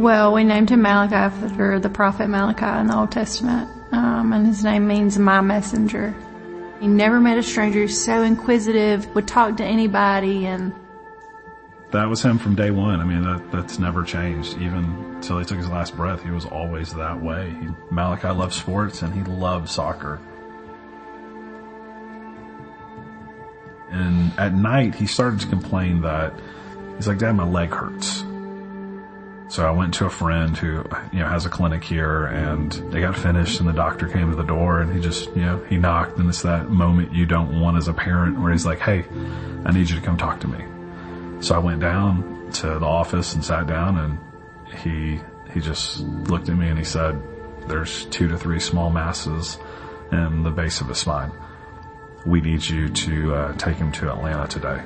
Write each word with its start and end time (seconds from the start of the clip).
Well, 0.00 0.32
we 0.32 0.44
named 0.44 0.70
him 0.70 0.80
Malachi 0.80 1.14
after 1.14 1.78
the 1.78 1.90
prophet 1.90 2.28
Malachi 2.28 2.80
in 2.80 2.86
the 2.86 2.96
Old 2.96 3.12
Testament, 3.12 3.68
um, 3.92 4.32
and 4.32 4.46
his 4.46 4.64
name 4.64 4.88
means 4.88 5.18
my 5.18 5.42
messenger. 5.42 6.14
He 6.80 6.88
never 6.88 7.20
met 7.20 7.36
a 7.36 7.42
stranger, 7.42 7.86
so 7.86 8.22
inquisitive, 8.22 9.14
would 9.14 9.28
talk 9.28 9.58
to 9.58 9.64
anybody, 9.64 10.46
and 10.46 10.72
that 11.90 12.08
was 12.08 12.22
him 12.22 12.38
from 12.38 12.54
day 12.54 12.70
one. 12.70 12.98
I 12.98 13.04
mean, 13.04 13.24
that, 13.24 13.52
that's 13.52 13.78
never 13.78 14.02
changed. 14.02 14.56
Even 14.56 15.18
till 15.20 15.38
he 15.38 15.44
took 15.44 15.58
his 15.58 15.68
last 15.68 15.94
breath, 15.94 16.22
he 16.22 16.30
was 16.30 16.46
always 16.46 16.94
that 16.94 17.20
way. 17.20 17.50
He, 17.60 17.68
Malachi 17.90 18.28
loved 18.28 18.54
sports 18.54 19.02
and 19.02 19.12
he 19.12 19.22
loved 19.24 19.68
soccer. 19.68 20.18
And 23.90 24.32
at 24.38 24.54
night, 24.54 24.94
he 24.94 25.06
started 25.06 25.40
to 25.40 25.46
complain 25.48 26.00
that 26.00 26.32
he's 26.96 27.06
like, 27.06 27.18
Dad, 27.18 27.32
my 27.32 27.44
leg 27.44 27.68
hurts. 27.68 28.19
So 29.50 29.66
I 29.66 29.72
went 29.72 29.94
to 29.94 30.06
a 30.06 30.10
friend 30.10 30.56
who, 30.56 30.84
you 31.12 31.18
know, 31.18 31.26
has 31.26 31.44
a 31.44 31.50
clinic 31.50 31.82
here 31.82 32.26
and 32.26 32.70
they 32.92 33.00
got 33.00 33.16
finished 33.16 33.58
and 33.58 33.68
the 33.68 33.72
doctor 33.72 34.06
came 34.06 34.30
to 34.30 34.36
the 34.36 34.44
door 34.44 34.80
and 34.80 34.92
he 34.92 35.00
just, 35.00 35.26
you 35.30 35.44
know, 35.44 35.58
he 35.64 35.76
knocked 35.76 36.18
and 36.18 36.28
it's 36.28 36.42
that 36.42 36.70
moment 36.70 37.12
you 37.12 37.26
don't 37.26 37.60
want 37.60 37.76
as 37.76 37.88
a 37.88 37.92
parent 37.92 38.40
where 38.40 38.52
he's 38.52 38.64
like, 38.64 38.78
Hey, 38.78 39.04
I 39.64 39.72
need 39.72 39.90
you 39.90 39.96
to 39.96 40.02
come 40.02 40.16
talk 40.16 40.38
to 40.42 40.46
me. 40.46 40.64
So 41.42 41.56
I 41.56 41.58
went 41.58 41.80
down 41.80 42.52
to 42.52 42.78
the 42.78 42.86
office 42.86 43.34
and 43.34 43.44
sat 43.44 43.66
down 43.66 43.98
and 43.98 44.18
he, 44.84 45.20
he 45.52 45.60
just 45.60 45.98
looked 45.98 46.48
at 46.48 46.56
me 46.56 46.68
and 46.68 46.78
he 46.78 46.84
said, 46.84 47.20
there's 47.66 48.04
two 48.06 48.28
to 48.28 48.38
three 48.38 48.60
small 48.60 48.88
masses 48.90 49.58
in 50.12 50.44
the 50.44 50.50
base 50.50 50.80
of 50.80 50.86
his 50.86 50.98
spine. 50.98 51.32
We 52.24 52.40
need 52.40 52.64
you 52.68 52.88
to 52.88 53.34
uh, 53.34 53.52
take 53.54 53.78
him 53.78 53.90
to 53.92 54.12
Atlanta 54.12 54.46
today. 54.46 54.80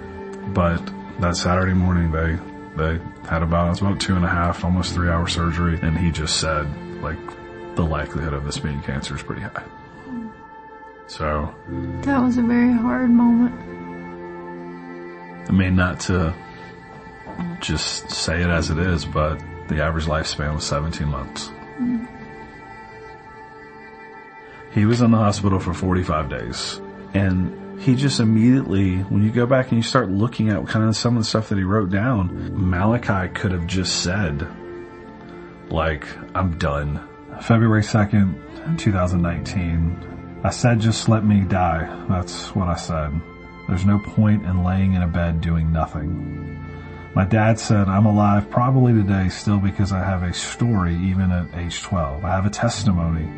But 0.55 0.81
that 1.21 1.37
Saturday 1.37 1.75
morning, 1.75 2.13
they 2.13 2.39
they 2.77 3.01
had 3.29 3.43
about 3.43 3.67
it 3.67 3.71
was 3.71 3.81
about 3.81 4.01
two 4.01 4.17
and 4.17 4.25
a 4.25 4.29
half, 4.29 4.65
almost 4.65 4.95
three 4.95 5.09
hour 5.09 5.27
surgery, 5.27 5.79
and 5.83 5.97
he 5.97 6.11
just 6.11 6.41
said 6.41 6.67
like 7.03 7.19
the 7.77 7.85
likelihood 7.85 8.33
of 8.33 8.45
this 8.45 8.59
being 8.59 8.81
cancer 8.83 9.17
is 9.17 9.23
pretty 9.23 9.43
high. 9.43 9.65
So 11.07 11.55
that 12.03 12.21
was 12.21 12.39
a 12.39 12.43
very 12.43 12.73
hard 12.73 13.11
moment. 13.11 13.55
I 15.49 15.53
mean, 15.53 15.77
not 15.77 16.01
to 16.01 16.35
just 17.61 18.11
say 18.11 18.41
it 18.41 18.49
as 18.49 18.71
it 18.71 18.79
is, 18.79 19.05
but 19.05 19.41
the 19.69 19.83
average 19.83 20.07
lifespan 20.07 20.55
was 20.55 20.65
17 20.65 21.07
months. 21.09 21.51
Mm. 21.79 22.09
He 24.73 24.87
was 24.87 25.01
in 25.01 25.11
the 25.11 25.19
hospital 25.19 25.61
for 25.61 25.73
45 25.73 26.29
days 26.29 26.81
and 27.13 27.64
he 27.79 27.95
just 27.95 28.21
immediately, 28.21 28.97
when 28.99 29.23
you 29.23 29.31
go 29.31 29.47
back 29.47 29.69
and 29.69 29.79
you 29.79 29.83
start 29.83 30.11
looking 30.11 30.49
at 30.49 30.67
kind 30.67 30.89
of 30.89 30.97
some 30.97 31.17
of 31.17 31.23
the 31.23 31.29
stuff 31.29 31.49
that 31.51 31.59
he 31.59 31.65
wrote 31.65 31.91
down, 31.91 32.51
Malachi 32.53 33.33
could 33.35 33.53
have 33.53 33.67
just 33.67 34.03
said, 34.03 34.47
like, 35.71 36.07
I'm 36.35 36.57
done. 36.59 37.07
February 37.41 37.83
2nd, 37.83 38.79
2019. 38.79 40.41
I 40.45 40.51
said, 40.51 40.81
just 40.81 41.09
let 41.09 41.25
me 41.25 41.41
die. 41.41 42.07
That's 42.09 42.55
what 42.55 42.69
I 42.69 42.75
said. 42.75 43.21
There's 43.69 43.85
no 43.85 43.99
point 43.99 44.45
in 44.45 44.63
laying 44.63 44.95
in 44.95 45.03
a 45.03 45.09
bed 45.09 45.41
doing 45.41 45.73
nothing. 45.73 46.61
My 47.15 47.25
dad 47.25 47.59
said, 47.59 47.89
I'm 47.89 48.07
alive 48.07 48.51
probably 48.51 48.93
today 48.93 49.29
still 49.29 49.59
because 49.59 49.93
I 49.93 50.03
have 50.03 50.23
a 50.23 50.33
story 50.33 50.97
even 50.97 51.31
at 51.31 51.55
age 51.55 51.83
12. 51.83 52.25
I 52.25 52.31
have 52.31 52.45
a 52.45 52.51
testimony. 52.51 53.29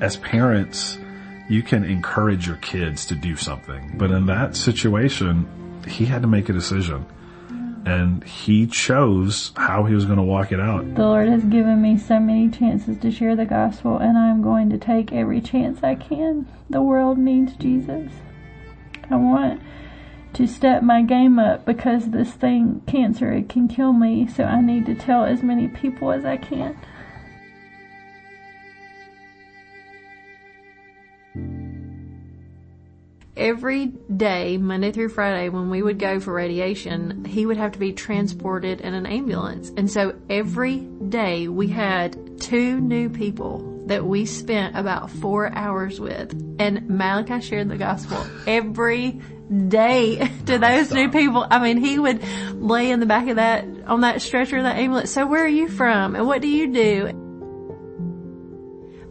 As 0.00 0.16
parents, 0.16 0.98
you 1.48 1.62
can 1.62 1.84
encourage 1.84 2.46
your 2.46 2.56
kids 2.56 3.06
to 3.06 3.14
do 3.14 3.36
something, 3.36 3.94
but 3.96 4.10
in 4.10 4.26
that 4.26 4.56
situation, 4.56 5.48
he 5.86 6.04
had 6.04 6.22
to 6.22 6.28
make 6.28 6.48
a 6.48 6.52
decision. 6.52 7.06
And 7.84 8.24
he 8.24 8.66
chose 8.66 9.52
how 9.56 9.84
he 9.84 9.94
was 9.94 10.06
going 10.06 10.16
to 10.16 10.24
walk 10.24 10.50
it 10.50 10.58
out. 10.58 10.96
The 10.96 11.02
Lord 11.02 11.28
has 11.28 11.44
given 11.44 11.80
me 11.80 11.96
so 11.96 12.18
many 12.18 12.50
chances 12.50 12.98
to 12.98 13.12
share 13.12 13.36
the 13.36 13.44
gospel, 13.44 13.96
and 13.98 14.18
I'm 14.18 14.42
going 14.42 14.70
to 14.70 14.78
take 14.78 15.12
every 15.12 15.40
chance 15.40 15.84
I 15.84 15.94
can. 15.94 16.48
The 16.68 16.82
world 16.82 17.16
needs 17.16 17.52
Jesus. 17.54 18.10
I 19.08 19.14
want 19.14 19.62
to 20.32 20.48
step 20.48 20.82
my 20.82 21.02
game 21.02 21.38
up 21.38 21.64
because 21.64 22.10
this 22.10 22.32
thing, 22.32 22.82
cancer, 22.88 23.32
it 23.32 23.48
can 23.48 23.68
kill 23.68 23.92
me. 23.92 24.26
So 24.26 24.42
I 24.42 24.60
need 24.60 24.84
to 24.86 24.96
tell 24.96 25.24
as 25.24 25.44
many 25.44 25.68
people 25.68 26.10
as 26.10 26.24
I 26.24 26.38
can. 26.38 26.76
Every 33.36 33.86
day, 34.16 34.56
Monday 34.56 34.92
through 34.92 35.10
Friday, 35.10 35.50
when 35.50 35.68
we 35.68 35.82
would 35.82 35.98
go 35.98 36.20
for 36.20 36.32
radiation, 36.32 37.26
he 37.26 37.44
would 37.44 37.58
have 37.58 37.72
to 37.72 37.78
be 37.78 37.92
transported 37.92 38.80
in 38.80 38.94
an 38.94 39.04
ambulance. 39.04 39.70
And 39.76 39.90
so 39.90 40.14
every 40.30 40.78
day 40.78 41.46
we 41.46 41.68
had 41.68 42.40
two 42.40 42.80
new 42.80 43.10
people 43.10 43.84
that 43.88 44.06
we 44.06 44.24
spent 44.24 44.74
about 44.74 45.10
four 45.10 45.52
hours 45.52 46.00
with. 46.00 46.32
And 46.58 46.88
Malachi 46.88 47.42
shared 47.42 47.68
the 47.68 47.76
gospel 47.76 48.24
every 48.46 49.20
day 49.68 50.16
to 50.46 50.58
those 50.58 50.90
new 50.90 51.10
people. 51.10 51.46
I 51.50 51.58
mean, 51.58 51.76
he 51.76 51.98
would 51.98 52.22
lay 52.54 52.90
in 52.90 53.00
the 53.00 53.06
back 53.06 53.28
of 53.28 53.36
that, 53.36 53.66
on 53.86 54.00
that 54.00 54.22
stretcher 54.22 54.56
of 54.56 54.62
that 54.62 54.76
ambulance. 54.76 55.10
So 55.10 55.26
where 55.26 55.44
are 55.44 55.48
you 55.48 55.68
from? 55.68 56.16
And 56.16 56.26
what 56.26 56.40
do 56.40 56.48
you 56.48 56.72
do? 56.72 57.22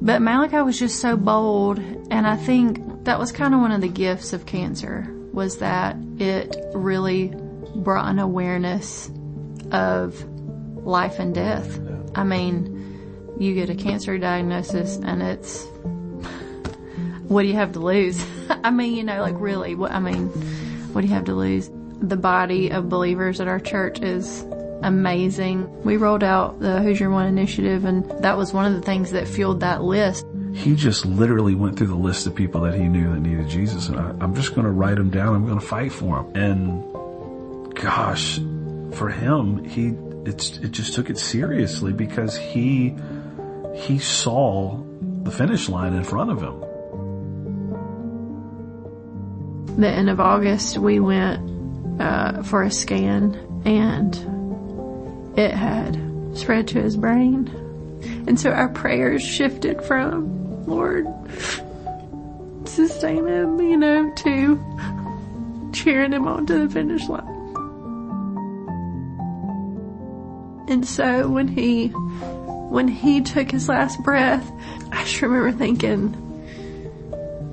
But 0.02 0.24
Malachi 0.24 0.58
was 0.58 0.80
just 0.80 1.00
so 1.00 1.16
bold. 1.16 1.78
And 1.78 2.26
I 2.26 2.38
think 2.38 2.80
that 3.06 3.20
was 3.20 3.32
kind 3.32 3.54
of 3.54 3.62
one 3.62 3.72
of 3.72 3.82
the 3.82 3.88
gifts 3.88 4.34
of 4.34 4.46
cancer 4.46 5.08
was 5.32 5.58
that 5.60 5.96
it 6.18 6.56
really 6.74 7.34
brought 7.76 8.10
an 8.10 8.20
awareness 8.20 9.12
of 9.72 10.24
life 10.86 11.20
and 11.20 11.34
death. 11.34 11.80
I 12.16 12.24
mean, 12.24 13.36
you 13.40 13.54
get 13.54 13.70
a 13.70 13.76
cancer 13.76 14.18
diagnosis 14.18 14.98
and 14.98 15.22
it's 15.22 15.66
what 17.28 17.44
do 17.44 17.48
you 17.48 17.54
have 17.54 17.74
to 17.74 17.80
lose? 17.80 18.24
I 18.50 18.72
mean, 18.72 18.96
you 18.96 19.04
know, 19.04 19.22
like 19.22 19.36
really, 19.38 19.76
what, 19.76 19.92
I 19.92 20.00
mean, 20.00 20.28
what 20.94 21.02
do 21.02 21.08
you 21.08 21.14
have 21.14 21.26
to 21.26 21.36
lose? 21.36 21.70
The 22.02 22.18
body 22.18 22.72
of 22.72 22.90
believers 22.90 23.40
at 23.40 23.48
our 23.48 23.60
church 23.60 24.00
is 24.02 24.42
amazing. 24.82 25.84
We 25.84 25.98
rolled 25.98 26.24
out 26.24 26.60
the 26.60 26.82
Who's 26.82 27.00
Your 27.00 27.12
One 27.12 27.28
initiative 27.28 27.86
and 27.86 28.10
that 28.24 28.38
was 28.38 28.52
one 28.52 28.66
of 28.66 28.74
the 28.74 28.82
things 28.82 29.12
that 29.12 29.28
fueled 29.28 29.60
that 29.60 29.84
list. 29.84 30.26
He 30.56 30.76
just 30.76 31.06
literally 31.06 31.54
went 31.54 31.78
through 31.78 31.88
the 31.88 31.96
list 31.96 32.28
of 32.28 32.36
people 32.36 32.62
that 32.62 32.76
he 32.76 32.88
knew 32.88 33.14
that 33.14 33.20
needed 33.20 33.50
Jesus 33.50 33.90
and 33.90 34.00
I, 34.00 34.16
I'm 34.22 34.34
just 34.36 34.56
going 34.56 34.66
to 34.66 34.72
write 34.72 34.96
them 34.96 35.10
down. 35.10 35.36
I'm 35.36 35.46
going 35.46 35.60
to 35.60 35.66
fight 35.66 35.92
for 35.92 36.24
them. 36.24 36.36
And 36.36 37.76
gosh, 37.76 38.38
for 38.98 39.10
him, 39.10 39.64
he, 39.66 39.94
it's, 40.30 40.58
it 40.58 40.72
just 40.72 40.94
took 40.94 41.10
it 41.10 41.18
seriously 41.18 41.94
because 41.94 42.38
he, 42.38 42.96
he 43.76 44.00
saw 44.00 44.82
the 45.24 45.32
finish 45.32 45.68
line 45.70 45.94
in 45.94 46.04
front 46.04 46.32
of 46.32 46.42
him 46.42 46.66
the 49.78 49.90
end 49.90 50.10
of 50.10 50.20
August, 50.20 50.78
we 50.78 51.00
went 51.00 52.02
uh, 52.02 52.44
for 52.44 52.64
a 52.64 52.72
scan 52.72 53.36
and 53.66 54.16
it 55.38 55.52
had 55.52 56.00
spread 56.34 56.68
to 56.70 56.82
his 56.82 56.96
brain. 56.96 57.48
And 58.28 58.40
so 58.40 58.52
our 58.52 58.70
prayers 58.70 59.22
shifted 59.22 59.84
from, 59.84 60.45
Lord, 60.66 61.08
sustain 62.68 63.28
him, 63.28 63.60
you 63.60 63.78
know, 63.78 64.12
to 64.12 65.72
cheering 65.74 66.14
him 66.14 66.28
on 66.28 66.46
to 66.48 66.68
the 66.68 66.70
finish 66.70 67.08
line. 67.08 67.36
And 70.68 70.86
so 70.88 71.30
when 71.30 71.48
he, 71.48 71.90
when 71.90 72.88
he 72.88 73.22
took 73.22 73.52
his 73.52 73.70
last 73.70 74.02
breath, 74.04 74.50
I 74.92 75.04
just 75.04 75.22
remember 75.22 75.52
thinking, 75.52 76.12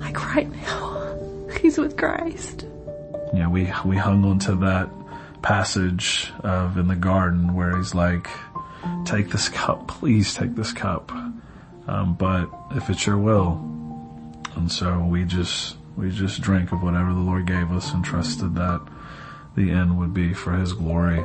like 0.01 0.35
right 0.35 0.51
now, 0.51 1.49
he's 1.61 1.77
with 1.77 1.97
Christ. 1.97 2.65
Yeah, 3.35 3.49
we, 3.49 3.73
we 3.85 3.97
hung 3.97 4.25
on 4.25 4.39
to 4.41 4.55
that 4.57 4.89
passage 5.43 6.33
of 6.41 6.79
in 6.79 6.89
the 6.89 6.97
garden 6.97 7.55
where 7.55 7.77
he's 7.77 7.95
like, 7.95 8.29
take 9.05 9.31
this 9.31 9.49
cup, 9.49 9.89
please 9.89 10.35
take 10.35 10.55
this 10.55 10.73
cup. 10.73 11.13
Um, 11.87 12.15
but 12.15 12.49
if 12.73 12.89
it's 12.91 13.07
your 13.07 13.19
will. 13.19 13.69
And 14.57 14.71
so 14.71 15.01
we 15.01 15.25
just, 15.25 15.77
we 15.97 16.11
just 16.11 16.41
drank 16.41 16.73
of 16.73 16.83
whatever 16.83 17.13
the 17.13 17.21
Lord 17.21 17.47
gave 17.47 17.73
us 17.73 17.93
and 17.93 18.05
trusted 18.05 18.55
that 18.55 18.81
the 19.57 19.71
end 19.71 19.99
would 19.99 20.15
be 20.15 20.33
for 20.33 20.53
his 20.53 20.73
glory. 20.73 21.25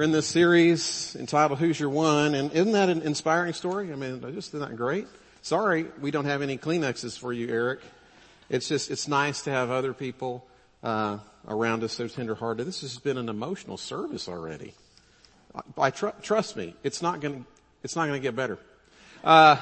We're 0.00 0.04
in 0.04 0.12
this 0.12 0.26
series 0.26 1.14
entitled 1.20 1.58
Who's 1.58 1.78
Your 1.78 1.90
One? 1.90 2.34
And 2.34 2.50
isn't 2.54 2.72
that 2.72 2.88
an 2.88 3.02
inspiring 3.02 3.52
story? 3.52 3.92
I 3.92 3.96
mean, 3.96 4.22
just 4.32 4.54
isn't 4.54 4.60
that 4.60 4.74
great? 4.74 5.06
Sorry, 5.42 5.88
we 6.00 6.10
don't 6.10 6.24
have 6.24 6.40
any 6.40 6.56
Kleenexes 6.56 7.18
for 7.18 7.34
you, 7.34 7.48
Eric. 7.50 7.80
It's 8.48 8.66
just, 8.66 8.90
it's 8.90 9.08
nice 9.08 9.42
to 9.42 9.50
have 9.50 9.70
other 9.70 9.92
people 9.92 10.46
uh, 10.82 11.18
around 11.46 11.84
us 11.84 11.92
so 11.92 12.08
tenderhearted. 12.08 12.66
This 12.66 12.80
has 12.80 12.98
been 12.98 13.18
an 13.18 13.28
emotional 13.28 13.76
service 13.76 14.26
already. 14.26 14.72
I, 15.54 15.60
I 15.76 15.90
tr- 15.90 16.16
trust 16.22 16.56
me, 16.56 16.74
it's 16.82 17.02
not 17.02 17.20
to 17.20 17.44
it's 17.82 17.94
not 17.94 18.06
to 18.06 18.18
get 18.20 18.34
better. 18.34 18.58
Uh, 19.22 19.58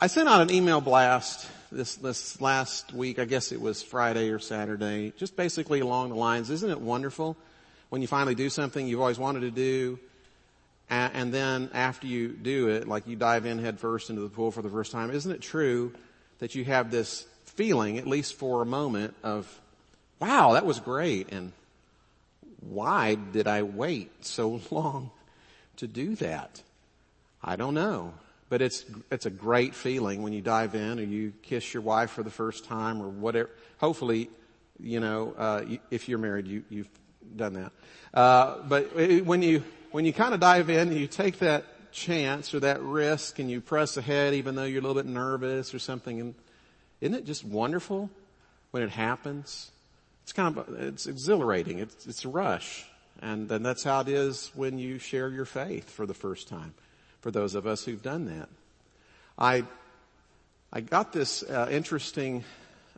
I 0.00 0.06
sent 0.06 0.26
out 0.26 0.40
an 0.40 0.50
email 0.50 0.80
blast 0.80 1.46
this 1.70 1.96
this 1.96 2.40
last 2.40 2.94
week. 2.94 3.18
I 3.18 3.26
guess 3.26 3.52
it 3.52 3.60
was 3.60 3.82
Friday 3.82 4.30
or 4.30 4.38
Saturday. 4.38 5.12
Just 5.18 5.36
basically 5.36 5.80
along 5.80 6.08
the 6.08 6.16
lines, 6.16 6.48
isn't 6.48 6.70
it 6.70 6.80
wonderful 6.80 7.36
when 7.90 8.00
you 8.00 8.08
finally 8.08 8.34
do 8.34 8.48
something 8.48 8.86
you've 8.86 9.00
always 9.00 9.18
wanted 9.18 9.40
to 9.40 9.50
do, 9.50 9.98
and, 10.88 11.12
and 11.14 11.34
then 11.34 11.70
after 11.74 12.06
you 12.06 12.28
do 12.28 12.68
it, 12.68 12.88
like 12.88 13.06
you 13.06 13.16
dive 13.16 13.46
in 13.46 13.58
head 13.58 13.78
first 13.78 14.10
into 14.10 14.22
the 14.22 14.28
pool 14.28 14.50
for 14.50 14.62
the 14.62 14.70
first 14.70 14.90
time? 14.90 15.10
Isn't 15.10 15.32
it 15.32 15.42
true 15.42 15.92
that 16.38 16.54
you 16.54 16.64
have 16.64 16.90
this 16.90 17.26
feeling, 17.44 17.98
at 17.98 18.06
least 18.06 18.34
for 18.34 18.62
a 18.62 18.66
moment, 18.66 19.14
of 19.22 19.60
wow, 20.20 20.52
that 20.52 20.66
was 20.66 20.80
great, 20.80 21.32
and 21.32 21.52
why 22.60 23.14
did 23.14 23.46
I 23.46 23.62
wait 23.62 24.24
so 24.24 24.60
long 24.70 25.10
to 25.76 25.86
do 25.86 26.14
that? 26.16 26.62
I 27.42 27.56
don't 27.56 27.74
know. 27.74 28.14
But 28.48 28.62
it's, 28.62 28.84
it's 29.12 29.26
a 29.26 29.30
great 29.30 29.76
feeling 29.76 30.22
when 30.22 30.32
you 30.32 30.40
dive 30.42 30.74
in 30.74 30.98
or 30.98 31.04
you 31.04 31.32
kiss 31.42 31.72
your 31.72 31.84
wife 31.84 32.10
for 32.10 32.24
the 32.24 32.30
first 32.30 32.64
time 32.64 33.00
or 33.00 33.08
whatever. 33.08 33.48
Hopefully, 33.78 34.28
you 34.80 34.98
know, 34.98 35.34
uh, 35.38 35.64
if 35.92 36.08
you're 36.08 36.18
married, 36.18 36.48
you, 36.48 36.64
you've 36.68 36.88
done 37.36 37.54
that. 37.54 37.72
Uh, 38.12 38.58
but 38.68 38.94
when 39.24 39.42
you, 39.42 39.62
when 39.90 40.04
you 40.04 40.12
kind 40.12 40.34
of 40.34 40.40
dive 40.40 40.70
in 40.70 40.88
and 40.88 40.96
you 40.96 41.06
take 41.06 41.38
that 41.40 41.64
chance 41.92 42.54
or 42.54 42.60
that 42.60 42.80
risk 42.82 43.38
and 43.38 43.50
you 43.50 43.60
press 43.60 43.96
ahead 43.96 44.34
even 44.34 44.54
though 44.54 44.64
you're 44.64 44.78
a 44.78 44.86
little 44.86 45.00
bit 45.00 45.10
nervous 45.10 45.74
or 45.74 45.78
something 45.78 46.20
and 46.20 46.34
isn't 47.00 47.14
it 47.14 47.24
just 47.24 47.44
wonderful 47.44 48.10
when 48.70 48.82
it 48.82 48.90
happens? 48.90 49.70
It's 50.22 50.32
kind 50.32 50.56
of, 50.56 50.68
it's 50.80 51.06
exhilarating. 51.06 51.78
It's, 51.78 52.06
it's 52.06 52.24
a 52.24 52.28
rush. 52.28 52.86
And, 53.22 53.50
and 53.50 53.64
that's 53.64 53.82
how 53.82 54.00
it 54.00 54.08
is 54.08 54.50
when 54.54 54.78
you 54.78 54.98
share 54.98 55.28
your 55.28 55.44
faith 55.44 55.90
for 55.90 56.06
the 56.06 56.14
first 56.14 56.48
time 56.48 56.74
for 57.20 57.30
those 57.30 57.54
of 57.54 57.66
us 57.66 57.84
who've 57.84 58.02
done 58.02 58.26
that. 58.26 58.48
I, 59.38 59.64
I 60.72 60.80
got 60.80 61.12
this 61.12 61.42
uh, 61.42 61.68
interesting 61.70 62.44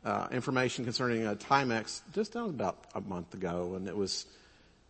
uh, 0.04 0.28
information 0.30 0.84
concerning 0.84 1.26
uh, 1.26 1.34
Timex 1.34 2.02
just 2.12 2.34
about 2.34 2.86
a 2.94 3.00
month 3.00 3.34
ago, 3.34 3.74
and 3.76 3.88
it 3.88 3.96
was 3.96 4.26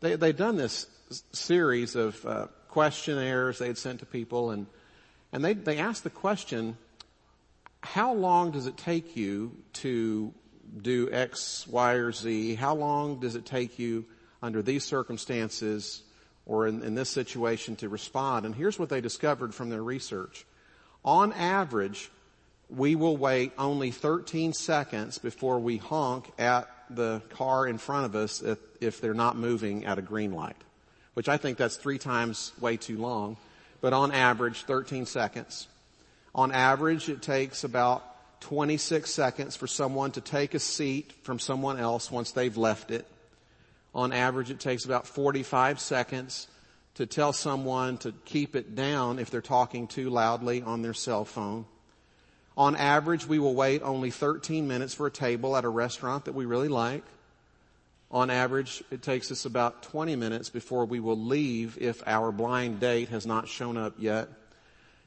they 0.00 0.16
they'd 0.16 0.36
done 0.36 0.56
this 0.56 0.86
series 1.32 1.94
of 1.96 2.24
uh, 2.26 2.46
questionnaires 2.68 3.58
they 3.58 3.66
had 3.66 3.78
sent 3.78 4.00
to 4.00 4.06
people, 4.06 4.50
and 4.50 4.66
and 5.32 5.44
they 5.44 5.54
they 5.54 5.78
asked 5.78 6.04
the 6.04 6.10
question, 6.10 6.76
how 7.82 8.14
long 8.14 8.50
does 8.50 8.66
it 8.66 8.76
take 8.76 9.16
you 9.16 9.56
to 9.74 10.32
do 10.80 11.10
X, 11.12 11.66
Y, 11.68 11.92
or 11.94 12.12
Z? 12.12 12.54
How 12.54 12.74
long 12.74 13.20
does 13.20 13.34
it 13.34 13.44
take 13.44 13.78
you 13.78 14.06
under 14.42 14.62
these 14.62 14.84
circumstances 14.84 16.02
or 16.44 16.66
in, 16.66 16.82
in 16.82 16.94
this 16.94 17.08
situation 17.08 17.76
to 17.76 17.88
respond. 17.88 18.44
And 18.44 18.54
here's 18.54 18.78
what 18.78 18.88
they 18.88 19.00
discovered 19.00 19.54
from 19.54 19.70
their 19.70 19.82
research. 19.82 20.44
On 21.04 21.32
average, 21.32 22.10
we 22.74 22.94
will 22.94 23.16
wait 23.16 23.52
only 23.58 23.90
13 23.90 24.52
seconds 24.52 25.18
before 25.18 25.58
we 25.58 25.76
honk 25.76 26.30
at 26.38 26.68
the 26.88 27.20
car 27.30 27.66
in 27.66 27.78
front 27.78 28.06
of 28.06 28.14
us 28.14 28.40
if, 28.40 28.58
if 28.80 29.00
they're 29.00 29.14
not 29.14 29.36
moving 29.36 29.84
at 29.84 29.98
a 29.98 30.02
green 30.02 30.32
light, 30.32 30.56
which 31.14 31.28
I 31.28 31.36
think 31.36 31.58
that's 31.58 31.76
three 31.76 31.98
times 31.98 32.52
way 32.60 32.76
too 32.76 32.98
long. 32.98 33.36
But 33.80 33.92
on 33.92 34.12
average, 34.12 34.62
13 34.62 35.06
seconds. 35.06 35.68
On 36.34 36.50
average, 36.50 37.08
it 37.08 37.20
takes 37.20 37.64
about 37.64 38.40
26 38.40 39.10
seconds 39.10 39.54
for 39.56 39.66
someone 39.66 40.12
to 40.12 40.20
take 40.20 40.54
a 40.54 40.58
seat 40.58 41.12
from 41.22 41.38
someone 41.38 41.78
else 41.78 42.10
once 42.10 42.32
they've 42.32 42.56
left 42.56 42.90
it. 42.90 43.06
On 43.94 44.12
average, 44.12 44.50
it 44.50 44.60
takes 44.60 44.84
about 44.84 45.06
45 45.06 45.78
seconds 45.78 46.46
to 46.94 47.06
tell 47.06 47.32
someone 47.32 47.98
to 47.98 48.12
keep 48.24 48.56
it 48.56 48.74
down 48.74 49.18
if 49.18 49.30
they're 49.30 49.40
talking 49.42 49.86
too 49.86 50.08
loudly 50.08 50.62
on 50.62 50.80
their 50.80 50.94
cell 50.94 51.24
phone. 51.24 51.66
On 52.56 52.76
average, 52.76 53.26
we 53.26 53.38
will 53.38 53.54
wait 53.54 53.82
only 53.82 54.10
13 54.10 54.68
minutes 54.68 54.94
for 54.94 55.06
a 55.06 55.10
table 55.10 55.56
at 55.56 55.64
a 55.64 55.68
restaurant 55.68 56.26
that 56.26 56.34
we 56.34 56.44
really 56.44 56.68
like. 56.68 57.04
On 58.10 58.28
average, 58.28 58.84
it 58.90 59.00
takes 59.00 59.32
us 59.32 59.46
about 59.46 59.82
20 59.84 60.16
minutes 60.16 60.50
before 60.50 60.84
we 60.84 61.00
will 61.00 61.18
leave 61.18 61.78
if 61.80 62.02
our 62.06 62.30
blind 62.30 62.78
date 62.78 63.08
has 63.08 63.26
not 63.26 63.48
shown 63.48 63.78
up 63.78 63.94
yet. 63.98 64.28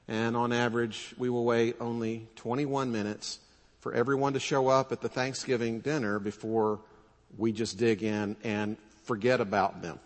And 0.07 0.35
on 0.35 0.51
average, 0.51 1.13
we 1.17 1.29
will 1.29 1.45
wait 1.45 1.75
only 1.79 2.27
21 2.37 2.91
minutes 2.91 3.39
for 3.79 3.93
everyone 3.93 4.33
to 4.33 4.39
show 4.39 4.67
up 4.67 4.91
at 4.91 5.01
the 5.01 5.09
Thanksgiving 5.09 5.81
dinner 5.81 6.17
before 6.17 6.79
we 7.37 7.51
just 7.51 7.77
dig 7.77 8.01
in 8.01 8.35
and 8.43 8.77
forget 9.03 9.39
about 9.39 9.83
them. 9.83 9.99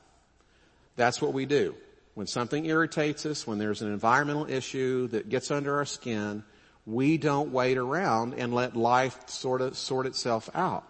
That's 0.98 1.22
what 1.22 1.32
we 1.32 1.46
do. 1.46 1.76
When 2.16 2.28
something 2.28 2.66
irritates 2.66 3.26
us, 3.26 3.48
when 3.48 3.60
there's 3.60 3.82
an 3.82 3.94
environmental 3.94 4.50
issue 4.50 5.08
that 5.08 5.30
gets 5.30 5.52
under 5.52 5.78
our 5.78 5.86
skin, 5.86 6.44
we 6.90 7.18
don't 7.18 7.52
wait 7.52 7.78
around 7.78 8.34
and 8.34 8.54
let 8.54 8.76
life 8.76 9.30
sort 9.30 9.62
of 9.62 9.78
sort 9.78 10.08
itself 10.08 10.50
out. 10.56 10.84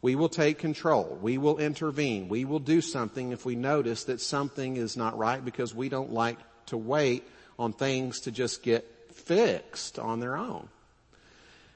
We 0.00 0.14
will 0.14 0.30
take 0.30 0.58
control. 0.58 1.18
We 1.20 1.36
will 1.36 1.58
intervene. 1.58 2.28
We 2.28 2.44
will 2.44 2.58
do 2.58 2.80
something 2.80 3.32
if 3.32 3.44
we 3.44 3.54
notice 3.54 4.04
that 4.04 4.20
something 4.20 4.76
is 4.76 4.96
not 4.96 5.16
right 5.16 5.44
because 5.44 5.74
we 5.74 5.88
don't 5.88 6.12
like 6.12 6.38
to 6.66 6.76
wait 6.76 7.24
on 7.58 7.72
things 7.72 8.20
to 8.20 8.32
just 8.32 8.62
get 8.62 8.84
fixed 9.12 9.98
on 9.98 10.20
their 10.20 10.36
own. 10.36 10.68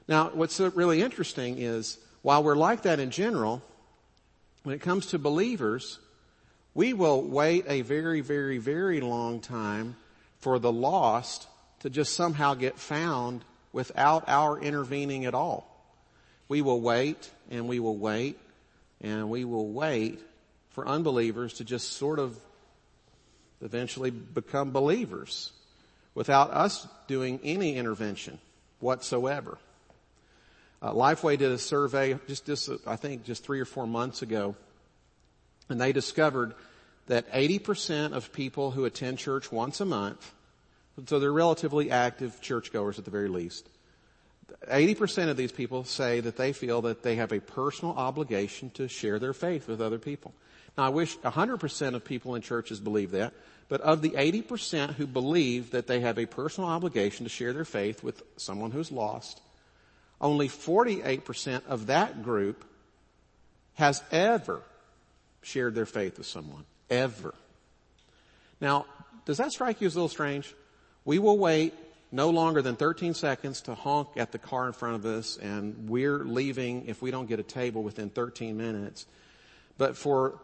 Now, 0.07 0.31
what's 0.33 0.59
really 0.59 1.01
interesting 1.01 1.59
is 1.59 1.99
while 2.23 2.43
we're 2.43 2.55
like 2.55 2.81
that 2.81 2.99
in 2.99 3.11
general, 3.11 3.61
when 4.63 4.75
it 4.75 4.81
comes 4.81 5.07
to 5.07 5.19
believers, 5.19 5.99
we 6.73 6.93
will 6.93 7.21
wait 7.21 7.65
a 7.67 7.81
very, 7.81 8.21
very, 8.21 8.57
very 8.57 9.01
long 9.01 9.39
time 9.39 9.95
for 10.39 10.57
the 10.57 10.71
lost 10.71 11.47
to 11.81 11.89
just 11.89 12.13
somehow 12.13 12.55
get 12.55 12.79
found 12.79 13.45
without 13.71 14.27
our 14.27 14.59
intervening 14.59 15.25
at 15.25 15.33
all. 15.33 15.73
We 16.47 16.61
will 16.61 16.81
wait 16.81 17.29
and 17.49 17.67
we 17.67 17.79
will 17.79 17.97
wait 17.97 18.39
and 19.01 19.29
we 19.29 19.45
will 19.45 19.69
wait 19.69 20.19
for 20.69 20.87
unbelievers 20.87 21.53
to 21.55 21.63
just 21.63 21.93
sort 21.93 22.19
of 22.19 22.37
eventually 23.61 24.11
become 24.11 24.71
believers 24.71 25.51
without 26.13 26.51
us 26.51 26.87
doing 27.07 27.39
any 27.43 27.75
intervention 27.75 28.39
whatsoever. 28.79 29.57
Uh, 30.81 30.91
Lifeway 30.93 31.37
did 31.37 31.51
a 31.51 31.57
survey 31.57 32.17
just, 32.27 32.45
just, 32.45 32.69
I 32.85 32.95
think, 32.95 33.25
just 33.25 33.43
three 33.43 33.59
or 33.59 33.65
four 33.65 33.87
months 33.87 34.21
ago, 34.21 34.55
and 35.69 35.81
they 35.81 35.91
discovered 35.91 36.53
that 37.07 37.31
80% 37.31 38.13
of 38.13 38.31
people 38.31 38.71
who 38.71 38.85
attend 38.85 39.17
church 39.17 39.51
once 39.51 39.81
a 39.81 39.85
month, 39.85 40.33
so 41.05 41.19
they're 41.19 41.31
relatively 41.31 41.91
active 41.91 42.41
churchgoers 42.41 42.97
at 42.97 43.05
the 43.05 43.11
very 43.11 43.27
least, 43.27 43.69
80% 44.71 45.29
of 45.29 45.37
these 45.37 45.51
people 45.51 45.83
say 45.83 46.19
that 46.21 46.37
they 46.37 46.53
feel 46.53 46.81
that 46.83 47.03
they 47.03 47.15
have 47.15 47.31
a 47.31 47.39
personal 47.39 47.93
obligation 47.95 48.69
to 48.71 48.87
share 48.87 49.19
their 49.19 49.33
faith 49.33 49.67
with 49.67 49.81
other 49.81 49.99
people. 49.99 50.33
Now 50.77 50.85
I 50.85 50.89
wish 50.89 51.17
100% 51.17 51.95
of 51.95 52.03
people 52.03 52.35
in 52.35 52.41
churches 52.41 52.79
believe 52.79 53.11
that, 53.11 53.33
but 53.69 53.81
of 53.81 54.01
the 54.01 54.11
80% 54.11 54.93
who 54.93 55.05
believe 55.05 55.71
that 55.71 55.87
they 55.87 55.99
have 55.99 56.17
a 56.17 56.25
personal 56.25 56.69
obligation 56.69 57.25
to 57.25 57.29
share 57.29 57.53
their 57.53 57.65
faith 57.65 58.03
with 58.03 58.23
someone 58.37 58.71
who's 58.71 58.91
lost, 58.91 59.41
only 60.19 60.47
48% 60.47 61.65
of 61.67 61.87
that 61.87 62.23
group 62.23 62.63
has 63.75 64.01
ever 64.11 64.61
shared 65.41 65.75
their 65.75 65.85
faith 65.85 66.17
with 66.17 66.27
someone. 66.27 66.65
Ever. 66.89 67.33
Now, 68.59 68.85
does 69.25 69.37
that 69.37 69.51
strike 69.51 69.81
you 69.81 69.87
as 69.87 69.95
a 69.95 69.97
little 69.97 70.09
strange? 70.09 70.53
We 71.07 71.19
will 71.19 71.37
wait 71.37 71.73
no 72.11 72.31
longer 72.31 72.61
than 72.61 72.75
13 72.75 73.13
seconds 73.13 73.61
to 73.61 73.75
honk 73.75 74.09
at 74.17 74.33
the 74.33 74.37
car 74.37 74.67
in 74.67 74.73
front 74.73 74.95
of 74.95 75.05
us 75.05 75.37
and 75.37 75.87
we're 75.87 76.19
leaving 76.19 76.85
if 76.87 77.01
we 77.01 77.11
don't 77.11 77.27
get 77.27 77.39
a 77.39 77.43
table 77.43 77.81
within 77.81 78.09
13 78.09 78.57
minutes. 78.57 79.05
But 79.77 79.95
for 79.95 80.37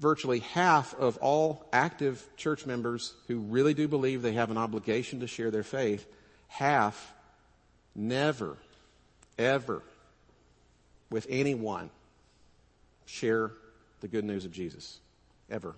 virtually 0.00 0.38
half 0.38 0.94
of 0.94 1.18
all 1.18 1.68
active 1.74 2.26
church 2.38 2.64
members 2.64 3.12
who 3.26 3.38
really 3.38 3.74
do 3.74 3.86
believe 3.86 4.22
they 4.22 4.32
have 4.32 4.50
an 4.50 4.56
obligation 4.56 5.20
to 5.20 5.26
share 5.26 5.50
their 5.50 5.62
faith, 5.62 6.06
half 6.46 7.12
never 7.94 8.56
ever 9.38 9.82
with 11.10 11.26
anyone 11.28 11.90
share 13.04 13.50
the 14.00 14.08
good 14.08 14.24
news 14.24 14.46
of 14.46 14.52
Jesus. 14.52 15.00
Ever. 15.50 15.74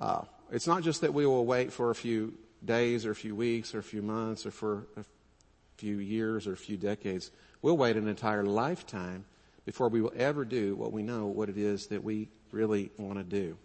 Uh, 0.00 0.22
it's 0.50 0.66
not 0.66 0.82
just 0.82 1.02
that 1.02 1.14
we 1.14 1.26
will 1.26 1.46
wait 1.46 1.72
for 1.72 1.90
a 1.90 1.94
few 1.94 2.34
days 2.64 3.06
or 3.06 3.10
a 3.10 3.14
few 3.14 3.34
weeks 3.34 3.74
or 3.74 3.78
a 3.78 3.82
few 3.82 4.02
months 4.02 4.46
or 4.46 4.50
for 4.50 4.86
a 4.96 5.04
few 5.76 5.98
years 5.98 6.46
or 6.46 6.52
a 6.52 6.56
few 6.56 6.76
decades. 6.76 7.30
We'll 7.62 7.76
wait 7.76 7.96
an 7.96 8.08
entire 8.08 8.44
lifetime 8.44 9.24
before 9.64 9.88
we 9.88 10.00
will 10.00 10.12
ever 10.16 10.44
do 10.44 10.76
what 10.76 10.92
we 10.92 11.02
know 11.02 11.26
what 11.26 11.48
it 11.48 11.58
is 11.58 11.88
that 11.88 12.04
we 12.04 12.28
really 12.52 12.90
want 12.98 13.18
to 13.18 13.24
do. 13.24 13.56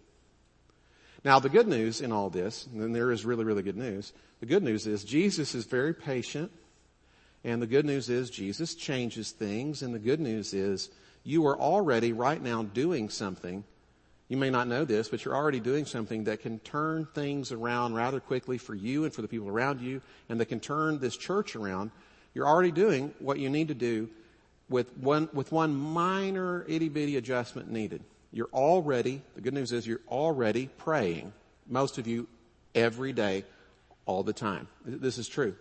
Now 1.24 1.40
the 1.40 1.50
good 1.50 1.68
news 1.68 2.02
in 2.02 2.12
all 2.12 2.30
this, 2.30 2.68
and 2.74 2.96
there 2.96 3.12
is 3.12 3.26
really, 3.26 3.46
really 3.46 3.64
good 3.64 3.78
news, 3.78 4.12
the 4.40 4.48
good 4.48 4.64
news 4.64 4.88
is 4.88 5.04
Jesus 5.04 5.54
is 5.54 5.66
very 5.66 5.94
patient 5.94 6.52
And 7.44 7.62
the 7.62 7.68
good 7.68 7.86
news 7.86 8.10
is 8.10 8.30
Jesus 8.30 8.76
changes 8.76 9.32
things. 9.32 9.82
And 9.82 9.94
the 9.94 10.00
good 10.00 10.20
news 10.20 10.54
is 10.54 10.90
you 11.24 11.48
are 11.48 11.60
already 11.60 12.14
right 12.14 12.42
now 12.42 12.64
doing 12.64 13.10
something. 13.10 13.64
You 14.32 14.38
may 14.38 14.50
not 14.50 14.70
know 14.70 14.86
this, 14.86 15.10
but 15.10 15.26
you're 15.26 15.36
already 15.36 15.60
doing 15.60 15.86
something 15.86 16.24
that 16.24 16.40
can 16.40 16.60
turn 16.60 17.06
things 17.14 17.52
around 17.52 17.96
rather 17.96 18.22
quickly 18.22 18.58
for 18.58 18.74
you 18.74 19.04
and 19.04 19.14
for 19.14 19.22
the 19.22 19.28
people 19.28 19.50
around 19.50 19.82
you 19.82 20.02
and 20.30 20.40
that 20.40 20.46
can 20.46 20.62
turn 20.62 21.00
this 21.00 21.18
church 21.18 21.58
around. 21.58 21.92
You're 22.34 22.48
already 22.48 22.72
doing 22.72 23.14
what 23.20 23.40
you 23.40 23.50
need 23.50 23.68
to 23.68 23.74
do 23.74 24.10
with 24.70 24.96
one, 24.96 25.28
with 25.34 25.52
one 25.52 25.76
minor 25.76 26.64
itty 26.70 26.88
bitty 26.88 27.18
adjustment 27.18 27.70
needed. 27.70 28.06
You're 28.32 28.48
already, 28.54 29.22
the 29.36 29.42
good 29.42 29.54
news 29.54 29.74
is 29.74 29.86
you're 29.86 30.00
already 30.08 30.68
praying. 30.78 31.34
Most 31.68 31.98
of 31.98 32.08
you 32.08 32.30
every 32.74 33.12
day, 33.12 33.44
all 34.06 34.24
the 34.24 34.32
time. 34.32 34.70
This 34.86 35.18
is 35.18 35.28
true. 35.28 35.56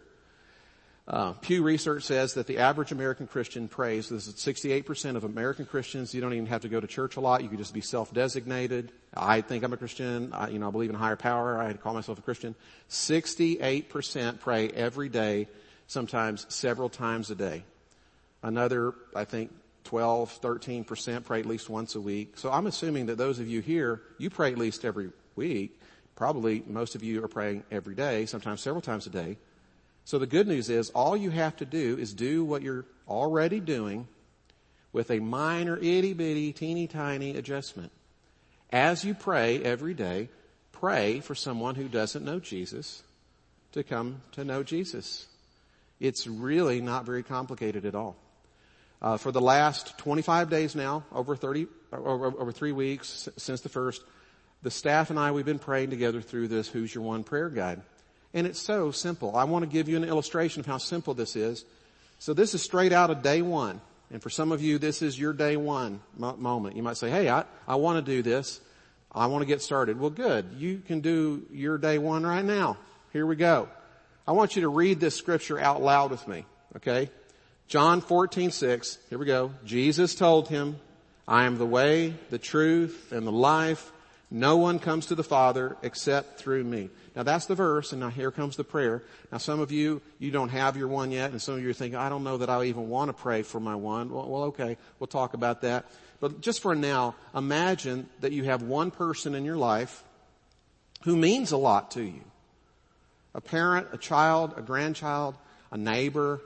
Uh, 1.10 1.32
Pew 1.32 1.64
Research 1.64 2.04
says 2.04 2.34
that 2.34 2.46
the 2.46 2.58
average 2.58 2.92
American 2.92 3.26
Christian 3.26 3.66
prays. 3.66 4.08
This 4.08 4.28
is 4.28 4.34
68% 4.36 5.16
of 5.16 5.24
American 5.24 5.66
Christians. 5.66 6.14
You 6.14 6.20
don't 6.20 6.34
even 6.34 6.46
have 6.46 6.60
to 6.60 6.68
go 6.68 6.78
to 6.78 6.86
church 6.86 7.16
a 7.16 7.20
lot. 7.20 7.42
You 7.42 7.48
can 7.48 7.58
just 7.58 7.74
be 7.74 7.80
self-designated. 7.80 8.92
I 9.12 9.40
think 9.40 9.64
I'm 9.64 9.72
a 9.72 9.76
Christian. 9.76 10.32
I, 10.32 10.50
you 10.50 10.60
know, 10.60 10.68
I 10.68 10.70
believe 10.70 10.88
in 10.88 10.94
higher 10.94 11.16
power. 11.16 11.58
I 11.58 11.72
call 11.72 11.94
myself 11.94 12.20
a 12.20 12.22
Christian. 12.22 12.54
68% 12.90 14.38
pray 14.38 14.68
every 14.68 15.08
day, 15.08 15.48
sometimes 15.88 16.46
several 16.48 16.88
times 16.88 17.28
a 17.32 17.34
day. 17.34 17.64
Another, 18.44 18.94
I 19.16 19.24
think, 19.24 19.50
12, 19.84 20.40
13% 20.40 21.24
pray 21.24 21.40
at 21.40 21.46
least 21.46 21.68
once 21.68 21.96
a 21.96 22.00
week. 22.00 22.34
So 22.36 22.52
I'm 22.52 22.68
assuming 22.68 23.06
that 23.06 23.18
those 23.18 23.40
of 23.40 23.48
you 23.48 23.60
here, 23.60 24.00
you 24.18 24.30
pray 24.30 24.52
at 24.52 24.58
least 24.58 24.84
every 24.84 25.10
week. 25.34 25.76
Probably 26.14 26.62
most 26.68 26.94
of 26.94 27.02
you 27.02 27.24
are 27.24 27.28
praying 27.28 27.64
every 27.72 27.96
day, 27.96 28.26
sometimes 28.26 28.60
several 28.60 28.80
times 28.80 29.08
a 29.08 29.10
day. 29.10 29.38
So 30.04 30.18
the 30.18 30.26
good 30.26 30.48
news 30.48 30.70
is 30.70 30.90
all 30.90 31.16
you 31.16 31.30
have 31.30 31.56
to 31.58 31.64
do 31.64 31.96
is 31.98 32.12
do 32.12 32.44
what 32.44 32.62
you're 32.62 32.86
already 33.08 33.60
doing 33.60 34.08
with 34.92 35.10
a 35.10 35.20
minor 35.20 35.76
itty 35.76 36.12
bitty 36.12 36.52
teeny 36.52 36.86
tiny 36.86 37.36
adjustment. 37.36 37.92
As 38.70 39.04
you 39.04 39.14
pray 39.14 39.62
every 39.62 39.94
day, 39.94 40.28
pray 40.72 41.20
for 41.20 41.34
someone 41.34 41.74
who 41.74 41.88
doesn't 41.88 42.24
know 42.24 42.40
Jesus 42.40 43.02
to 43.72 43.82
come 43.82 44.22
to 44.32 44.44
know 44.44 44.62
Jesus. 44.62 45.26
It's 46.00 46.26
really 46.26 46.80
not 46.80 47.04
very 47.04 47.22
complicated 47.22 47.84
at 47.84 47.94
all. 47.94 48.16
Uh, 49.02 49.16
for 49.16 49.32
the 49.32 49.40
last 49.40 49.96
25 49.98 50.50
days 50.50 50.74
now, 50.74 51.04
over 51.12 51.34
30, 51.34 51.66
over, 51.92 52.26
over 52.26 52.52
three 52.52 52.72
weeks 52.72 53.28
since 53.36 53.60
the 53.62 53.68
first, 53.68 54.02
the 54.62 54.70
staff 54.70 55.10
and 55.10 55.18
I, 55.18 55.30
we've 55.30 55.44
been 55.44 55.58
praying 55.58 55.90
together 55.90 56.20
through 56.20 56.48
this 56.48 56.68
Who's 56.68 56.94
Your 56.94 57.04
One 57.04 57.24
prayer 57.24 57.48
guide. 57.48 57.80
And 58.32 58.46
it's 58.46 58.60
so 58.60 58.90
simple. 58.90 59.36
I 59.36 59.44
want 59.44 59.64
to 59.64 59.70
give 59.70 59.88
you 59.88 59.96
an 59.96 60.04
illustration 60.04 60.60
of 60.60 60.66
how 60.66 60.78
simple 60.78 61.14
this 61.14 61.36
is. 61.36 61.64
So 62.18 62.34
this 62.34 62.54
is 62.54 62.62
straight 62.62 62.92
out 62.92 63.10
of 63.10 63.22
day 63.22 63.42
one. 63.42 63.80
And 64.12 64.22
for 64.22 64.30
some 64.30 64.52
of 64.52 64.60
you, 64.60 64.78
this 64.78 65.02
is 65.02 65.18
your 65.18 65.32
day 65.32 65.56
one 65.56 66.00
moment. 66.16 66.76
You 66.76 66.82
might 66.82 66.96
say, 66.96 67.10
hey, 67.10 67.28
I, 67.28 67.44
I 67.66 67.76
want 67.76 68.04
to 68.04 68.12
do 68.12 68.22
this. 68.22 68.60
I 69.12 69.26
want 69.26 69.42
to 69.42 69.46
get 69.46 69.62
started. 69.62 69.98
Well, 69.98 70.10
good. 70.10 70.46
You 70.56 70.82
can 70.86 71.00
do 71.00 71.42
your 71.52 71.78
day 71.78 71.98
one 71.98 72.24
right 72.24 72.44
now. 72.44 72.76
Here 73.12 73.26
we 73.26 73.36
go. 73.36 73.68
I 74.26 74.32
want 74.32 74.54
you 74.54 74.62
to 74.62 74.68
read 74.68 75.00
this 75.00 75.16
scripture 75.16 75.58
out 75.58 75.82
loud 75.82 76.10
with 76.10 76.26
me. 76.28 76.44
Okay? 76.76 77.10
John 77.66 78.00
14, 78.00 78.50
6. 78.50 78.98
Here 79.08 79.18
we 79.18 79.26
go. 79.26 79.52
Jesus 79.64 80.14
told 80.14 80.48
him, 80.48 80.78
I 81.26 81.44
am 81.44 81.58
the 81.58 81.66
way, 81.66 82.14
the 82.30 82.38
truth, 82.38 83.12
and 83.12 83.26
the 83.26 83.32
life. 83.32 83.92
No 84.30 84.56
one 84.56 84.78
comes 84.78 85.06
to 85.06 85.16
the 85.16 85.24
Father 85.24 85.76
except 85.82 86.38
through 86.38 86.62
me. 86.62 86.90
Now 87.16 87.24
that's 87.24 87.46
the 87.46 87.56
verse, 87.56 87.90
and 87.92 88.00
now 88.00 88.10
here 88.10 88.30
comes 88.30 88.56
the 88.56 88.62
prayer. 88.62 89.02
Now 89.32 89.38
some 89.38 89.58
of 89.58 89.72
you, 89.72 90.00
you 90.20 90.30
don't 90.30 90.50
have 90.50 90.76
your 90.76 90.86
one 90.86 91.10
yet, 91.10 91.32
and 91.32 91.42
some 91.42 91.54
of 91.54 91.62
you 91.62 91.70
are 91.70 91.74
thinking, 91.74 91.98
I 91.98 92.08
don't 92.08 92.22
know 92.22 92.38
that 92.38 92.48
I 92.48 92.64
even 92.64 92.88
want 92.88 93.08
to 93.08 93.12
pray 93.12 93.42
for 93.42 93.58
my 93.58 93.74
one. 93.74 94.10
Well, 94.10 94.28
well 94.28 94.42
okay, 94.44 94.76
we'll 94.98 95.08
talk 95.08 95.34
about 95.34 95.62
that. 95.62 95.86
But 96.20 96.42
just 96.42 96.62
for 96.62 96.76
now, 96.76 97.16
imagine 97.34 98.08
that 98.20 98.30
you 98.30 98.44
have 98.44 98.62
one 98.62 98.92
person 98.92 99.34
in 99.34 99.44
your 99.44 99.56
life 99.56 100.04
who 101.02 101.16
means 101.16 101.50
a 101.50 101.56
lot 101.56 101.90
to 101.92 102.02
you. 102.02 102.22
A 103.34 103.40
parent, 103.40 103.88
a 103.92 103.98
child, 103.98 104.54
a 104.56 104.62
grandchild, 104.62 105.34
a 105.72 105.76
neighbor, 105.76 106.40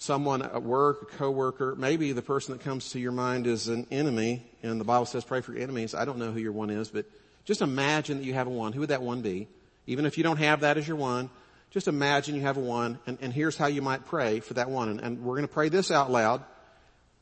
someone 0.00 0.40
at 0.40 0.62
work, 0.62 1.02
a 1.02 1.16
coworker, 1.18 1.74
maybe 1.76 2.12
the 2.12 2.22
person 2.22 2.56
that 2.56 2.64
comes 2.64 2.92
to 2.92 2.98
your 2.98 3.12
mind 3.12 3.46
is 3.46 3.68
an 3.68 3.86
enemy, 3.90 4.42
and 4.62 4.80
the 4.80 4.84
Bible 4.84 5.04
says 5.04 5.24
pray 5.24 5.42
for 5.42 5.52
your 5.52 5.62
enemies. 5.62 5.94
I 5.94 6.06
don't 6.06 6.16
know 6.16 6.32
who 6.32 6.40
your 6.40 6.52
one 6.52 6.70
is, 6.70 6.88
but 6.88 7.04
just 7.44 7.60
imagine 7.60 8.16
that 8.16 8.24
you 8.24 8.32
have 8.32 8.46
a 8.46 8.50
one. 8.50 8.72
Who 8.72 8.80
would 8.80 8.88
that 8.88 9.02
one 9.02 9.20
be? 9.20 9.46
Even 9.86 10.06
if 10.06 10.16
you 10.16 10.24
don't 10.24 10.38
have 10.38 10.60
that 10.60 10.78
as 10.78 10.88
your 10.88 10.96
one, 10.96 11.28
just 11.70 11.86
imagine 11.86 12.34
you 12.34 12.40
have 12.40 12.56
a 12.56 12.60
one, 12.60 12.98
and, 13.06 13.18
and 13.20 13.30
here's 13.30 13.58
how 13.58 13.66
you 13.66 13.82
might 13.82 14.06
pray 14.06 14.40
for 14.40 14.54
that 14.54 14.70
one. 14.70 14.88
And, 14.88 15.00
and 15.00 15.22
we're 15.22 15.34
going 15.34 15.46
to 15.46 15.52
pray 15.52 15.68
this 15.68 15.90
out 15.90 16.10
loud. 16.10 16.42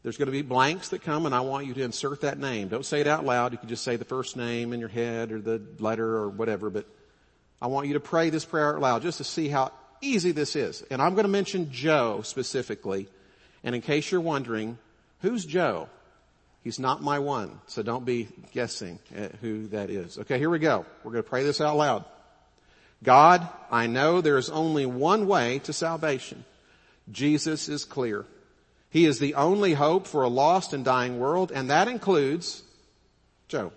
There's 0.04 0.16
going 0.16 0.26
to 0.26 0.32
be 0.32 0.42
blanks 0.42 0.90
that 0.90 1.02
come, 1.02 1.26
and 1.26 1.34
I 1.34 1.40
want 1.40 1.66
you 1.66 1.74
to 1.74 1.82
insert 1.82 2.20
that 2.20 2.38
name. 2.38 2.68
Don't 2.68 2.86
say 2.86 3.00
it 3.00 3.08
out 3.08 3.24
loud. 3.26 3.50
You 3.50 3.58
can 3.58 3.68
just 3.68 3.82
say 3.82 3.96
the 3.96 4.04
first 4.04 4.36
name 4.36 4.72
in 4.72 4.78
your 4.78 4.88
head 4.88 5.32
or 5.32 5.40
the 5.40 5.60
letter 5.80 6.16
or 6.16 6.28
whatever, 6.28 6.70
but 6.70 6.86
I 7.60 7.66
want 7.66 7.88
you 7.88 7.94
to 7.94 8.00
pray 8.00 8.30
this 8.30 8.44
prayer 8.44 8.76
out 8.76 8.80
loud 8.80 9.02
just 9.02 9.18
to 9.18 9.24
see 9.24 9.48
how 9.48 9.72
easy 10.00 10.32
this 10.32 10.56
is. 10.56 10.82
And 10.90 11.00
I'm 11.02 11.14
going 11.14 11.24
to 11.24 11.30
mention 11.30 11.70
Joe 11.70 12.20
specifically. 12.22 13.08
And 13.64 13.74
in 13.74 13.80
case 13.80 14.10
you're 14.10 14.20
wondering, 14.20 14.78
who's 15.20 15.44
Joe? 15.44 15.88
He's 16.64 16.78
not 16.78 17.02
my 17.02 17.18
one. 17.18 17.60
So 17.66 17.82
don't 17.82 18.04
be 18.04 18.28
guessing 18.52 18.98
who 19.40 19.68
that 19.68 19.90
is. 19.90 20.18
Okay, 20.18 20.38
here 20.38 20.50
we 20.50 20.58
go. 20.58 20.84
We're 21.02 21.12
going 21.12 21.24
to 21.24 21.28
pray 21.28 21.44
this 21.44 21.60
out 21.60 21.76
loud. 21.76 22.04
God, 23.02 23.48
I 23.70 23.86
know 23.86 24.20
there 24.20 24.38
is 24.38 24.50
only 24.50 24.84
one 24.84 25.28
way 25.28 25.60
to 25.60 25.72
salvation. 25.72 26.44
Jesus 27.10 27.68
is 27.68 27.84
clear. 27.84 28.24
He 28.90 29.04
is 29.04 29.18
the 29.18 29.34
only 29.34 29.74
hope 29.74 30.06
for 30.06 30.22
a 30.22 30.28
lost 30.28 30.72
and 30.72 30.84
dying 30.84 31.18
world, 31.18 31.52
and 31.52 31.70
that 31.70 31.88
includes 31.88 32.62
Joe. 33.46 33.72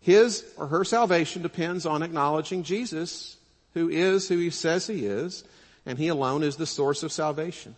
His 0.00 0.44
or 0.56 0.68
her 0.68 0.84
salvation 0.84 1.42
depends 1.42 1.84
on 1.84 2.02
acknowledging 2.02 2.62
Jesus 2.62 3.37
who 3.74 3.88
is 3.88 4.28
who 4.28 4.38
he 4.38 4.50
says 4.50 4.86
he 4.86 5.06
is, 5.06 5.44
and 5.86 5.98
he 5.98 6.08
alone 6.08 6.42
is 6.42 6.56
the 6.56 6.66
source 6.66 7.02
of 7.02 7.12
salvation. 7.12 7.76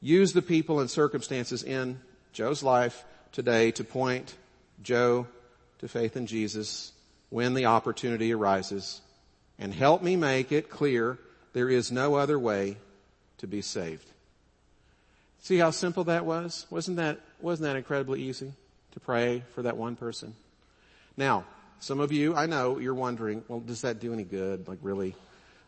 Use 0.00 0.32
the 0.32 0.42
people 0.42 0.80
and 0.80 0.90
circumstances 0.90 1.62
in 1.62 2.00
Joe's 2.32 2.62
life 2.62 3.04
today 3.30 3.70
to 3.72 3.84
point 3.84 4.34
Joe 4.82 5.26
to 5.78 5.88
faith 5.88 6.16
in 6.16 6.26
Jesus 6.26 6.92
when 7.30 7.54
the 7.54 7.66
opportunity 7.66 8.32
arises 8.32 9.00
and 9.58 9.72
help 9.72 10.02
me 10.02 10.16
make 10.16 10.52
it 10.52 10.68
clear 10.68 11.18
there 11.52 11.68
is 11.68 11.92
no 11.92 12.14
other 12.14 12.38
way 12.38 12.76
to 13.38 13.46
be 13.46 13.62
saved. 13.62 14.06
See 15.40 15.58
how 15.58 15.70
simple 15.70 16.04
that 16.04 16.24
was? 16.24 16.66
Wasn't 16.70 16.96
that, 16.98 17.20
wasn't 17.40 17.68
that 17.68 17.76
incredibly 17.76 18.22
easy 18.22 18.52
to 18.92 19.00
pray 19.00 19.42
for 19.54 19.62
that 19.62 19.76
one 19.76 19.96
person? 19.96 20.34
Now, 21.16 21.44
some 21.82 21.98
of 21.98 22.12
you, 22.12 22.36
I 22.36 22.46
know, 22.46 22.78
you're 22.78 22.94
wondering, 22.94 23.42
well, 23.48 23.58
does 23.58 23.80
that 23.80 23.98
do 23.98 24.12
any 24.12 24.22
good? 24.22 24.68
Like 24.68 24.78
really? 24.82 25.16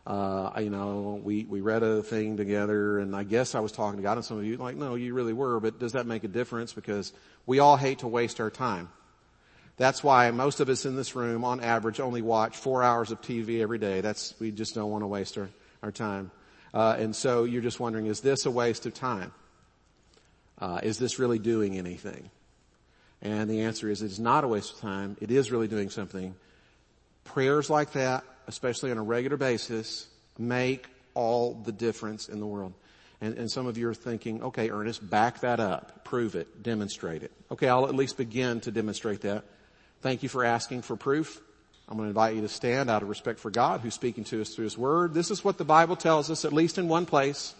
Uh, 0.07 0.49
you 0.59 0.69
know, 0.69 1.19
we, 1.21 1.43
we 1.43 1.59
read 1.59 1.83
a 1.83 2.01
thing 2.01 2.37
together 2.37 2.99
and 2.99 3.13
I 3.13 3.23
guess 3.23 3.53
I 3.53 3.59
was 3.59 3.73
talking 3.73 3.97
to 3.97 4.03
God 4.03 4.17
and 4.17 4.23
some 4.23 4.37
of 4.37 4.45
you 4.45 4.55
like, 4.55 4.77
no, 4.77 4.95
you 4.95 5.13
really 5.13 5.33
were, 5.33 5.59
but 5.59 5.77
does 5.77 5.91
that 5.91 6.05
make 6.05 6.23
a 6.23 6.29
difference? 6.29 6.71
Because 6.71 7.11
we 7.45 7.59
all 7.59 7.75
hate 7.75 7.99
to 7.99 8.07
waste 8.07 8.39
our 8.39 8.49
time. 8.49 8.87
That's 9.75 10.05
why 10.05 10.31
most 10.31 10.61
of 10.61 10.69
us 10.69 10.85
in 10.85 10.95
this 10.95 11.15
room 11.17 11.43
on 11.43 11.59
average 11.59 11.99
only 11.99 12.21
watch 12.21 12.55
four 12.55 12.81
hours 12.81 13.11
of 13.11 13.19
TV 13.19 13.61
every 13.61 13.77
day. 13.77 13.99
That's, 13.99 14.33
we 14.39 14.51
just 14.51 14.73
don't 14.73 14.89
want 14.89 15.01
to 15.01 15.07
waste 15.07 15.37
our, 15.37 15.49
our 15.83 15.91
time. 15.91 16.31
Uh, 16.73 16.95
and 16.97 17.13
so 17.13 17.43
you're 17.43 17.61
just 17.61 17.81
wondering, 17.81 18.05
is 18.05 18.21
this 18.21 18.45
a 18.45 18.51
waste 18.51 18.85
of 18.85 18.93
time? 18.93 19.33
Uh, 20.59 20.79
is 20.81 20.97
this 20.97 21.19
really 21.19 21.39
doing 21.39 21.77
anything? 21.77 22.29
And 23.25 23.49
the 23.49 23.61
answer 23.61 23.89
is 23.89 24.03
it's 24.03 24.19
not 24.19 24.43
a 24.43 24.47
waste 24.47 24.75
of 24.75 24.81
time. 24.81 25.17
It 25.19 25.31
is 25.31 25.51
really 25.51 25.67
doing 25.67 25.89
something. 25.89 26.35
Prayers 27.23 27.71
like 27.71 27.93
that, 27.93 28.23
especially 28.45 28.91
on 28.91 28.99
a 28.99 29.03
regular 29.03 29.35
basis, 29.35 30.05
make 30.37 30.85
all 31.15 31.55
the 31.55 31.71
difference 31.71 32.29
in 32.29 32.39
the 32.39 32.45
world. 32.45 32.73
And, 33.21 33.35
and, 33.35 33.49
some 33.49 33.65
of 33.65 33.79
you 33.79 33.89
are 33.89 33.95
thinking, 33.95 34.43
okay, 34.43 34.69
Ernest, 34.69 35.09
back 35.09 35.39
that 35.39 35.59
up. 35.59 36.05
Prove 36.05 36.35
it. 36.35 36.61
Demonstrate 36.61 37.23
it. 37.23 37.31
Okay, 37.49 37.67
I'll 37.67 37.87
at 37.87 37.95
least 37.95 38.17
begin 38.17 38.59
to 38.59 38.71
demonstrate 38.71 39.21
that. 39.21 39.43
Thank 40.01 40.21
you 40.21 40.29
for 40.29 40.45
asking 40.45 40.83
for 40.83 40.95
proof. 40.95 41.41
I'm 41.89 41.97
going 41.97 42.05
to 42.05 42.09
invite 42.09 42.35
you 42.35 42.41
to 42.41 42.49
stand 42.49 42.91
out 42.91 43.01
of 43.01 43.09
respect 43.09 43.39
for 43.39 43.49
God 43.49 43.81
who's 43.81 43.95
speaking 43.95 44.23
to 44.25 44.41
us 44.41 44.53
through 44.53 44.65
His 44.65 44.77
Word. 44.77 45.15
This 45.15 45.31
is 45.31 45.43
what 45.43 45.57
the 45.57 45.65
Bible 45.65 45.95
tells 45.95 46.29
us, 46.29 46.45
at 46.45 46.53
least 46.53 46.77
in 46.77 46.87
one 46.87 47.07
place. 47.07 47.55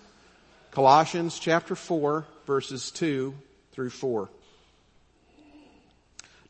Colossians 0.70 1.40
chapter 1.40 1.76
4, 1.76 2.24
verses 2.46 2.92
2 2.92 3.34
through 3.72 3.90
4. 3.90 4.30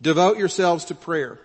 Devote 0.01 0.37
yourselves 0.37 0.85
to 0.85 0.95
prayer, 0.95 1.39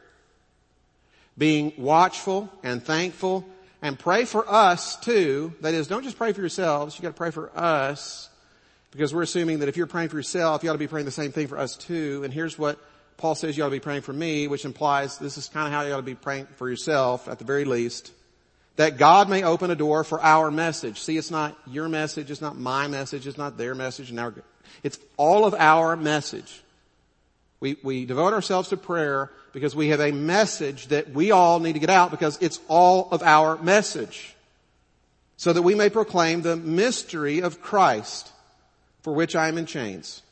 being 1.38 1.72
watchful 1.78 2.52
and 2.62 2.82
thankful 2.82 3.46
and 3.82 3.98
pray 3.98 4.24
for 4.24 4.44
us 4.48 4.96
too. 4.96 5.54
That 5.60 5.72
is, 5.72 5.86
don't 5.86 6.02
just 6.02 6.18
pray 6.18 6.32
for 6.32 6.40
yourselves. 6.40 6.96
You 6.96 7.02
gotta 7.02 7.14
pray 7.14 7.30
for 7.30 7.50
us 7.56 8.28
because 8.90 9.14
we're 9.14 9.22
assuming 9.22 9.60
that 9.60 9.68
if 9.68 9.76
you're 9.76 9.86
praying 9.86 10.08
for 10.08 10.16
yourself, 10.16 10.62
you 10.62 10.70
ought 10.70 10.74
to 10.74 10.78
be 10.78 10.88
praying 10.88 11.06
the 11.06 11.12
same 11.12 11.32
thing 11.32 11.46
for 11.46 11.58
us 11.58 11.76
too. 11.76 12.22
And 12.24 12.34
here's 12.34 12.58
what 12.58 12.78
Paul 13.16 13.34
says 13.34 13.56
you 13.56 13.62
ought 13.62 13.68
to 13.68 13.72
be 13.72 13.80
praying 13.80 14.02
for 14.02 14.12
me, 14.12 14.48
which 14.48 14.64
implies 14.64 15.16
this 15.18 15.38
is 15.38 15.48
kind 15.48 15.66
of 15.66 15.72
how 15.72 15.82
you 15.86 15.92
ought 15.92 15.98
to 15.98 16.02
be 16.02 16.14
praying 16.14 16.46
for 16.56 16.68
yourself 16.68 17.28
at 17.28 17.38
the 17.38 17.44
very 17.44 17.64
least. 17.64 18.12
that 18.76 18.96
God 18.96 19.28
may 19.28 19.42
open 19.42 19.70
a 19.70 19.76
door 19.76 20.04
for 20.04 20.22
our 20.22 20.50
message. 20.50 21.00
See, 21.00 21.18
it's 21.18 21.30
not 21.30 21.54
your 21.66 21.86
message, 21.88 22.30
it's 22.30 22.40
not 22.40 22.56
my 22.56 22.86
message, 22.88 23.26
it's 23.26 23.36
not 23.36 23.58
their 23.58 23.74
message, 23.74 24.08
and 24.08 24.18
our, 24.18 24.34
it's 24.82 24.98
all 25.18 25.44
of 25.44 25.54
our 25.54 25.96
message. 25.96 26.62
We, 27.60 27.76
we 27.82 28.06
devote 28.06 28.32
ourselves 28.32 28.70
to 28.70 28.76
prayer 28.76 29.30
because 29.52 29.76
we 29.76 29.88
have 29.88 30.00
a 30.00 30.12
message 30.12 30.88
that 30.88 31.10
we 31.10 31.30
all 31.30 31.60
need 31.60 31.74
to 31.74 31.78
get 31.78 31.90
out 31.90 32.10
because 32.10 32.38
it's 32.40 32.58
all 32.68 33.08
of 33.10 33.22
our 33.22 33.58
message. 33.58 34.34
So 35.36 35.52
that 35.52 35.62
we 35.62 35.74
may 35.74 35.90
proclaim 35.90 36.42
the 36.42 36.56
mystery 36.56 37.40
of 37.40 37.62
Christ 37.62 38.32
for 39.02 39.12
which 39.12 39.36
I 39.36 39.48
am 39.48 39.58
in 39.58 39.66
chains. 39.66 40.22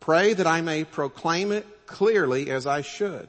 Pray 0.00 0.34
that 0.34 0.46
I 0.46 0.60
may 0.60 0.84
proclaim 0.84 1.52
it 1.52 1.66
clearly 1.86 2.50
as 2.50 2.66
I 2.66 2.82
should. 2.82 3.28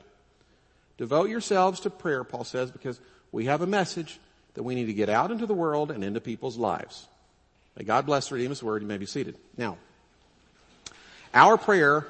Devote 0.98 1.30
yourselves 1.30 1.80
to 1.82 1.90
prayer, 1.90 2.24
Paul 2.24 2.44
says, 2.44 2.72
because 2.72 3.00
we 3.32 3.46
have 3.46 3.62
a 3.62 3.68
message 3.68 4.20
that 4.56 4.64
we 4.64 4.74
need 4.74 4.86
to 4.86 4.94
get 4.94 5.10
out 5.10 5.32
into 5.32 5.46
the 5.46 5.54
world 5.54 5.92
and 5.92 6.04
into 6.04 6.20
people's 6.20 6.58
lives. 6.58 7.08
May 7.76 7.84
God 7.84 8.08
bless 8.08 8.30
the 8.30 8.38
His 8.38 8.64
Word. 8.64 8.82
You 8.82 8.88
may 8.88 8.98
be 8.98 9.06
seated. 9.06 9.36
Now, 9.56 9.78
our 11.34 11.58
prayer 11.58 12.08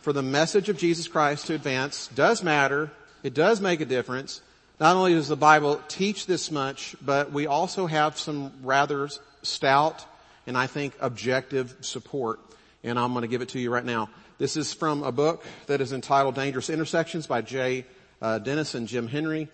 for 0.00 0.12
the 0.12 0.22
message 0.22 0.68
of 0.68 0.78
Jesus 0.78 1.08
Christ 1.08 1.46
to 1.48 1.54
advance 1.54 2.08
does 2.08 2.42
matter. 2.42 2.90
It 3.22 3.34
does 3.34 3.60
make 3.60 3.80
a 3.80 3.84
difference. 3.84 4.40
Not 4.80 4.96
only 4.96 5.14
does 5.14 5.28
the 5.28 5.36
Bible 5.36 5.80
teach 5.88 6.26
this 6.26 6.50
much, 6.50 6.94
but 7.02 7.32
we 7.32 7.46
also 7.46 7.86
have 7.86 8.18
some 8.18 8.52
rather 8.62 9.08
stout 9.42 10.04
and 10.46 10.56
I 10.56 10.66
think 10.66 10.94
objective 11.00 11.76
support. 11.80 12.40
And 12.84 12.98
I'm 12.98 13.12
going 13.12 13.22
to 13.22 13.28
give 13.28 13.42
it 13.42 13.50
to 13.50 13.60
you 13.60 13.70
right 13.70 13.84
now. 13.84 14.08
This 14.38 14.56
is 14.56 14.72
from 14.72 15.02
a 15.02 15.10
book 15.10 15.44
that 15.66 15.80
is 15.80 15.92
entitled 15.92 16.36
Dangerous 16.36 16.70
Intersections 16.70 17.26
by 17.26 17.42
Jay 17.42 17.84
uh, 18.22 18.38
Dennis 18.38 18.74
and 18.74 18.86
Jim 18.86 19.08
Henry. 19.08 19.48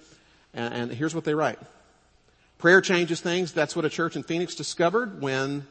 And, 0.53 0.75
and 0.75 0.93
here's 0.93 1.15
what 1.15 1.25
they 1.25 1.35
write. 1.35 1.59
Prayer 2.59 2.81
changes 2.81 3.21
things. 3.21 3.53
That's 3.53 3.75
what 3.75 3.85
a 3.85 3.91
church 3.91 4.15
in 4.15 4.23
Phoenix 4.23 4.55
discovered 4.55 5.21
when 5.21 5.67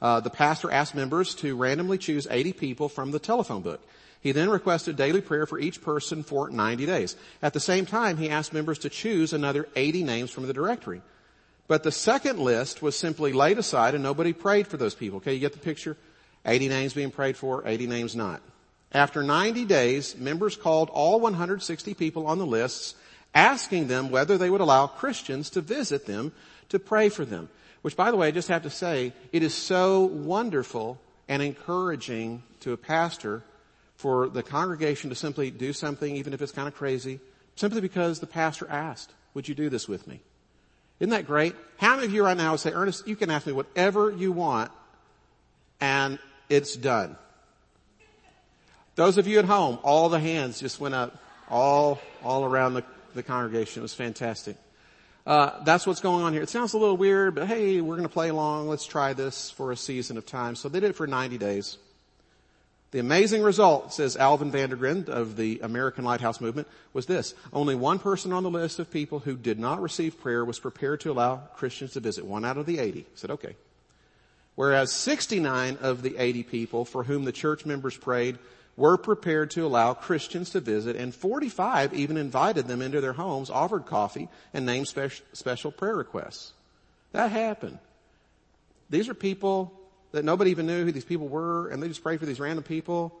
uh, 0.00 0.20
the 0.20 0.30
pastor 0.30 0.70
asked 0.70 0.94
members 0.94 1.34
to 1.36 1.56
randomly 1.56 1.98
choose 1.98 2.26
80 2.30 2.54
people 2.54 2.88
from 2.88 3.10
the 3.10 3.18
telephone 3.18 3.62
book. 3.62 3.80
He 4.24 4.32
then 4.32 4.48
requested 4.48 4.96
daily 4.96 5.20
prayer 5.20 5.44
for 5.44 5.58
each 5.58 5.82
person 5.82 6.22
for 6.22 6.48
90 6.48 6.86
days. 6.86 7.14
At 7.42 7.52
the 7.52 7.60
same 7.60 7.84
time, 7.84 8.16
he 8.16 8.30
asked 8.30 8.54
members 8.54 8.78
to 8.80 8.88
choose 8.88 9.34
another 9.34 9.68
80 9.76 10.02
names 10.02 10.30
from 10.30 10.46
the 10.46 10.54
directory. 10.54 11.02
But 11.68 11.82
the 11.82 11.92
second 11.92 12.38
list 12.38 12.80
was 12.80 12.98
simply 12.98 13.34
laid 13.34 13.58
aside 13.58 13.92
and 13.92 14.02
nobody 14.02 14.32
prayed 14.32 14.66
for 14.66 14.78
those 14.78 14.94
people. 14.94 15.18
Okay, 15.18 15.34
you 15.34 15.40
get 15.40 15.52
the 15.52 15.58
picture? 15.58 15.98
80 16.46 16.68
names 16.68 16.94
being 16.94 17.10
prayed 17.10 17.36
for, 17.36 17.68
80 17.68 17.86
names 17.86 18.16
not. 18.16 18.40
After 18.92 19.22
90 19.22 19.66
days, 19.66 20.16
members 20.16 20.56
called 20.56 20.88
all 20.88 21.20
160 21.20 21.92
people 21.92 22.26
on 22.26 22.38
the 22.38 22.46
lists 22.46 22.94
asking 23.34 23.88
them 23.88 24.08
whether 24.08 24.38
they 24.38 24.48
would 24.48 24.62
allow 24.62 24.86
Christians 24.86 25.50
to 25.50 25.60
visit 25.60 26.06
them 26.06 26.32
to 26.70 26.78
pray 26.78 27.10
for 27.10 27.26
them. 27.26 27.50
Which 27.82 27.94
by 27.94 28.10
the 28.10 28.16
way, 28.16 28.28
I 28.28 28.30
just 28.30 28.48
have 28.48 28.62
to 28.62 28.70
say, 28.70 29.12
it 29.32 29.42
is 29.42 29.52
so 29.52 30.00
wonderful 30.00 30.98
and 31.28 31.42
encouraging 31.42 32.42
to 32.60 32.72
a 32.72 32.78
pastor 32.78 33.42
for 34.04 34.28
the 34.28 34.42
congregation 34.42 35.08
to 35.08 35.16
simply 35.16 35.50
do 35.50 35.72
something, 35.72 36.14
even 36.14 36.34
if 36.34 36.42
it's 36.42 36.52
kind 36.52 36.68
of 36.68 36.74
crazy, 36.74 37.20
simply 37.56 37.80
because 37.80 38.20
the 38.20 38.26
pastor 38.26 38.68
asked, 38.68 39.10
would 39.32 39.48
you 39.48 39.54
do 39.54 39.70
this 39.70 39.88
with 39.88 40.06
me? 40.06 40.20
Isn't 41.00 41.08
that 41.08 41.26
great? 41.26 41.56
How 41.78 41.94
many 41.94 42.08
of 42.08 42.12
you 42.12 42.22
right 42.22 42.36
now 42.36 42.50
would 42.50 42.60
say, 42.60 42.70
Ernest, 42.70 43.08
you 43.08 43.16
can 43.16 43.30
ask 43.30 43.46
me 43.46 43.54
whatever 43.54 44.10
you 44.10 44.30
want 44.30 44.70
and 45.80 46.18
it's 46.50 46.76
done. 46.76 47.16
Those 48.94 49.16
of 49.16 49.26
you 49.26 49.38
at 49.38 49.46
home, 49.46 49.78
all 49.82 50.10
the 50.10 50.20
hands 50.20 50.60
just 50.60 50.78
went 50.80 50.94
up 50.94 51.16
all, 51.48 51.98
all 52.22 52.44
around 52.44 52.74
the, 52.74 52.84
the 53.14 53.22
congregation. 53.22 53.80
It 53.80 53.84
was 53.84 53.94
fantastic. 53.94 54.58
Uh, 55.26 55.64
that's 55.64 55.86
what's 55.86 56.00
going 56.00 56.22
on 56.22 56.34
here. 56.34 56.42
It 56.42 56.50
sounds 56.50 56.74
a 56.74 56.78
little 56.78 56.98
weird, 56.98 57.36
but 57.36 57.46
hey, 57.46 57.80
we're 57.80 57.96
going 57.96 58.06
to 58.06 58.12
play 58.12 58.28
along. 58.28 58.68
Let's 58.68 58.84
try 58.84 59.14
this 59.14 59.48
for 59.48 59.72
a 59.72 59.76
season 59.78 60.18
of 60.18 60.26
time. 60.26 60.56
So 60.56 60.68
they 60.68 60.80
did 60.80 60.90
it 60.90 60.96
for 60.96 61.06
90 61.06 61.38
days. 61.38 61.78
The 62.94 63.00
amazing 63.00 63.42
result, 63.42 63.92
says 63.92 64.16
Alvin 64.16 64.52
VanderGriend 64.52 65.08
of 65.08 65.34
the 65.34 65.58
American 65.64 66.04
Lighthouse 66.04 66.40
Movement, 66.40 66.68
was 66.92 67.06
this. 67.06 67.34
Only 67.52 67.74
one 67.74 67.98
person 67.98 68.32
on 68.32 68.44
the 68.44 68.50
list 68.50 68.78
of 68.78 68.88
people 68.88 69.18
who 69.18 69.34
did 69.34 69.58
not 69.58 69.82
receive 69.82 70.20
prayer 70.20 70.44
was 70.44 70.60
prepared 70.60 71.00
to 71.00 71.10
allow 71.10 71.38
Christians 71.56 71.94
to 71.94 72.00
visit. 72.00 72.24
One 72.24 72.44
out 72.44 72.56
of 72.56 72.66
the 72.66 72.78
80 72.78 73.04
said, 73.16 73.32
okay. 73.32 73.56
Whereas 74.54 74.92
69 74.92 75.78
of 75.80 76.02
the 76.02 76.16
80 76.16 76.44
people 76.44 76.84
for 76.84 77.02
whom 77.02 77.24
the 77.24 77.32
church 77.32 77.66
members 77.66 77.96
prayed 77.96 78.38
were 78.76 78.96
prepared 78.96 79.50
to 79.50 79.66
allow 79.66 79.94
Christians 79.94 80.50
to 80.50 80.60
visit 80.60 80.94
and 80.94 81.12
45 81.12 81.94
even 81.94 82.16
invited 82.16 82.68
them 82.68 82.80
into 82.80 83.00
their 83.00 83.14
homes, 83.14 83.50
offered 83.50 83.86
coffee, 83.86 84.28
and 84.52 84.64
named 84.64 84.86
special, 84.86 85.72
prayer 85.72 85.96
requests. 85.96 86.52
That 87.10 87.32
happened. 87.32 87.80
These 88.88 89.08
are 89.08 89.14
people 89.14 89.72
that 90.14 90.24
nobody 90.24 90.52
even 90.52 90.66
knew 90.66 90.84
who 90.84 90.92
these 90.92 91.04
people 91.04 91.26
were 91.26 91.68
and 91.68 91.82
they 91.82 91.88
just 91.88 92.04
prayed 92.04 92.20
for 92.20 92.26
these 92.26 92.38
random 92.38 92.62
people 92.62 93.20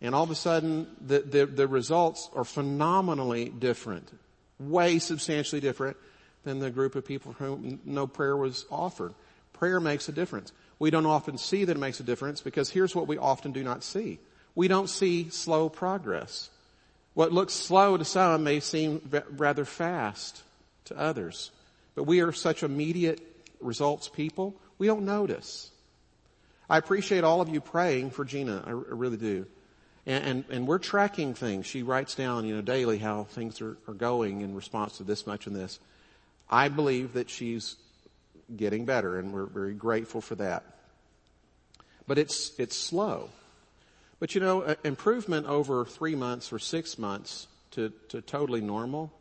and 0.00 0.12
all 0.12 0.24
of 0.24 0.30
a 0.30 0.34
sudden 0.34 0.88
the, 1.00 1.20
the, 1.20 1.46
the 1.46 1.68
results 1.68 2.28
are 2.34 2.42
phenomenally 2.42 3.48
different. 3.48 4.10
Way 4.58 4.98
substantially 4.98 5.60
different 5.60 5.96
than 6.42 6.58
the 6.58 6.72
group 6.72 6.96
of 6.96 7.06
people 7.06 7.32
for 7.32 7.44
whom 7.44 7.80
no 7.84 8.08
prayer 8.08 8.36
was 8.36 8.66
offered. 8.72 9.14
Prayer 9.52 9.78
makes 9.78 10.08
a 10.08 10.12
difference. 10.12 10.52
We 10.80 10.90
don't 10.90 11.06
often 11.06 11.38
see 11.38 11.64
that 11.64 11.76
it 11.76 11.80
makes 11.80 12.00
a 12.00 12.02
difference 12.02 12.40
because 12.40 12.70
here's 12.70 12.92
what 12.92 13.06
we 13.06 13.18
often 13.18 13.52
do 13.52 13.62
not 13.62 13.84
see 13.84 14.18
we 14.56 14.66
don't 14.66 14.90
see 14.90 15.30
slow 15.30 15.68
progress. 15.68 16.50
What 17.14 17.32
looks 17.32 17.54
slow 17.54 17.96
to 17.96 18.04
some 18.04 18.42
may 18.42 18.58
seem 18.58 19.00
rather 19.30 19.64
fast 19.64 20.42
to 20.86 20.98
others. 20.98 21.52
But 21.94 22.04
we 22.04 22.20
are 22.20 22.32
such 22.32 22.62
immediate 22.62 23.20
results 23.60 24.08
people, 24.08 24.56
we 24.78 24.88
don't 24.88 25.04
notice. 25.04 25.71
I 26.72 26.78
appreciate 26.78 27.22
all 27.22 27.42
of 27.42 27.50
you 27.50 27.60
praying 27.60 28.12
for 28.12 28.24
Gina. 28.24 28.64
I 28.66 28.70
really 28.70 29.18
do. 29.18 29.44
And, 30.06 30.24
and, 30.24 30.44
and, 30.48 30.66
we're 30.66 30.78
tracking 30.78 31.34
things. 31.34 31.66
She 31.66 31.82
writes 31.82 32.14
down, 32.14 32.46
you 32.46 32.56
know, 32.56 32.62
daily 32.62 32.96
how 32.96 33.24
things 33.24 33.60
are, 33.60 33.76
are 33.86 33.92
going 33.92 34.40
in 34.40 34.54
response 34.54 34.96
to 34.96 35.04
this 35.04 35.26
much 35.26 35.46
and 35.46 35.54
this. 35.54 35.78
I 36.48 36.68
believe 36.68 37.12
that 37.12 37.28
she's 37.28 37.76
getting 38.56 38.86
better 38.86 39.18
and 39.18 39.34
we're 39.34 39.44
very 39.44 39.74
grateful 39.74 40.22
for 40.22 40.34
that. 40.36 40.64
But 42.06 42.16
it's, 42.16 42.58
it's 42.58 42.74
slow. 42.74 43.28
But 44.18 44.34
you 44.34 44.40
know, 44.40 44.74
improvement 44.82 45.48
over 45.48 45.84
three 45.84 46.14
months 46.14 46.54
or 46.54 46.58
six 46.58 46.96
months 46.96 47.48
to, 47.72 47.92
to 48.08 48.22
totally 48.22 48.62
normal 48.62 49.12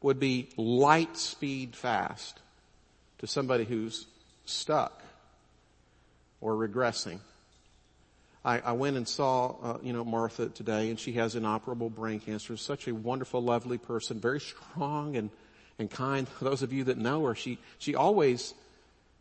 would 0.00 0.18
be 0.18 0.48
light 0.56 1.18
speed 1.18 1.76
fast 1.76 2.40
to 3.18 3.26
somebody 3.26 3.64
who's 3.64 4.06
stuck 4.46 5.02
or 6.40 6.54
regressing. 6.54 7.18
I, 8.44 8.60
I 8.60 8.72
went 8.72 8.96
and 8.96 9.08
saw, 9.08 9.56
uh, 9.60 9.78
you 9.82 9.92
know, 9.92 10.04
Martha 10.04 10.48
today, 10.48 10.90
and 10.90 11.00
she 11.00 11.12
has 11.14 11.34
inoperable 11.34 11.90
brain 11.90 12.20
cancer. 12.20 12.56
Such 12.56 12.86
a 12.86 12.94
wonderful, 12.94 13.42
lovely 13.42 13.78
person, 13.78 14.20
very 14.20 14.40
strong 14.40 15.16
and 15.16 15.30
and 15.78 15.90
kind. 15.90 16.26
Those 16.40 16.62
of 16.62 16.72
you 16.72 16.84
that 16.84 16.98
know 16.98 17.24
her, 17.26 17.34
she 17.34 17.58
she 17.78 17.94
always 17.94 18.54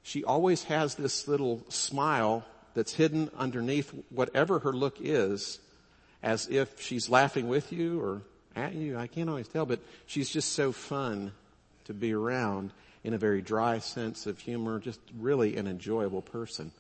she 0.04 0.24
always 0.24 0.64
has 0.66 0.96
this 0.96 1.28
little 1.28 1.64
smile 1.70 2.46
that's 2.76 2.94
hidden 2.94 3.32
underneath 3.38 3.92
whatever 4.10 4.60
her 4.60 4.74
look 4.74 4.98
is 5.00 5.60
as 6.22 6.48
if 6.48 6.82
she's 6.82 7.10
laughing 7.10 7.48
with 7.48 7.72
you 7.72 8.00
or 8.02 8.22
at 8.56 8.76
you. 8.76 8.98
I 8.98 9.08
can't 9.08 9.30
always 9.30 9.48
tell, 9.48 9.66
but 9.66 9.80
she's 10.06 10.30
just 10.30 10.54
so 10.54 10.72
fun 10.72 11.32
to 11.86 11.94
be 11.94 12.14
around 12.14 12.72
in 13.04 13.14
a 13.14 13.18
very 13.18 13.42
dry 13.42 13.80
sense 13.80 14.26
of 14.26 14.40
humor, 14.40 14.80
just 14.80 15.00
really 15.20 15.58
an 15.58 15.68
enjoyable 15.68 16.22
person. 16.22 16.72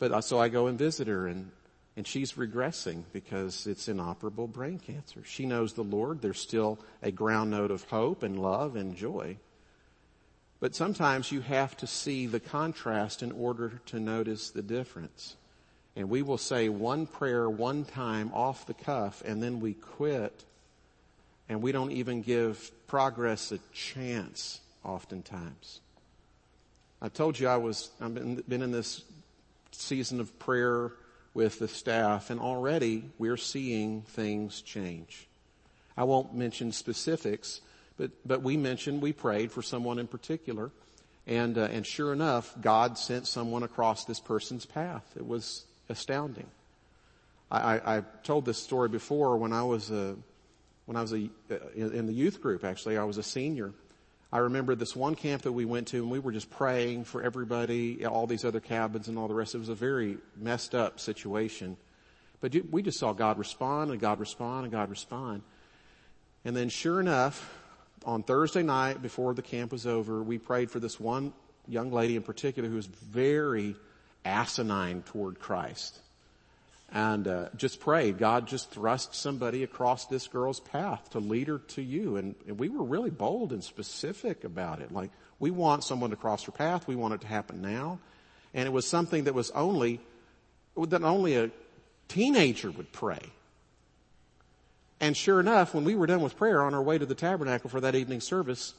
But 0.00 0.24
so 0.24 0.40
I 0.40 0.48
go 0.48 0.66
and 0.66 0.78
visit 0.78 1.06
her 1.06 1.28
and, 1.28 1.52
and 1.94 2.06
she's 2.06 2.32
regressing 2.32 3.04
because 3.12 3.66
it's 3.66 3.86
inoperable 3.86 4.48
brain 4.48 4.80
cancer. 4.80 5.20
She 5.24 5.44
knows 5.44 5.74
the 5.74 5.84
Lord. 5.84 6.22
There's 6.22 6.40
still 6.40 6.80
a 7.02 7.12
ground 7.12 7.50
note 7.50 7.70
of 7.70 7.84
hope 7.84 8.22
and 8.22 8.40
love 8.40 8.74
and 8.74 8.96
joy. 8.96 9.36
But 10.58 10.74
sometimes 10.74 11.30
you 11.30 11.42
have 11.42 11.76
to 11.76 11.86
see 11.86 12.26
the 12.26 12.40
contrast 12.40 13.22
in 13.22 13.30
order 13.30 13.80
to 13.86 14.00
notice 14.00 14.50
the 14.50 14.62
difference. 14.62 15.36
And 15.94 16.08
we 16.08 16.22
will 16.22 16.38
say 16.38 16.70
one 16.70 17.06
prayer 17.06 17.48
one 17.50 17.84
time 17.84 18.30
off 18.32 18.66
the 18.66 18.74
cuff 18.74 19.22
and 19.24 19.42
then 19.42 19.60
we 19.60 19.74
quit 19.74 20.44
and 21.50 21.60
we 21.60 21.72
don't 21.72 21.92
even 21.92 22.22
give 22.22 22.70
progress 22.86 23.52
a 23.52 23.58
chance 23.74 24.60
oftentimes. 24.82 25.80
I 27.02 27.10
told 27.10 27.38
you 27.38 27.48
I 27.48 27.56
was, 27.58 27.90
I've 28.00 28.14
been, 28.14 28.42
been 28.48 28.62
in 28.62 28.72
this 28.72 29.02
season 29.72 30.20
of 30.20 30.38
prayer 30.38 30.92
with 31.34 31.58
the 31.58 31.68
staff 31.68 32.30
and 32.30 32.40
already 32.40 33.04
we're 33.18 33.36
seeing 33.36 34.02
things 34.02 34.62
change. 34.62 35.28
I 35.96 36.04
won't 36.04 36.34
mention 36.34 36.72
specifics, 36.72 37.60
but, 37.96 38.10
but 38.26 38.42
we 38.42 38.56
mentioned, 38.56 39.02
we 39.02 39.12
prayed 39.12 39.52
for 39.52 39.62
someone 39.62 39.98
in 39.98 40.06
particular. 40.06 40.70
And, 41.26 41.58
uh, 41.58 41.68
and 41.70 41.86
sure 41.86 42.12
enough, 42.12 42.54
God 42.60 42.98
sent 42.98 43.26
someone 43.26 43.62
across 43.62 44.04
this 44.04 44.18
person's 44.18 44.66
path. 44.66 45.04
It 45.16 45.26
was 45.26 45.64
astounding. 45.88 46.46
I, 47.50 47.76
I, 47.76 47.96
I 47.96 48.00
told 48.22 48.46
this 48.46 48.58
story 48.58 48.88
before 48.88 49.36
when 49.36 49.52
I 49.52 49.62
was 49.62 49.90
a, 49.90 50.16
when 50.86 50.96
I 50.96 51.02
was 51.02 51.12
a, 51.12 51.28
uh, 51.50 51.56
in 51.74 52.06
the 52.06 52.12
youth 52.12 52.40
group 52.40 52.64
actually, 52.64 52.96
I 52.96 53.04
was 53.04 53.18
a 53.18 53.22
senior. 53.22 53.72
I 54.32 54.38
remember 54.38 54.74
this 54.74 54.94
one 54.94 55.16
camp 55.16 55.42
that 55.42 55.52
we 55.52 55.64
went 55.64 55.88
to 55.88 55.98
and 55.98 56.10
we 56.10 56.20
were 56.20 56.32
just 56.32 56.50
praying 56.50 57.04
for 57.04 57.22
everybody, 57.22 58.06
all 58.06 58.26
these 58.26 58.44
other 58.44 58.60
cabins 58.60 59.08
and 59.08 59.18
all 59.18 59.26
the 59.26 59.34
rest. 59.34 59.54
It 59.54 59.58
was 59.58 59.68
a 59.68 59.74
very 59.74 60.18
messed 60.36 60.74
up 60.74 61.00
situation. 61.00 61.76
But 62.40 62.54
we 62.70 62.82
just 62.82 62.98
saw 62.98 63.12
God 63.12 63.38
respond 63.38 63.90
and 63.90 64.00
God 64.00 64.20
respond 64.20 64.64
and 64.64 64.72
God 64.72 64.88
respond. 64.88 65.42
And 66.44 66.56
then 66.56 66.68
sure 66.68 67.00
enough, 67.00 67.58
on 68.04 68.22
Thursday 68.22 68.62
night 68.62 69.02
before 69.02 69.34
the 69.34 69.42
camp 69.42 69.72
was 69.72 69.86
over, 69.86 70.22
we 70.22 70.38
prayed 70.38 70.70
for 70.70 70.78
this 70.78 70.98
one 70.98 71.32
young 71.66 71.92
lady 71.92 72.16
in 72.16 72.22
particular 72.22 72.68
who 72.68 72.76
was 72.76 72.86
very 72.86 73.74
asinine 74.24 75.02
toward 75.02 75.38
Christ 75.38 75.98
and 76.92 77.28
uh, 77.28 77.48
just 77.56 77.80
prayed 77.80 78.18
god 78.18 78.48
just 78.48 78.70
thrust 78.70 79.14
somebody 79.14 79.62
across 79.62 80.06
this 80.06 80.26
girl's 80.26 80.60
path 80.60 81.10
to 81.10 81.18
lead 81.18 81.48
her 81.48 81.58
to 81.58 81.82
you. 81.82 82.16
And, 82.16 82.34
and, 82.46 82.58
we 82.58 82.68
were 82.68 82.82
really 82.82 83.10
bold 83.10 83.52
and 83.52 83.62
specific 83.62 84.44
about 84.44 84.80
it. 84.80 84.92
Like 84.92 85.10
we 85.38 85.50
want 85.50 85.84
someone 85.84 86.10
to 86.10 86.16
cross 86.16 86.44
her 86.44 86.52
path. 86.52 86.86
We 86.86 86.96
want 86.96 87.14
it 87.14 87.20
to 87.22 87.26
happen 87.26 87.62
now. 87.62 87.98
And 88.54 88.66
it 88.66 88.72
was 88.72 88.86
something 88.86 89.24
that 89.24 89.34
was 89.34 89.50
only 89.52 90.00
that 90.76 91.02
only 91.02 91.36
a 91.36 91.50
teenager 92.08 92.70
would 92.70 92.92
pray. 92.92 93.20
And 95.00 95.16
sure 95.16 95.40
enough 95.40 95.74
when 95.74 95.84
we 95.84 95.94
were 95.94 96.06
done 96.06 96.20
with 96.20 96.36
prayer 96.36 96.62
on 96.62 96.74
our 96.74 96.82
way 96.82 96.98
to 96.98 97.06
the 97.06 97.14
tabernacle 97.14 97.70
for 97.70 97.80
that 97.80 97.94
evening 97.94 98.20
service 98.20 98.74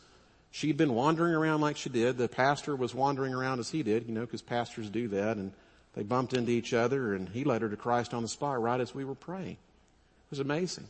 she'd 0.54 0.76
been 0.76 0.94
wandering 0.94 1.34
around 1.34 1.62
like 1.62 1.78
she 1.78 1.90
did. 1.90 2.18
The 2.18 2.28
pastor 2.28 2.76
was 2.76 2.94
wandering 2.94 3.34
around 3.34 3.60
as 3.60 3.70
he 3.70 3.84
did 3.84 4.08
you 4.08 4.14
know 4.14 4.22
because 4.22 4.42
pastors 4.42 4.90
do 4.90 5.08
that. 5.10 5.38
And 5.38 5.54
they 5.94 6.04
bumped 6.04 6.34
into 6.34 6.52
each 6.52 6.74
other 6.74 7.14
and 7.14 7.30
he 7.30 7.44
led 7.44 7.62
her 7.62 7.70
to 7.70 7.76
Christ 7.76 8.14
on 8.14 8.22
the 8.22 8.30
spot 8.30 8.62
right 8.62 8.80
as 8.80 8.96
we 8.96 9.04
were 9.04 9.16
praying. 9.16 9.58
It 9.58 10.32
was 10.32 10.40
amazing. 10.40 10.88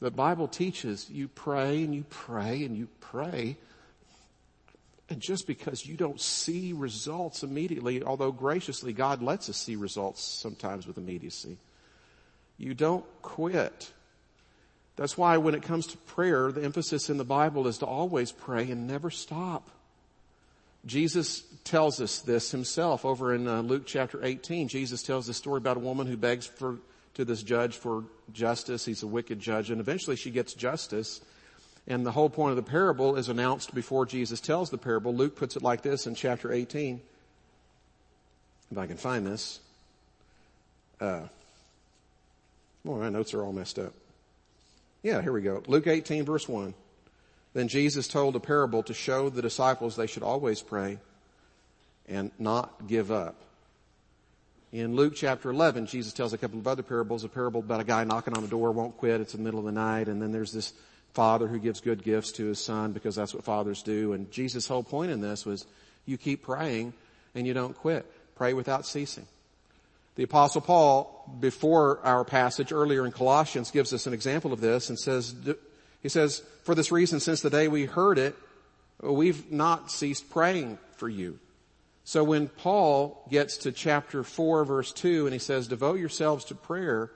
The 0.00 0.10
Bible 0.10 0.48
teaches 0.48 1.08
you 1.10 1.28
pray 1.28 1.84
and 1.84 1.94
you 1.94 2.04
pray 2.08 2.64
and 2.64 2.76
you 2.76 2.88
pray. 3.00 3.56
And 5.08 5.20
just 5.20 5.46
because 5.46 5.86
you 5.86 5.96
don't 5.96 6.20
see 6.20 6.72
results 6.72 7.42
immediately, 7.42 8.02
although 8.02 8.32
graciously 8.32 8.92
God 8.92 9.22
lets 9.22 9.48
us 9.50 9.58
see 9.58 9.76
results 9.76 10.22
sometimes 10.22 10.86
with 10.86 10.96
immediacy, 10.96 11.58
you 12.56 12.74
don't 12.74 13.04
quit. 13.20 13.92
That's 14.96 15.16
why 15.16 15.36
when 15.36 15.54
it 15.54 15.62
comes 15.62 15.86
to 15.88 15.96
prayer, 15.98 16.50
the 16.50 16.64
emphasis 16.64 17.10
in 17.10 17.18
the 17.18 17.24
Bible 17.24 17.66
is 17.66 17.78
to 17.78 17.86
always 17.86 18.32
pray 18.32 18.70
and 18.70 18.86
never 18.86 19.10
stop. 19.10 19.68
Jesus 20.84 21.42
tells 21.64 22.00
us 22.00 22.20
this 22.20 22.50
himself 22.50 23.04
over 23.04 23.34
in 23.34 23.46
uh, 23.46 23.60
Luke 23.60 23.84
chapter 23.86 24.24
18. 24.24 24.68
Jesus 24.68 25.02
tells 25.02 25.26
the 25.26 25.34
story 25.34 25.58
about 25.58 25.76
a 25.76 25.80
woman 25.80 26.06
who 26.06 26.16
begs 26.16 26.46
for, 26.46 26.78
to 27.14 27.24
this 27.24 27.42
judge 27.42 27.76
for 27.76 28.04
justice. 28.32 28.84
He's 28.84 29.02
a 29.02 29.06
wicked 29.06 29.38
judge 29.38 29.70
and 29.70 29.80
eventually 29.80 30.16
she 30.16 30.30
gets 30.30 30.54
justice. 30.54 31.20
And 31.86 32.04
the 32.06 32.12
whole 32.12 32.30
point 32.30 32.50
of 32.50 32.64
the 32.64 32.68
parable 32.68 33.16
is 33.16 33.28
announced 33.28 33.74
before 33.74 34.06
Jesus 34.06 34.40
tells 34.40 34.70
the 34.70 34.78
parable. 34.78 35.14
Luke 35.14 35.36
puts 35.36 35.56
it 35.56 35.62
like 35.62 35.82
this 35.82 36.06
in 36.06 36.14
chapter 36.14 36.52
18. 36.52 37.00
If 38.70 38.78
I 38.78 38.86
can 38.86 38.96
find 38.96 39.26
this. 39.26 39.60
Uh, 41.00 41.22
boy, 42.84 42.98
my 42.98 43.08
notes 43.08 43.34
are 43.34 43.44
all 43.44 43.52
messed 43.52 43.78
up. 43.78 43.92
Yeah, 45.02 45.20
here 45.20 45.32
we 45.32 45.42
go. 45.42 45.62
Luke 45.66 45.86
18 45.86 46.24
verse 46.24 46.48
1. 46.48 46.74
Then 47.54 47.68
Jesus 47.68 48.08
told 48.08 48.34
a 48.36 48.40
parable 48.40 48.82
to 48.84 48.94
show 48.94 49.28
the 49.28 49.42
disciples 49.42 49.96
they 49.96 50.06
should 50.06 50.22
always 50.22 50.62
pray 50.62 50.98
and 52.08 52.30
not 52.38 52.86
give 52.86 53.10
up. 53.10 53.36
In 54.72 54.96
Luke 54.96 55.12
chapter 55.14 55.50
11, 55.50 55.86
Jesus 55.86 56.14
tells 56.14 56.32
a 56.32 56.38
couple 56.38 56.58
of 56.58 56.66
other 56.66 56.82
parables, 56.82 57.24
a 57.24 57.28
parable 57.28 57.60
about 57.60 57.80
a 57.80 57.84
guy 57.84 58.04
knocking 58.04 58.34
on 58.34 58.42
the 58.42 58.48
door, 58.48 58.72
won't 58.72 58.96
quit, 58.96 59.20
it's 59.20 59.34
in 59.34 59.40
the 59.40 59.44
middle 59.44 59.60
of 59.60 59.66
the 59.66 59.72
night, 59.72 60.08
and 60.08 60.20
then 60.22 60.32
there's 60.32 60.52
this 60.52 60.72
father 61.12 61.46
who 61.46 61.58
gives 61.58 61.80
good 61.80 62.02
gifts 62.02 62.32
to 62.32 62.46
his 62.46 62.58
son 62.58 62.92
because 62.92 63.14
that's 63.14 63.34
what 63.34 63.44
fathers 63.44 63.82
do. 63.82 64.14
And 64.14 64.30
Jesus' 64.30 64.66
whole 64.66 64.82
point 64.82 65.10
in 65.10 65.20
this 65.20 65.44
was 65.44 65.66
you 66.06 66.16
keep 66.16 66.42
praying 66.42 66.94
and 67.34 67.46
you 67.46 67.52
don't 67.52 67.76
quit. 67.76 68.06
Pray 68.34 68.54
without 68.54 68.86
ceasing. 68.86 69.26
The 70.14 70.22
apostle 70.24 70.60
Paul, 70.60 71.30
before 71.40 72.00
our 72.04 72.24
passage 72.24 72.72
earlier 72.72 73.06
in 73.06 73.12
Colossians, 73.12 73.70
gives 73.70 73.92
us 73.92 74.06
an 74.06 74.12
example 74.12 74.52
of 74.52 74.60
this 74.60 74.88
and 74.88 74.98
says, 74.98 75.34
he 76.02 76.08
says, 76.08 76.42
for 76.64 76.74
this 76.74 76.90
reason, 76.92 77.20
since 77.20 77.40
the 77.40 77.50
day 77.50 77.68
we 77.68 77.84
heard 77.84 78.18
it, 78.18 78.34
we've 79.00 79.50
not 79.50 79.90
ceased 79.90 80.30
praying 80.30 80.78
for 80.96 81.08
you. 81.08 81.38
So 82.04 82.24
when 82.24 82.48
Paul 82.48 83.24
gets 83.30 83.58
to 83.58 83.72
chapter 83.72 84.24
4 84.24 84.64
verse 84.64 84.92
2 84.92 85.26
and 85.26 85.32
he 85.32 85.38
says, 85.38 85.68
devote 85.68 86.00
yourselves 86.00 86.44
to 86.46 86.54
prayer, 86.54 87.10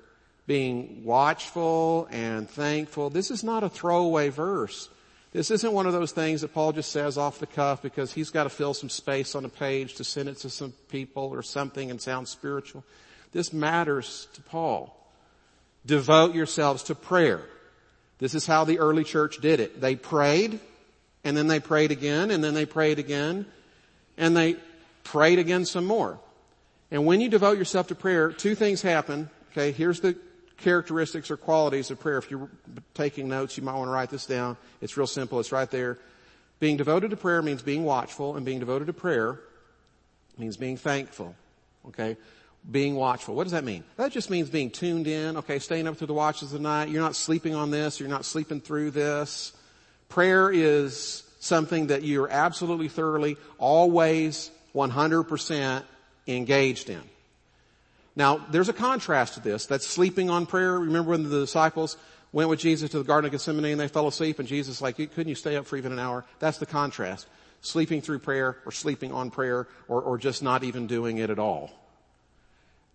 being 0.47 1.03
watchful 1.05 2.07
and 2.11 2.49
thankful, 2.49 3.11
this 3.11 3.33
is 3.33 3.43
not 3.43 3.65
a 3.65 3.69
throwaway 3.69 4.29
verse. 4.29 4.89
This 5.33 5.51
isn't 5.51 5.73
one 5.73 5.87
of 5.87 5.93
those 5.93 6.13
things 6.13 6.41
that 6.41 6.55
Paul 6.55 6.73
just 6.73 6.93
says 6.93 7.19
off 7.19 7.41
the 7.41 7.47
cuff 7.47 7.83
because 7.83 8.13
he's 8.13 8.31
got 8.31 8.45
to 8.45 8.49
fill 8.49 8.73
some 8.73 8.89
space 8.89 9.35
on 9.35 9.45
a 9.45 9.49
page 9.49 9.95
to 9.97 10.05
send 10.05 10.29
it 10.29 10.39
to 10.39 10.51
some 10.51 10.73
people 10.89 11.25
or 11.25 11.43
something 11.43 11.91
and 11.91 12.01
sound 12.01 12.29
spiritual. 12.29 12.85
This 13.33 13.53
matters 13.53 14.29
to 14.35 14.41
Paul. 14.41 14.97
Devote 15.85 16.35
yourselves 16.35 16.85
to 16.85 16.95
prayer. 16.95 17.43
This 18.19 18.35
is 18.35 18.47
how 18.47 18.65
the 18.65 18.79
early 18.79 19.05
church 19.05 19.39
did 19.41 19.61
it. 19.61 19.81
They 19.81 19.97
prayed, 19.97 20.59
and 21.25 21.37
then 21.37 21.49
they 21.49 21.61
prayed 21.61 21.91
again, 21.91 22.31
and 22.31 22.43
then 22.43 22.55
they 22.55 22.67
prayed 22.67 22.99
again, 22.99 23.47
and 24.17 24.37
they 24.37 24.57
prayed 25.05 25.39
again 25.39 25.65
some 25.65 25.85
more. 25.85 26.19
And 26.91 27.05
when 27.05 27.21
you 27.21 27.29
devote 27.29 27.59
yourself 27.59 27.89
to 27.89 27.95
prayer, 27.95 28.33
two 28.33 28.55
things 28.55 28.81
happen. 28.81 29.29
Okay, 29.53 29.73
here's 29.73 30.01
the 30.01 30.17
characteristics 30.59 31.31
or 31.31 31.37
qualities 31.37 31.91
of 31.91 32.01
prayer. 32.01 32.19
If 32.19 32.31
you're 32.31 32.49
taking 32.95 33.29
notes, 33.29 33.57
you 33.57 33.63
might 33.63 33.75
want 33.75 33.89
to 33.89 33.93
write 33.93 34.11
this 34.11 34.27
down. 34.27 34.57
It's 34.81 34.97
real 34.97 35.07
simple. 35.07 35.41
It's 35.41 35.53
right 35.53 35.71
there. 35.71 35.99
Being 36.59 36.77
devoted 36.77 37.11
to 37.11 37.17
prayer 37.17 37.43
means 37.43 37.63
being 37.63 37.85
watchful, 37.85 38.37
and 38.37 38.47
being 38.47 38.61
devoted 38.61 38.87
to 38.87 38.93
prayer 38.93 39.41
means 40.39 40.57
being 40.57 40.77
thankful. 40.77 41.35
Okay? 41.89 42.17
Being 42.71 42.97
watchful. 42.97 43.35
What 43.35 43.45
does 43.45 43.53
that 43.53 43.65
mean? 43.65 43.85
That 43.97 44.13
just 44.13 44.29
means 44.29 44.51
being 44.51 44.71
tuned 44.71 45.07
in, 45.07 45.37
okay, 45.39 45.59
staying 45.59 45.87
up 45.87 45.97
through 45.97 46.09
the 46.09 46.15
watches 46.15 46.53
of 46.53 46.59
the 46.61 46.63
night. 46.63 46.89
You're 46.89 47.03
not 47.03 47.15
sleeping 47.15 47.55
on 47.55 47.71
this. 47.71 48.01
You're 48.01 48.09
not 48.09 48.25
sleeping 48.25 48.61
through 48.61 48.91
this. 48.91 49.53
Prayer 50.09 50.51
is 50.51 51.23
something 51.39 51.89
that 51.89 52.03
you're 52.03 52.29
absolutely 52.29 52.89
thoroughly, 52.89 53.37
always 53.59 54.51
100% 54.75 55.83
engaged 56.27 56.91
in. 56.91 57.03
Now, 58.17 58.39
there's 58.51 58.69
a 58.69 58.73
contrast 58.73 59.35
to 59.35 59.41
this. 59.41 59.67
That's 59.67 59.87
sleeping 59.87 60.31
on 60.31 60.47
prayer. 60.47 60.79
Remember 60.79 61.11
when 61.11 61.23
the 61.23 61.41
disciples 61.41 61.97
went 62.33 62.49
with 62.49 62.59
Jesus 62.59 62.91
to 62.91 62.99
the 62.99 63.05
Garden 63.05 63.27
of 63.27 63.33
Gethsemane 63.33 63.73
and 63.73 63.81
they 63.81 63.89
fell 63.89 64.09
asleep 64.09 64.39
and 64.39 64.49
Jesus 64.49 64.81
like, 64.81 64.97
couldn't 64.97 65.29
you 65.29 65.35
stay 65.35 65.57
up 65.57 65.67
for 65.67 65.77
even 65.77 65.93
an 65.93 65.99
hour? 65.99 66.25
That's 66.41 66.59
the 66.59 66.67
contrast. 66.67 67.27
Sleeping 67.61 68.01
through 68.01 68.21
prayer 68.21 68.57
or 68.65 68.73
sleeping 68.73 69.13
on 69.13 69.31
prayer 69.31 69.69
or, 69.87 70.03
or 70.03 70.19
just 70.19 70.43
not 70.43 70.65
even 70.65 70.87
doing 70.87 71.19
it 71.19 71.31
at 71.31 71.39
all 71.39 71.71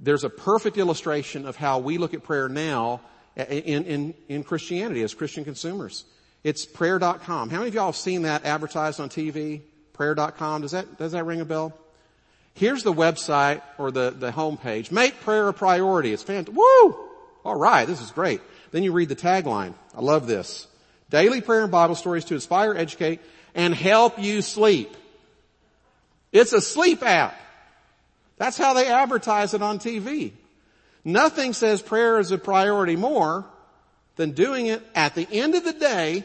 there's 0.01 0.23
a 0.23 0.29
perfect 0.29 0.77
illustration 0.77 1.45
of 1.45 1.55
how 1.55 1.79
we 1.79 1.97
look 1.99 2.13
at 2.13 2.23
prayer 2.23 2.49
now 2.49 3.01
in, 3.35 3.83
in, 3.85 4.13
in 4.27 4.43
Christianity 4.43 5.03
as 5.03 5.13
Christian 5.13 5.45
consumers. 5.45 6.05
It's 6.43 6.65
prayer.com. 6.65 7.49
How 7.49 7.57
many 7.57 7.69
of 7.69 7.75
y'all 7.75 7.85
have 7.85 7.95
seen 7.95 8.23
that 8.23 8.43
advertised 8.43 8.99
on 8.99 9.09
TV? 9.09 9.61
Prayer.com. 9.93 10.63
Does 10.63 10.71
that, 10.71 10.97
does 10.97 11.11
that 11.11 11.25
ring 11.25 11.39
a 11.39 11.45
bell? 11.45 11.77
Here's 12.55 12.83
the 12.83 12.91
website 12.91 13.61
or 13.77 13.91
the, 13.91 14.09
the 14.09 14.31
homepage. 14.31 14.91
Make 14.91 15.21
prayer 15.21 15.47
a 15.47 15.53
priority. 15.53 16.11
It's 16.11 16.23
fantastic. 16.23 16.55
Woo! 16.57 16.97
Alright, 17.45 17.87
this 17.87 18.01
is 18.01 18.11
great. 18.11 18.41
Then 18.71 18.83
you 18.83 18.91
read 18.91 19.09
the 19.09 19.15
tagline. 19.15 19.73
I 19.95 20.01
love 20.01 20.27
this. 20.27 20.67
Daily 21.09 21.41
prayer 21.41 21.61
and 21.63 21.71
Bible 21.71 21.95
stories 21.95 22.25
to 22.25 22.33
inspire, 22.33 22.73
educate, 22.73 23.19
and 23.53 23.73
help 23.73 24.17
you 24.17 24.41
sleep. 24.41 24.95
It's 26.31 26.53
a 26.53 26.61
sleep 26.61 27.03
app. 27.03 27.37
That's 28.41 28.57
how 28.57 28.73
they 28.73 28.87
advertise 28.87 29.53
it 29.53 29.61
on 29.61 29.77
TV. 29.77 30.31
Nothing 31.05 31.53
says 31.53 31.79
prayer 31.79 32.17
is 32.17 32.31
a 32.31 32.39
priority 32.39 32.95
more 32.95 33.45
than 34.15 34.31
doing 34.31 34.65
it 34.65 34.81
at 34.95 35.13
the 35.13 35.27
end 35.31 35.53
of 35.53 35.63
the 35.63 35.73
day 35.73 36.23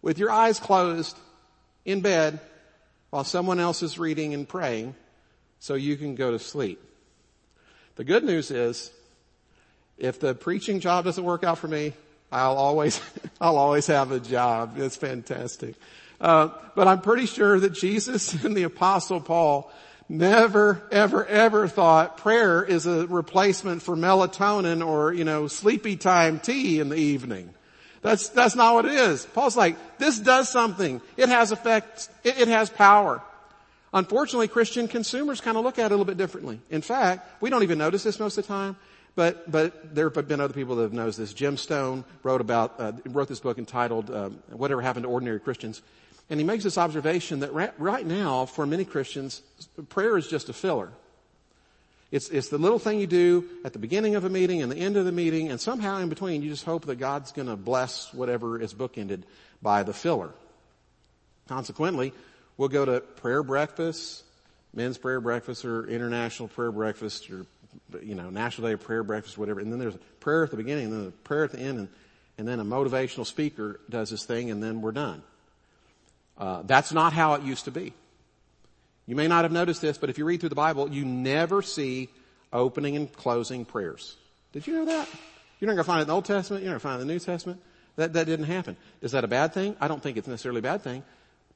with 0.00 0.16
your 0.18 0.30
eyes 0.30 0.58
closed 0.58 1.18
in 1.84 2.00
bed 2.00 2.40
while 3.10 3.24
someone 3.24 3.60
else 3.60 3.82
is 3.82 3.98
reading 3.98 4.32
and 4.32 4.48
praying 4.48 4.94
so 5.58 5.74
you 5.74 5.98
can 5.98 6.14
go 6.14 6.30
to 6.30 6.38
sleep. 6.38 6.82
The 7.96 8.04
good 8.04 8.24
news 8.24 8.50
is 8.50 8.90
if 9.98 10.20
the 10.20 10.34
preaching 10.34 10.80
job 10.80 11.04
doesn't 11.04 11.22
work 11.22 11.44
out 11.44 11.58
for 11.58 11.68
me, 11.68 11.92
I'll 12.32 12.56
always, 12.56 13.02
I'll 13.38 13.58
always 13.58 13.86
have 13.88 14.12
a 14.12 14.18
job. 14.18 14.78
It's 14.78 14.96
fantastic. 14.96 15.74
Uh, 16.22 16.48
but 16.74 16.88
I'm 16.88 17.02
pretty 17.02 17.26
sure 17.26 17.60
that 17.60 17.74
Jesus 17.74 18.32
and 18.44 18.56
the 18.56 18.62
apostle 18.62 19.20
Paul 19.20 19.70
never, 20.08 20.82
ever, 20.90 21.26
ever 21.26 21.68
thought 21.68 22.18
prayer 22.18 22.62
is 22.64 22.86
a 22.86 23.06
replacement 23.06 23.82
for 23.82 23.96
melatonin 23.96 24.86
or, 24.86 25.12
you 25.12 25.24
know, 25.24 25.48
sleepy 25.48 25.96
time 25.96 26.40
tea 26.40 26.80
in 26.80 26.88
the 26.88 26.96
evening. 26.96 27.52
That's, 28.00 28.28
that's 28.28 28.54
not 28.54 28.74
what 28.74 28.84
it 28.86 28.92
is. 28.92 29.26
Paul's 29.26 29.56
like, 29.56 29.76
this 29.98 30.18
does 30.18 30.48
something. 30.48 31.00
It 31.16 31.28
has 31.28 31.52
effects. 31.52 32.08
It, 32.24 32.38
it 32.38 32.48
has 32.48 32.70
power. 32.70 33.22
Unfortunately, 33.92 34.48
Christian 34.48 34.86
consumers 34.86 35.40
kind 35.40 35.56
of 35.56 35.64
look 35.64 35.78
at 35.78 35.86
it 35.86 35.86
a 35.86 35.94
little 35.94 36.04
bit 36.04 36.16
differently. 36.16 36.60
In 36.70 36.82
fact, 36.82 37.42
we 37.42 37.50
don't 37.50 37.62
even 37.62 37.78
notice 37.78 38.04
this 38.04 38.20
most 38.20 38.38
of 38.38 38.44
the 38.44 38.48
time, 38.48 38.76
But, 39.14 39.50
but 39.50 39.94
there 39.96 40.10
have 40.10 40.28
been 40.28 40.40
other 40.40 40.54
people 40.54 40.76
that 40.76 40.82
have 40.82 40.92
noticed 40.92 41.18
this. 41.18 41.32
Jim 41.32 41.56
Stone 41.56 42.04
wrote 42.22 42.40
about, 42.40 42.74
uh, 42.78 42.92
wrote 43.06 43.26
this 43.26 43.40
book 43.40 43.58
entitled, 43.58 44.10
um, 44.10 44.38
Whatever 44.52 44.80
Happened 44.80 45.04
to 45.04 45.08
Ordinary 45.08 45.40
Christians. 45.40 45.82
And 46.30 46.38
he 46.38 46.44
makes 46.44 46.64
this 46.64 46.76
observation 46.76 47.40
that 47.40 47.54
right, 47.78 48.06
now, 48.06 48.44
for 48.44 48.66
many 48.66 48.84
Christians, 48.84 49.42
prayer 49.88 50.16
is 50.18 50.26
just 50.26 50.48
a 50.48 50.52
filler. 50.52 50.92
It's, 52.10 52.28
it's 52.28 52.48
the 52.48 52.58
little 52.58 52.78
thing 52.78 53.00
you 53.00 53.06
do 53.06 53.44
at 53.64 53.72
the 53.72 53.78
beginning 53.78 54.14
of 54.14 54.24
a 54.24 54.30
meeting 54.30 54.62
and 54.62 54.72
the 54.72 54.76
end 54.76 54.96
of 54.96 55.04
the 55.04 55.12
meeting, 55.12 55.50
and 55.50 55.60
somehow 55.60 55.98
in 55.98 56.08
between 56.08 56.42
you 56.42 56.50
just 56.50 56.64
hope 56.64 56.86
that 56.86 56.96
God's 56.96 57.32
gonna 57.32 57.56
bless 57.56 58.12
whatever 58.14 58.60
is 58.60 58.72
bookended 58.72 59.22
by 59.60 59.82
the 59.82 59.92
filler. 59.92 60.30
Consequently, 61.48 62.12
we'll 62.56 62.68
go 62.68 62.84
to 62.84 63.00
prayer 63.00 63.42
breakfast, 63.42 64.24
men's 64.74 64.96
prayer 64.96 65.20
breakfast 65.20 65.64
or 65.64 65.86
international 65.86 66.48
prayer 66.48 66.72
breakfast 66.72 67.30
or 67.30 67.46
you 68.02 68.14
know, 68.14 68.30
National 68.30 68.68
Day 68.68 68.74
of 68.74 68.80
Prayer 68.80 69.02
breakfast, 69.02 69.38
whatever. 69.38 69.60
And 69.60 69.72
then 69.72 69.78
there's 69.78 69.96
prayer 70.20 70.44
at 70.44 70.50
the 70.50 70.56
beginning, 70.56 70.86
and 70.86 70.92
then 70.92 71.06
a 71.08 71.10
prayer 71.10 71.44
at 71.44 71.52
the 71.52 71.58
end, 71.58 71.78
and, 71.78 71.88
and 72.38 72.48
then 72.48 72.60
a 72.60 72.64
motivational 72.64 73.26
speaker 73.26 73.80
does 73.88 74.10
his 74.10 74.24
thing, 74.24 74.50
and 74.50 74.62
then 74.62 74.80
we're 74.80 74.92
done. 74.92 75.22
Uh, 76.38 76.62
that's 76.64 76.92
not 76.92 77.12
how 77.12 77.34
it 77.34 77.42
used 77.42 77.64
to 77.64 77.70
be. 77.70 77.92
You 79.06 79.16
may 79.16 79.26
not 79.26 79.44
have 79.44 79.52
noticed 79.52 79.80
this, 79.80 79.98
but 79.98 80.10
if 80.10 80.18
you 80.18 80.24
read 80.24 80.40
through 80.40 80.50
the 80.50 80.54
Bible, 80.54 80.90
you 80.90 81.04
never 81.04 81.62
see 81.62 82.08
opening 82.52 82.96
and 82.96 83.12
closing 83.12 83.64
prayers. 83.64 84.16
Did 84.52 84.66
you 84.66 84.74
know 84.74 84.84
that? 84.84 85.08
You're 85.58 85.66
not 85.66 85.74
going 85.74 85.84
to 85.84 85.84
find 85.84 85.98
it 85.98 86.02
in 86.02 86.08
the 86.08 86.14
Old 86.14 86.24
Testament. 86.24 86.62
You're 86.62 86.72
not 86.72 86.80
going 86.80 86.80
to 86.80 86.88
find 86.88 86.98
it 86.98 87.02
in 87.02 87.08
the 87.08 87.14
New 87.14 87.20
Testament. 87.20 87.60
That, 87.96 88.12
that 88.12 88.26
didn't 88.26 88.46
happen. 88.46 88.76
Is 89.02 89.12
that 89.12 89.24
a 89.24 89.28
bad 89.28 89.52
thing? 89.52 89.76
I 89.80 89.88
don't 89.88 90.02
think 90.02 90.16
it's 90.16 90.28
necessarily 90.28 90.60
a 90.60 90.62
bad 90.62 90.82
thing. 90.82 91.02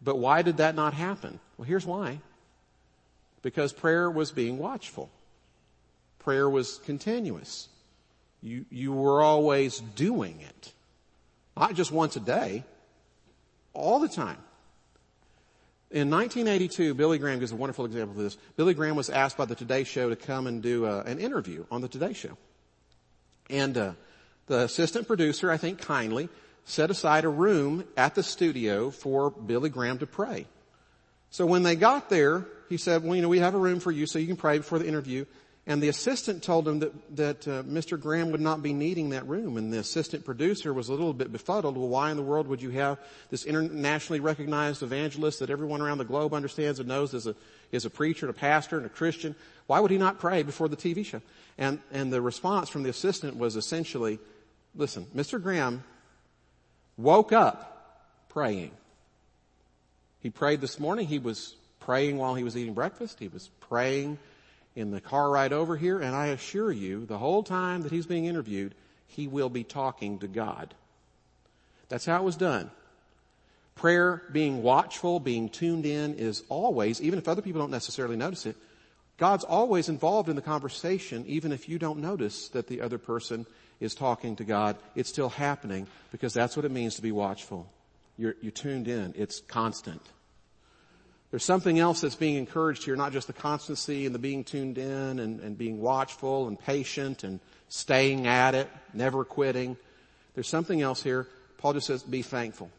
But 0.02 0.18
why 0.18 0.42
did 0.42 0.56
that 0.56 0.74
not 0.74 0.94
happen? 0.94 1.38
Well, 1.56 1.66
here's 1.66 1.86
why. 1.86 2.18
Because 3.42 3.72
prayer 3.72 4.10
was 4.10 4.32
being 4.32 4.58
watchful. 4.58 5.10
Prayer 6.18 6.48
was 6.48 6.78
continuous. 6.84 7.68
You, 8.42 8.64
you 8.70 8.92
were 8.92 9.22
always 9.22 9.78
doing 9.78 10.40
it. 10.40 10.72
Not 11.56 11.74
just 11.74 11.92
once 11.92 12.16
a 12.16 12.20
day, 12.20 12.64
all 13.72 14.00
the 14.00 14.08
time. 14.08 14.38
In 15.92 16.08
1982, 16.08 16.94
Billy 16.94 17.18
Graham 17.18 17.38
gives 17.38 17.52
a 17.52 17.56
wonderful 17.56 17.84
example 17.84 18.16
of 18.16 18.24
this. 18.24 18.38
Billy 18.56 18.72
Graham 18.72 18.96
was 18.96 19.10
asked 19.10 19.36
by 19.36 19.44
the 19.44 19.54
Today 19.54 19.84
Show 19.84 20.08
to 20.08 20.16
come 20.16 20.46
and 20.46 20.62
do 20.62 20.86
uh, 20.86 21.02
an 21.04 21.18
interview 21.18 21.66
on 21.70 21.82
the 21.82 21.88
Today 21.88 22.14
Show. 22.14 22.38
And 23.50 23.76
uh, 23.76 23.92
the 24.46 24.60
assistant 24.60 25.06
producer, 25.06 25.50
I 25.50 25.58
think 25.58 25.80
kindly, 25.80 26.30
set 26.64 26.90
aside 26.90 27.26
a 27.26 27.28
room 27.28 27.84
at 27.94 28.14
the 28.14 28.22
studio 28.22 28.90
for 28.90 29.30
Billy 29.30 29.68
Graham 29.68 29.98
to 29.98 30.06
pray. 30.06 30.46
So 31.28 31.44
when 31.44 31.62
they 31.62 31.76
got 31.76 32.08
there, 32.08 32.46
he 32.70 32.78
said, 32.78 33.02
well, 33.02 33.14
you 33.14 33.20
know, 33.20 33.28
we 33.28 33.40
have 33.40 33.54
a 33.54 33.58
room 33.58 33.78
for 33.78 33.90
you 33.90 34.06
so 34.06 34.18
you 34.18 34.26
can 34.26 34.36
pray 34.36 34.56
before 34.56 34.78
the 34.78 34.88
interview. 34.88 35.26
And 35.64 35.80
the 35.80 35.88
assistant 35.88 36.42
told 36.42 36.66
him 36.66 36.80
that, 36.80 37.16
that 37.16 37.48
uh, 37.48 37.62
Mr. 37.62 38.00
Graham 38.00 38.32
would 38.32 38.40
not 38.40 38.64
be 38.64 38.72
needing 38.72 39.10
that 39.10 39.28
room. 39.28 39.56
And 39.56 39.72
the 39.72 39.78
assistant 39.78 40.24
producer 40.24 40.74
was 40.74 40.88
a 40.88 40.92
little 40.92 41.12
bit 41.12 41.30
befuddled. 41.30 41.76
Well, 41.76 41.88
why 41.88 42.10
in 42.10 42.16
the 42.16 42.22
world 42.22 42.48
would 42.48 42.60
you 42.60 42.70
have 42.70 42.98
this 43.30 43.44
internationally 43.44 44.18
recognized 44.18 44.82
evangelist 44.82 45.38
that 45.38 45.50
everyone 45.50 45.80
around 45.80 45.98
the 45.98 46.04
globe 46.04 46.34
understands 46.34 46.80
and 46.80 46.88
knows 46.88 47.14
is 47.14 47.28
a, 47.28 47.36
is 47.70 47.84
a 47.84 47.90
preacher 47.90 48.26
and 48.26 48.34
a 48.34 48.38
pastor 48.38 48.76
and 48.76 48.86
a 48.86 48.88
Christian? 48.88 49.36
Why 49.68 49.78
would 49.78 49.92
he 49.92 49.98
not 49.98 50.18
pray 50.18 50.42
before 50.42 50.68
the 50.68 50.76
TV 50.76 51.04
show? 51.04 51.22
And, 51.56 51.78
and 51.92 52.12
the 52.12 52.20
response 52.20 52.68
from 52.68 52.82
the 52.82 52.90
assistant 52.90 53.36
was 53.36 53.54
essentially, 53.54 54.18
listen, 54.74 55.06
Mr. 55.14 55.40
Graham 55.40 55.84
woke 56.96 57.32
up 57.32 58.00
praying. 58.30 58.72
He 60.18 60.30
prayed 60.30 60.60
this 60.60 60.80
morning. 60.80 61.06
He 61.06 61.20
was 61.20 61.54
praying 61.78 62.18
while 62.18 62.34
he 62.34 62.42
was 62.42 62.56
eating 62.56 62.74
breakfast. 62.74 63.20
He 63.20 63.28
was 63.28 63.48
praying 63.60 64.18
in 64.74 64.90
the 64.90 65.00
car 65.00 65.30
ride 65.30 65.52
over 65.52 65.76
here, 65.76 66.00
and 66.00 66.14
I 66.14 66.28
assure 66.28 66.72
you, 66.72 67.04
the 67.04 67.18
whole 67.18 67.42
time 67.42 67.82
that 67.82 67.92
he's 67.92 68.06
being 68.06 68.24
interviewed, 68.24 68.74
he 69.06 69.28
will 69.28 69.50
be 69.50 69.64
talking 69.64 70.18
to 70.20 70.28
God. 70.28 70.74
That's 71.88 72.06
how 72.06 72.16
it 72.16 72.24
was 72.24 72.36
done. 72.36 72.70
Prayer, 73.74 74.22
being 74.32 74.62
watchful, 74.62 75.20
being 75.20 75.48
tuned 75.48 75.86
in 75.86 76.14
is 76.14 76.42
always, 76.48 77.00
even 77.00 77.18
if 77.18 77.28
other 77.28 77.42
people 77.42 77.60
don't 77.60 77.70
necessarily 77.70 78.16
notice 78.16 78.46
it, 78.46 78.56
God's 79.18 79.44
always 79.44 79.88
involved 79.88 80.28
in 80.28 80.36
the 80.36 80.42
conversation, 80.42 81.24
even 81.26 81.52
if 81.52 81.68
you 81.68 81.78
don't 81.78 82.00
notice 82.00 82.48
that 82.48 82.66
the 82.66 82.80
other 82.80 82.98
person 82.98 83.46
is 83.78 83.94
talking 83.94 84.36
to 84.36 84.44
God. 84.44 84.76
It's 84.94 85.08
still 85.08 85.28
happening 85.28 85.86
because 86.10 86.32
that's 86.32 86.56
what 86.56 86.64
it 86.64 86.70
means 86.70 86.96
to 86.96 87.02
be 87.02 87.12
watchful. 87.12 87.70
You're, 88.16 88.36
you're 88.40 88.52
tuned 88.52 88.88
in. 88.88 89.14
It's 89.16 89.40
constant. 89.40 90.02
There's 91.32 91.44
something 91.44 91.78
else 91.78 92.02
that's 92.02 92.14
being 92.14 92.36
encouraged 92.36 92.84
here, 92.84 92.94
not 92.94 93.12
just 93.12 93.26
the 93.26 93.32
constancy 93.32 94.04
and 94.04 94.14
the 94.14 94.18
being 94.18 94.44
tuned 94.44 94.76
in 94.76 95.18
and, 95.18 95.40
and 95.40 95.56
being 95.56 95.80
watchful 95.80 96.46
and 96.46 96.60
patient 96.60 97.24
and 97.24 97.40
staying 97.68 98.26
at 98.26 98.54
it, 98.54 98.68
never 98.92 99.24
quitting. 99.24 99.78
There's 100.34 100.46
something 100.46 100.82
else 100.82 101.02
here. 101.02 101.26
Paul 101.56 101.72
just 101.72 101.86
says, 101.86 102.02
be 102.02 102.20
thankful. 102.20 102.70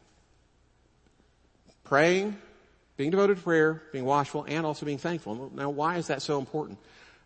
Praying, 1.82 2.36
being 2.96 3.10
devoted 3.10 3.38
to 3.38 3.42
prayer, 3.42 3.82
being 3.92 4.04
watchful, 4.04 4.44
and 4.46 4.64
also 4.64 4.86
being 4.86 4.98
thankful. 4.98 5.50
Now, 5.52 5.70
why 5.70 5.96
is 5.96 6.06
that 6.06 6.22
so 6.22 6.38
important? 6.38 6.78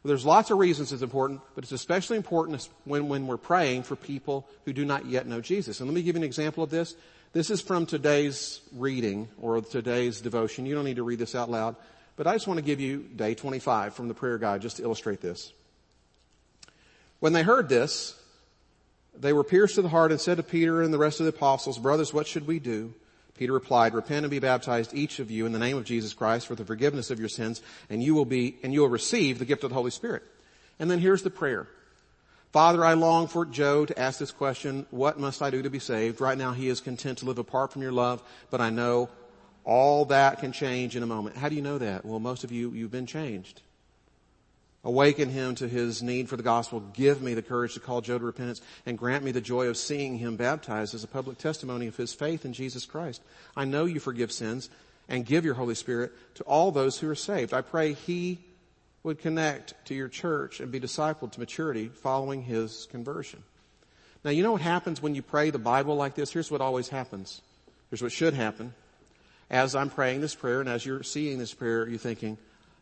Well, 0.02 0.08
there's 0.08 0.24
lots 0.24 0.50
of 0.50 0.56
reasons 0.56 0.94
it's 0.94 1.02
important, 1.02 1.42
but 1.54 1.62
it's 1.62 1.72
especially 1.72 2.16
important 2.16 2.66
when, 2.84 3.08
when 3.08 3.26
we're 3.26 3.36
praying 3.36 3.82
for 3.82 3.96
people 3.96 4.48
who 4.64 4.72
do 4.72 4.86
not 4.86 5.04
yet 5.04 5.26
know 5.26 5.42
Jesus. 5.42 5.80
And 5.80 5.90
let 5.90 5.94
me 5.94 6.02
give 6.02 6.16
you 6.16 6.20
an 6.20 6.24
example 6.24 6.64
of 6.64 6.70
this. 6.70 6.94
This 7.32 7.50
is 7.50 7.60
from 7.60 7.84
today's 7.84 8.62
reading 8.74 9.28
or 9.38 9.60
today's 9.60 10.22
devotion. 10.22 10.64
You 10.64 10.74
don't 10.74 10.86
need 10.86 10.96
to 10.96 11.02
read 11.02 11.18
this 11.18 11.34
out 11.34 11.50
loud, 11.50 11.76
but 12.16 12.26
I 12.26 12.34
just 12.34 12.46
want 12.46 12.56
to 12.56 12.64
give 12.64 12.80
you 12.80 13.02
day 13.02 13.34
25 13.34 13.94
from 13.94 14.08
the 14.08 14.14
prayer 14.14 14.38
guide 14.38 14.62
just 14.62 14.78
to 14.78 14.82
illustrate 14.82 15.20
this. 15.20 15.52
When 17.20 17.34
they 17.34 17.42
heard 17.42 17.68
this, 17.68 18.18
they 19.14 19.34
were 19.34 19.44
pierced 19.44 19.74
to 19.74 19.82
the 19.82 19.90
heart 19.90 20.10
and 20.10 20.18
said 20.18 20.38
to 20.38 20.42
Peter 20.42 20.80
and 20.80 20.92
the 20.92 20.98
rest 20.98 21.20
of 21.20 21.24
the 21.24 21.36
apostles, 21.36 21.78
brothers, 21.78 22.14
what 22.14 22.26
should 22.26 22.46
we 22.46 22.58
do? 22.58 22.94
Peter 23.36 23.52
replied, 23.52 23.92
repent 23.92 24.24
and 24.24 24.30
be 24.30 24.38
baptized 24.38 24.94
each 24.94 25.18
of 25.18 25.30
you 25.30 25.44
in 25.44 25.52
the 25.52 25.58
name 25.58 25.76
of 25.76 25.84
Jesus 25.84 26.14
Christ 26.14 26.46
for 26.46 26.54
the 26.54 26.64
forgiveness 26.64 27.10
of 27.10 27.20
your 27.20 27.28
sins 27.28 27.60
and 27.90 28.02
you 28.02 28.14
will 28.14 28.24
be, 28.24 28.56
and 28.62 28.72
you 28.72 28.80
will 28.80 28.88
receive 28.88 29.38
the 29.38 29.44
gift 29.44 29.64
of 29.64 29.70
the 29.70 29.76
Holy 29.76 29.90
Spirit. 29.90 30.22
And 30.78 30.90
then 30.90 30.98
here's 30.98 31.22
the 31.22 31.30
prayer. 31.30 31.68
Father, 32.52 32.82
I 32.82 32.94
long 32.94 33.26
for 33.26 33.44
Joe 33.44 33.84
to 33.84 33.98
ask 33.98 34.18
this 34.18 34.30
question, 34.30 34.86
what 34.90 35.18
must 35.18 35.42
I 35.42 35.50
do 35.50 35.62
to 35.62 35.70
be 35.70 35.78
saved? 35.78 36.20
Right 36.20 36.38
now 36.38 36.52
he 36.52 36.68
is 36.68 36.80
content 36.80 37.18
to 37.18 37.26
live 37.26 37.38
apart 37.38 37.72
from 37.72 37.82
your 37.82 37.92
love, 37.92 38.22
but 38.50 38.60
I 38.60 38.70
know 38.70 39.10
all 39.64 40.06
that 40.06 40.40
can 40.40 40.52
change 40.52 40.96
in 40.96 41.02
a 41.02 41.06
moment. 41.06 41.36
How 41.36 41.50
do 41.50 41.54
you 41.54 41.60
know 41.62 41.76
that? 41.76 42.06
Well, 42.06 42.20
most 42.20 42.44
of 42.44 42.52
you, 42.52 42.70
you've 42.70 42.90
been 42.90 43.04
changed. 43.04 43.60
Awaken 44.82 45.28
him 45.28 45.56
to 45.56 45.68
his 45.68 46.02
need 46.02 46.30
for 46.30 46.38
the 46.38 46.42
gospel. 46.42 46.80
Give 46.94 47.20
me 47.20 47.34
the 47.34 47.42
courage 47.42 47.74
to 47.74 47.80
call 47.80 48.00
Joe 48.00 48.16
to 48.16 48.24
repentance 48.24 48.62
and 48.86 48.96
grant 48.96 49.24
me 49.24 49.32
the 49.32 49.42
joy 49.42 49.66
of 49.66 49.76
seeing 49.76 50.16
him 50.16 50.36
baptized 50.36 50.94
as 50.94 51.04
a 51.04 51.08
public 51.08 51.36
testimony 51.36 51.86
of 51.86 51.96
his 51.96 52.14
faith 52.14 52.46
in 52.46 52.54
Jesus 52.54 52.86
Christ. 52.86 53.20
I 53.54 53.66
know 53.66 53.84
you 53.84 54.00
forgive 54.00 54.32
sins 54.32 54.70
and 55.06 55.26
give 55.26 55.44
your 55.44 55.54
Holy 55.54 55.74
Spirit 55.74 56.12
to 56.36 56.44
all 56.44 56.70
those 56.70 56.98
who 56.98 57.10
are 57.10 57.14
saved. 57.14 57.52
I 57.52 57.60
pray 57.60 57.92
he 57.92 58.38
would 59.08 59.18
connect 59.18 59.72
to 59.86 59.94
your 59.94 60.06
church 60.06 60.60
and 60.60 60.70
be 60.70 60.78
discipled 60.78 61.32
to 61.32 61.40
maturity 61.40 61.88
following 61.88 62.42
his 62.42 62.86
conversion. 62.90 63.42
Now, 64.22 64.30
you 64.32 64.42
know 64.42 64.52
what 64.52 64.60
happens 64.60 65.00
when 65.00 65.14
you 65.14 65.22
pray 65.22 65.48
the 65.48 65.58
Bible 65.58 65.96
like 65.96 66.14
this? 66.14 66.30
Here's 66.30 66.50
what 66.50 66.60
always 66.60 66.90
happens. 66.90 67.40
Here's 67.88 68.02
what 68.02 68.12
should 68.12 68.34
happen. 68.34 68.74
As 69.48 69.74
I'm 69.74 69.88
praying 69.88 70.20
this 70.20 70.34
prayer 70.34 70.60
and 70.60 70.68
as 70.68 70.84
you're 70.84 71.02
seeing 71.02 71.38
this 71.38 71.54
prayer, 71.54 71.88
you're 71.88 71.98
thinking, 71.98 72.36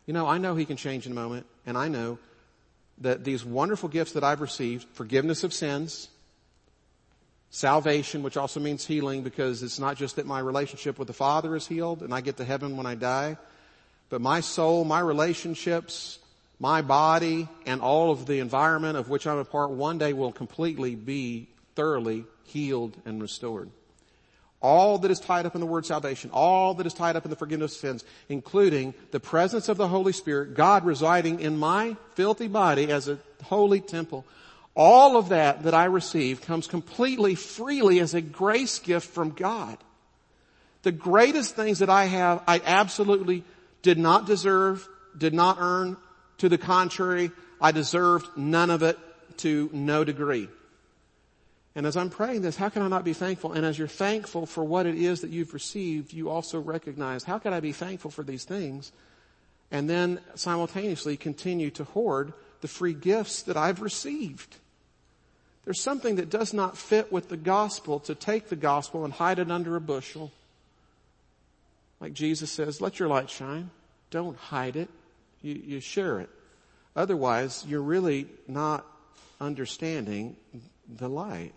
you 0.05 0.13
know, 0.13 0.27
I 0.27 0.37
know 0.37 0.55
he 0.55 0.65
can 0.65 0.75
change 0.75 1.05
in 1.05 1.13
a 1.13 1.15
moment 1.15 1.45
and 1.65 1.77
I 1.77 1.87
know 1.87 2.19
that 2.97 3.23
these 3.23 3.45
wonderful 3.45 3.87
gifts 3.87 4.11
that 4.11 4.25
I've 4.25 4.41
received, 4.41 4.85
forgiveness 4.95 5.45
of 5.45 5.53
sins, 5.53 6.09
salvation, 7.51 8.21
which 8.21 8.35
also 8.35 8.59
means 8.59 8.85
healing 8.85 9.23
because 9.23 9.63
it's 9.63 9.79
not 9.79 9.95
just 9.95 10.17
that 10.17 10.25
my 10.25 10.39
relationship 10.39 10.99
with 10.99 11.07
the 11.07 11.13
Father 11.13 11.55
is 11.55 11.67
healed 11.67 12.03
and 12.03 12.13
I 12.13 12.19
get 12.19 12.35
to 12.35 12.43
heaven 12.43 12.75
when 12.75 12.85
I 12.85 12.95
die, 12.95 13.37
but 14.09 14.21
my 14.21 14.39
soul, 14.39 14.85
my 14.85 14.99
relationships, 14.99 16.19
my 16.59 16.81
body, 16.81 17.47
and 17.65 17.81
all 17.81 18.11
of 18.11 18.25
the 18.25 18.39
environment 18.39 18.97
of 18.97 19.09
which 19.09 19.27
I'm 19.27 19.37
a 19.37 19.45
part 19.45 19.71
one 19.71 19.97
day 19.97 20.13
will 20.13 20.31
completely 20.31 20.95
be 20.95 21.47
thoroughly 21.75 22.25
healed 22.45 22.95
and 23.05 23.21
restored. 23.21 23.69
All 24.59 24.97
that 24.99 25.11
is 25.11 25.19
tied 25.19 25.45
up 25.45 25.53
in 25.53 25.61
the 25.61 25.67
word 25.67 25.85
salvation, 25.85 26.31
all 26.33 26.73
that 26.75 26.87
is 26.87 26.93
tied 26.93 27.15
up 27.15 27.25
in 27.25 27.29
the 27.29 27.37
forgiveness 27.37 27.75
of 27.75 27.79
sins, 27.79 28.03
including 28.27 28.95
the 29.11 29.19
presence 29.19 29.69
of 29.69 29.77
the 29.77 29.87
Holy 29.87 30.13
Spirit, 30.13 30.55
God 30.55 30.83
residing 30.83 31.39
in 31.39 31.57
my 31.57 31.95
filthy 32.15 32.47
body 32.47 32.91
as 32.91 33.07
a 33.07 33.19
holy 33.43 33.81
temple, 33.81 34.25
all 34.73 35.15
of 35.15 35.29
that 35.29 35.63
that 35.63 35.75
I 35.75 35.85
receive 35.85 36.41
comes 36.41 36.65
completely 36.65 37.35
freely 37.35 37.99
as 37.99 38.15
a 38.15 38.21
grace 38.21 38.79
gift 38.79 39.09
from 39.09 39.31
God. 39.31 39.77
The 40.81 40.91
greatest 40.91 41.55
things 41.55 41.79
that 41.79 41.89
I 41.89 42.05
have, 42.05 42.43
I 42.47 42.61
absolutely 42.63 43.43
did 43.87 43.97
not 43.97 44.25
deserve, 44.25 44.85
did 45.17 45.33
not 45.33 45.59
earn. 45.61 45.95
To 46.39 46.49
the 46.49 46.57
contrary, 46.57 47.31
I 47.61 47.71
deserved 47.71 48.27
none 48.35 48.69
of 48.69 48.83
it 48.83 48.99
to 49.37 49.69
no 49.71 50.03
degree. 50.03 50.49
And 51.73 51.85
as 51.85 51.95
I'm 51.95 52.09
praying 52.09 52.41
this, 52.41 52.57
how 52.57 52.67
can 52.67 52.81
I 52.81 52.89
not 52.89 53.05
be 53.05 53.13
thankful? 53.13 53.53
And 53.53 53.65
as 53.65 53.79
you're 53.79 53.87
thankful 53.87 54.45
for 54.45 54.61
what 54.61 54.87
it 54.87 54.95
is 54.95 55.21
that 55.21 55.29
you've 55.29 55.53
received, 55.53 56.11
you 56.11 56.29
also 56.29 56.59
recognize, 56.59 57.23
how 57.23 57.39
can 57.39 57.53
I 57.53 57.61
be 57.61 57.71
thankful 57.71 58.11
for 58.11 58.23
these 58.23 58.43
things? 58.43 58.91
And 59.71 59.89
then 59.89 60.19
simultaneously 60.35 61.15
continue 61.15 61.69
to 61.71 61.85
hoard 61.85 62.33
the 62.59 62.67
free 62.67 62.93
gifts 62.93 63.43
that 63.43 63.55
I've 63.55 63.81
received. 63.81 64.57
There's 65.63 65.81
something 65.81 66.17
that 66.17 66.29
does 66.29 66.53
not 66.53 66.77
fit 66.77 67.09
with 67.09 67.29
the 67.29 67.37
gospel 67.37 68.01
to 68.01 68.15
take 68.15 68.49
the 68.49 68.57
gospel 68.57 69.05
and 69.05 69.13
hide 69.13 69.39
it 69.39 69.49
under 69.49 69.77
a 69.77 69.81
bushel. 69.81 70.33
Like 72.01 72.11
Jesus 72.11 72.51
says, 72.51 72.81
let 72.81 72.99
your 72.99 73.07
light 73.07 73.29
shine. 73.29 73.69
Don't 74.09 74.37
hide 74.37 74.75
it. 74.75 74.89
You, 75.41 75.53
you 75.53 75.79
share 75.79 76.19
it. 76.19 76.29
Otherwise, 76.95 77.63
you're 77.67 77.81
really 77.81 78.27
not 78.47 78.85
understanding 79.39 80.35
the 80.87 81.07
light. 81.07 81.53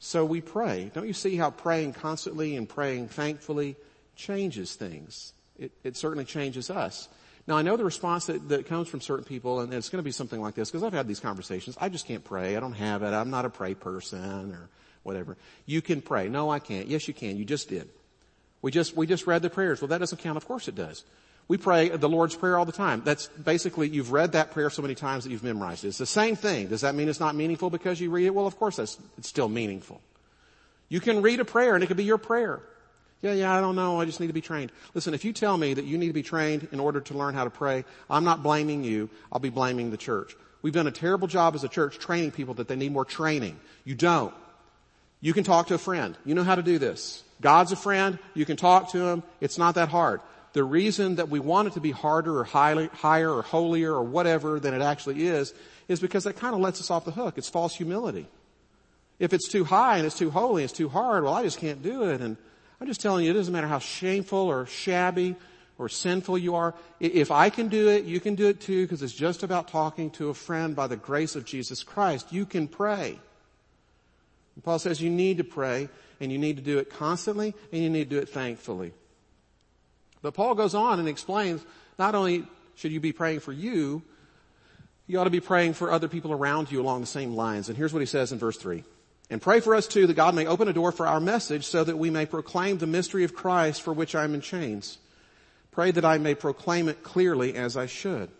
So 0.00 0.24
we 0.24 0.40
pray. 0.40 0.90
Don't 0.94 1.06
you 1.06 1.12
see 1.12 1.36
how 1.36 1.50
praying 1.50 1.92
constantly 1.94 2.56
and 2.56 2.68
praying 2.68 3.08
thankfully 3.08 3.76
changes 4.16 4.74
things? 4.74 5.32
It, 5.58 5.72
it 5.82 5.96
certainly 5.96 6.24
changes 6.24 6.70
us. 6.70 7.08
Now 7.46 7.56
I 7.56 7.62
know 7.62 7.76
the 7.76 7.84
response 7.84 8.26
that, 8.26 8.48
that 8.50 8.66
comes 8.66 8.88
from 8.88 9.00
certain 9.00 9.24
people 9.24 9.60
and 9.60 9.72
it's 9.72 9.88
going 9.88 10.00
to 10.00 10.04
be 10.04 10.12
something 10.12 10.40
like 10.40 10.54
this 10.54 10.70
because 10.70 10.84
I've 10.84 10.92
had 10.92 11.08
these 11.08 11.20
conversations. 11.20 11.76
I 11.80 11.88
just 11.88 12.06
can't 12.06 12.22
pray. 12.22 12.56
I 12.56 12.60
don't 12.60 12.74
have 12.74 13.02
it. 13.02 13.12
I'm 13.12 13.30
not 13.30 13.44
a 13.44 13.50
pray 13.50 13.74
person 13.74 14.52
or 14.52 14.68
whatever. 15.02 15.36
You 15.66 15.82
can 15.82 16.02
pray. 16.02 16.28
No, 16.28 16.50
I 16.50 16.58
can't. 16.58 16.88
Yes, 16.88 17.08
you 17.08 17.14
can. 17.14 17.36
You 17.36 17.44
just 17.44 17.68
did. 17.68 17.88
We 18.62 18.70
just, 18.70 18.96
we 18.96 19.06
just 19.06 19.26
read 19.26 19.42
the 19.42 19.50
prayers. 19.50 19.80
Well, 19.80 19.88
that 19.88 19.98
doesn't 19.98 20.18
count. 20.18 20.36
Of 20.36 20.46
course 20.46 20.68
it 20.68 20.74
does. 20.74 21.04
We 21.46 21.56
pray 21.56 21.88
the 21.88 22.08
Lord's 22.08 22.36
Prayer 22.36 22.58
all 22.58 22.66
the 22.66 22.72
time. 22.72 23.02
That's 23.04 23.28
basically, 23.28 23.88
you've 23.88 24.12
read 24.12 24.32
that 24.32 24.50
prayer 24.50 24.68
so 24.68 24.82
many 24.82 24.94
times 24.94 25.24
that 25.24 25.30
you've 25.30 25.44
memorized 25.44 25.84
it. 25.84 25.88
It's 25.88 25.98
the 25.98 26.06
same 26.06 26.36
thing. 26.36 26.68
Does 26.68 26.82
that 26.82 26.94
mean 26.94 27.08
it's 27.08 27.20
not 27.20 27.34
meaningful 27.34 27.70
because 27.70 28.00
you 28.00 28.10
read 28.10 28.26
it? 28.26 28.34
Well, 28.34 28.46
of 28.46 28.58
course 28.58 28.76
that's, 28.76 28.98
it's 29.16 29.28
still 29.28 29.48
meaningful. 29.48 30.02
You 30.90 31.00
can 31.00 31.22
read 31.22 31.40
a 31.40 31.44
prayer 31.44 31.74
and 31.74 31.82
it 31.82 31.86
could 31.86 31.96
be 31.96 32.04
your 32.04 32.18
prayer. 32.18 32.60
Yeah, 33.22 33.32
yeah, 33.32 33.56
I 33.56 33.60
don't 33.60 33.74
know. 33.74 34.00
I 34.00 34.04
just 34.04 34.20
need 34.20 34.28
to 34.28 34.32
be 34.32 34.40
trained. 34.40 34.70
Listen, 34.94 35.12
if 35.14 35.24
you 35.24 35.32
tell 35.32 35.56
me 35.56 35.74
that 35.74 35.84
you 35.84 35.98
need 35.98 36.06
to 36.06 36.12
be 36.12 36.22
trained 36.22 36.68
in 36.70 36.78
order 36.80 37.00
to 37.00 37.14
learn 37.16 37.34
how 37.34 37.44
to 37.44 37.50
pray, 37.50 37.84
I'm 38.08 38.24
not 38.24 38.42
blaming 38.42 38.84
you. 38.84 39.10
I'll 39.32 39.40
be 39.40 39.48
blaming 39.48 39.90
the 39.90 39.96
church. 39.96 40.36
We've 40.62 40.72
done 40.72 40.86
a 40.86 40.92
terrible 40.92 41.28
job 41.28 41.54
as 41.54 41.64
a 41.64 41.68
church 41.68 41.98
training 41.98 42.32
people 42.32 42.54
that 42.54 42.68
they 42.68 42.76
need 42.76 42.92
more 42.92 43.04
training. 43.04 43.58
You 43.84 43.94
don't. 43.94 44.34
You 45.20 45.32
can 45.32 45.44
talk 45.44 45.68
to 45.68 45.74
a 45.74 45.78
friend. 45.78 46.16
You 46.24 46.34
know 46.34 46.44
how 46.44 46.54
to 46.54 46.62
do 46.62 46.78
this. 46.78 47.24
God's 47.40 47.72
a 47.72 47.76
friend. 47.76 48.18
You 48.34 48.44
can 48.44 48.56
talk 48.56 48.92
to 48.92 48.98
him. 48.98 49.22
It's 49.40 49.58
not 49.58 49.74
that 49.76 49.88
hard. 49.88 50.20
The 50.54 50.64
reason 50.64 51.16
that 51.16 51.28
we 51.28 51.40
want 51.40 51.68
it 51.68 51.74
to 51.74 51.80
be 51.80 51.90
harder 51.90 52.38
or 52.38 52.44
highly, 52.44 52.88
higher 52.88 53.30
or 53.30 53.42
holier 53.42 53.92
or 53.92 54.02
whatever 54.02 54.58
than 54.58 54.74
it 54.74 54.82
actually 54.82 55.26
is, 55.26 55.54
is 55.88 56.00
because 56.00 56.24
that 56.24 56.36
kind 56.36 56.54
of 56.54 56.60
lets 56.60 56.80
us 56.80 56.90
off 56.90 57.04
the 57.04 57.10
hook. 57.10 57.38
It's 57.38 57.48
false 57.48 57.74
humility. 57.74 58.26
If 59.18 59.32
it's 59.32 59.48
too 59.48 59.64
high 59.64 59.98
and 59.98 60.06
it's 60.06 60.18
too 60.18 60.30
holy, 60.30 60.64
it's 60.64 60.72
too 60.72 60.88
hard, 60.88 61.24
well 61.24 61.34
I 61.34 61.42
just 61.42 61.58
can't 61.58 61.82
do 61.82 62.04
it 62.04 62.20
and 62.20 62.36
I'm 62.80 62.86
just 62.86 63.00
telling 63.00 63.24
you, 63.24 63.30
it 63.32 63.34
doesn't 63.34 63.52
matter 63.52 63.66
how 63.66 63.80
shameful 63.80 64.38
or 64.38 64.66
shabby 64.66 65.34
or 65.78 65.88
sinful 65.88 66.38
you 66.38 66.54
are. 66.54 66.74
If 67.00 67.30
I 67.30 67.50
can 67.50 67.68
do 67.68 67.88
it, 67.88 68.04
you 68.04 68.20
can 68.20 68.36
do 68.36 68.48
it 68.48 68.60
too 68.60 68.84
because 68.84 69.02
it's 69.02 69.12
just 69.12 69.42
about 69.42 69.68
talking 69.68 70.10
to 70.12 70.28
a 70.28 70.34
friend 70.34 70.76
by 70.76 70.86
the 70.86 70.96
grace 70.96 71.34
of 71.34 71.44
Jesus 71.44 71.82
Christ. 71.82 72.32
You 72.32 72.46
can 72.46 72.68
pray. 72.68 73.18
And 74.54 74.64
Paul 74.64 74.78
says 74.78 75.00
you 75.00 75.10
need 75.10 75.38
to 75.38 75.44
pray 75.44 75.88
and 76.20 76.32
you 76.32 76.38
need 76.38 76.56
to 76.56 76.62
do 76.62 76.78
it 76.78 76.90
constantly 76.90 77.54
and 77.72 77.82
you 77.82 77.90
need 77.90 78.10
to 78.10 78.16
do 78.16 78.18
it 78.18 78.28
thankfully. 78.28 78.92
But 80.22 80.34
Paul 80.34 80.54
goes 80.54 80.74
on 80.74 80.98
and 80.98 81.08
explains 81.08 81.64
not 81.98 82.14
only 82.14 82.46
should 82.74 82.92
you 82.92 83.00
be 83.00 83.12
praying 83.12 83.40
for 83.40 83.52
you, 83.52 84.02
you 85.06 85.18
ought 85.18 85.24
to 85.24 85.30
be 85.30 85.40
praying 85.40 85.74
for 85.74 85.90
other 85.90 86.08
people 86.08 86.32
around 86.32 86.70
you 86.70 86.80
along 86.80 87.00
the 87.00 87.06
same 87.06 87.34
lines. 87.34 87.68
And 87.68 87.76
here's 87.76 87.92
what 87.92 88.00
he 88.00 88.06
says 88.06 88.30
in 88.30 88.38
verse 88.38 88.58
3. 88.58 88.84
And 89.30 89.42
pray 89.42 89.60
for 89.60 89.74
us 89.74 89.86
too 89.86 90.06
that 90.06 90.14
God 90.14 90.34
may 90.34 90.46
open 90.46 90.68
a 90.68 90.72
door 90.72 90.92
for 90.92 91.06
our 91.06 91.20
message 91.20 91.66
so 91.66 91.84
that 91.84 91.98
we 91.98 92.10
may 92.10 92.26
proclaim 92.26 92.78
the 92.78 92.86
mystery 92.86 93.24
of 93.24 93.34
Christ 93.34 93.82
for 93.82 93.92
which 93.92 94.14
I 94.14 94.24
am 94.24 94.34
in 94.34 94.40
chains. 94.40 94.98
Pray 95.70 95.90
that 95.90 96.04
I 96.04 96.18
may 96.18 96.34
proclaim 96.34 96.88
it 96.88 97.02
clearly 97.02 97.54
as 97.54 97.76
I 97.76 97.86
should. 97.86 98.30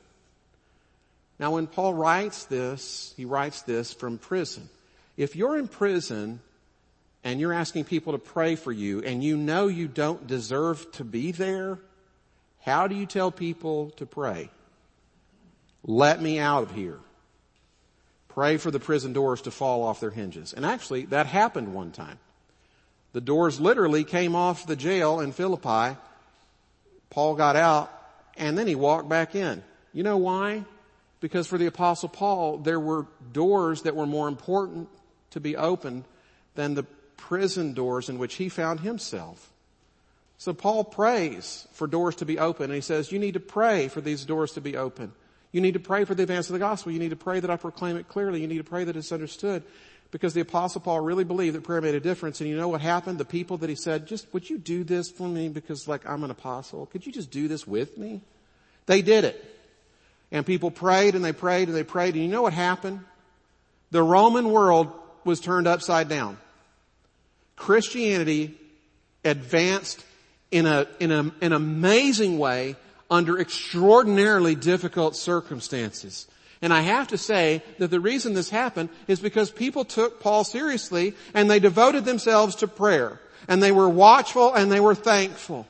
Now 1.39 1.53
when 1.53 1.67
Paul 1.67 1.95
writes 1.95 2.45
this, 2.47 3.15
he 3.17 3.25
writes 3.25 3.63
this 3.63 3.93
from 3.93 4.19
prison. 4.19 4.69
If 5.17 5.37
you're 5.37 5.59
in 5.59 5.69
prison 5.69 6.41
and 7.29 7.39
you're 7.39 7.53
asking 7.53 7.85
people 7.85 8.15
to 8.15 8.19
pray 8.19 8.55
for 8.55 8.73
you 8.73 9.03
and 9.03 9.23
you 9.23 9.37
know 9.37 9.67
you 9.67 9.87
don't 9.87 10.27
deserve 10.27 10.91
to 10.93 11.05
be 11.05 11.31
there, 11.31 11.79
how 12.61 12.89
do 12.89 12.95
you 12.95 13.05
tell 13.05 13.31
people 13.31 13.91
to 13.97 14.07
pray? 14.07 14.49
Let 15.85 16.23
me 16.23 16.39
out 16.39 16.63
of 16.63 16.71
here. 16.71 16.99
Pray 18.29 18.57
for 18.57 18.71
the 18.71 18.81
prison 18.81 19.13
doors 19.13 19.43
to 19.43 19.51
fall 19.51 19.83
off 19.83 20.01
their 20.01 20.11
hinges. 20.11 20.55
And 20.55 20.65
actually, 20.65 21.05
that 21.07 21.27
happened 21.27 21.75
one 21.75 21.93
time. 21.93 22.19
The 23.13 23.21
doors 23.21 23.61
literally 23.61 24.05
came 24.05 24.35
off 24.35 24.67
the 24.67 24.75
jail 24.75 25.21
in 25.21 25.33
Philippi. 25.33 25.99
Paul 27.11 27.35
got 27.35 27.57
out 27.57 27.93
and 28.39 28.57
then 28.57 28.67
he 28.67 28.75
walked 28.75 29.11
back 29.11 29.35
in. 29.35 29.63
You 29.93 30.03
know 30.03 30.17
why? 30.17 30.65
Because 31.21 31.47
for 31.47 31.59
the 31.59 31.67
apostle 31.67 32.09
Paul, 32.09 32.57
there 32.57 32.81
were 32.81 33.07
doors 33.33 33.83
that 33.83 33.95
were 33.95 34.07
more 34.07 34.29
important 34.29 34.89
to 35.33 35.41
be 35.41 35.57
opened 35.59 36.05
than 36.55 36.73
the 36.73 36.87
prison 37.19 37.75
doors 37.75 38.09
in 38.09 38.19
which 38.19 38.37
he 38.37 38.49
found 38.49 38.81
himself. 38.81 39.53
So 40.39 40.55
Paul 40.55 40.85
prays 40.85 41.67
for 41.73 41.87
doors 41.87 42.17
to 42.17 42.25
be 42.25 42.39
open 42.39 42.67
and 42.67 42.75
he 42.75 42.81
says, 42.81 43.13
you 43.13 43.19
need 43.19 43.35
to 43.35 43.41
pray 43.41 43.89
for 43.89 44.01
these 44.01 44.25
doors 44.25 44.53
to 44.53 44.63
be 44.63 44.77
open. 44.77 45.13
You 45.53 45.61
need 45.61 45.75
to 45.75 45.81
pray 45.81 46.05
for 46.05 46.15
the 46.15 46.23
advance 46.23 46.49
of 46.49 46.53
the 46.53 46.59
gospel. 46.59 46.93
You 46.93 46.99
need 46.99 47.11
to 47.11 47.17
pray 47.17 47.41
that 47.41 47.51
I 47.51 47.57
proclaim 47.57 47.97
it 47.97 48.09
clearly. 48.09 48.41
You 48.41 48.47
need 48.47 48.59
to 48.59 48.65
pray 48.65 48.85
that 48.85 48.97
it's 48.97 49.13
understood. 49.13 49.63
Because 50.11 50.33
the 50.33 50.41
apostle 50.41 50.81
Paul 50.81 51.01
really 51.01 51.25
believed 51.25 51.55
that 51.57 51.65
prayer 51.65 51.83
made 51.83 51.95
a 51.95 52.01
difference. 52.01 52.41
And 52.41 52.49
you 52.49 52.57
know 52.57 52.69
what 52.69 52.81
happened? 52.81 53.19
The 53.19 53.27
people 53.27 53.59
that 53.59 53.69
he 53.69 53.75
said, 53.75 54.07
just 54.07 54.33
would 54.33 54.49
you 54.49 54.57
do 54.57 54.85
this 54.85 55.11
for 55.11 55.29
me 55.29 55.49
because 55.49 55.87
like 55.87 56.09
I'm 56.09 56.25
an 56.25 56.31
apostle? 56.31 56.87
Could 56.87 57.05
you 57.05 57.13
just 57.13 57.31
do 57.31 57.49
this 57.49 57.67
with 57.67 57.99
me? 57.99 58.23
They 58.87 59.03
did 59.03 59.25
it. 59.25 59.45
And 60.31 60.47
people 60.47 60.71
prayed 60.71 61.15
and 61.15 61.25
they 61.25 61.33
prayed 61.33 61.69
and 61.69 61.77
they 61.77 61.85
prayed. 61.85 62.15
And 62.15 62.23
you 62.23 62.31
know 62.31 62.43
what 62.43 62.53
happened? 62.53 63.01
The 63.91 64.03
Roman 64.03 64.51
world 64.51 64.93
was 65.25 65.41
turned 65.41 65.67
upside 65.67 66.09
down. 66.09 66.39
Christianity 67.59 68.55
advanced 69.25 70.05
in 70.51 70.67
a, 70.67 70.87
in 71.01 71.13
a, 71.13 71.33
an 71.41 71.53
amazing 71.53 72.39
way 72.39 72.77
under 73.11 73.39
extraordinarily 73.39 74.55
difficult 74.55 75.17
circumstances. 75.17 76.27
And 76.61 76.73
I 76.73 76.81
have 76.81 77.09
to 77.09 77.19
say 77.19 77.63
that 77.79 77.91
the 77.91 78.01
reason 78.01 78.35
this 78.35 78.51
happened 78.51 78.89
is 79.07 79.21
because 79.21 79.51
people 79.51 79.85
took 79.85 80.21
Paul 80.21 80.45
seriously 80.45 81.15
and 81.35 81.51
they 81.51 81.61
devoted 81.61 82.05
themselves 82.05 82.57
to 82.57 82.69
prayer. 82.69 83.21
And 83.47 83.63
they 83.63 83.73
were 83.73 83.89
watchful 83.89 84.55
and 84.55 84.71
they 84.71 84.81
were 84.81 84.95
thankful. 84.95 85.67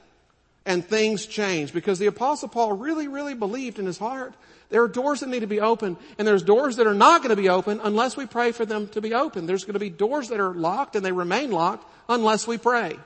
And 0.69 0.85
things 0.85 1.25
change 1.25 1.73
because 1.73 1.99
the 1.99 2.09
apostle 2.09 2.51
Paul 2.51 2.75
really, 2.75 3.09
really 3.09 3.33
believed 3.33 3.79
in 3.79 3.87
his 3.87 3.97
heart 3.97 4.35
there 4.69 4.83
are 4.83 4.89
doors 4.89 5.21
that 5.21 5.31
need 5.31 5.41
to 5.41 5.47
be 5.47 5.61
open 5.61 5.97
and 6.19 6.29
there's 6.29 6.43
doors 6.43 6.77
that 6.77 6.87
are 6.87 6.93
not 6.93 7.23
going 7.23 7.35
to 7.35 7.41
be 7.41 7.49
open 7.49 7.81
unless 7.83 8.19
we 8.19 8.27
pray 8.27 8.53
for 8.53 8.67
them 8.67 8.87
to 8.89 9.01
be 9.01 9.15
open. 9.15 9.47
There's 9.47 9.65
going 9.65 9.73
to 9.73 9.81
be 9.81 9.89
doors 9.89 10.29
that 10.29 10.41
are 10.41 10.53
locked 10.53 10.95
and 10.95 11.03
they 11.03 11.11
remain 11.11 11.51
locked 11.51 11.91
unless 12.07 12.47
we 12.47 12.59
pray. 12.59 12.99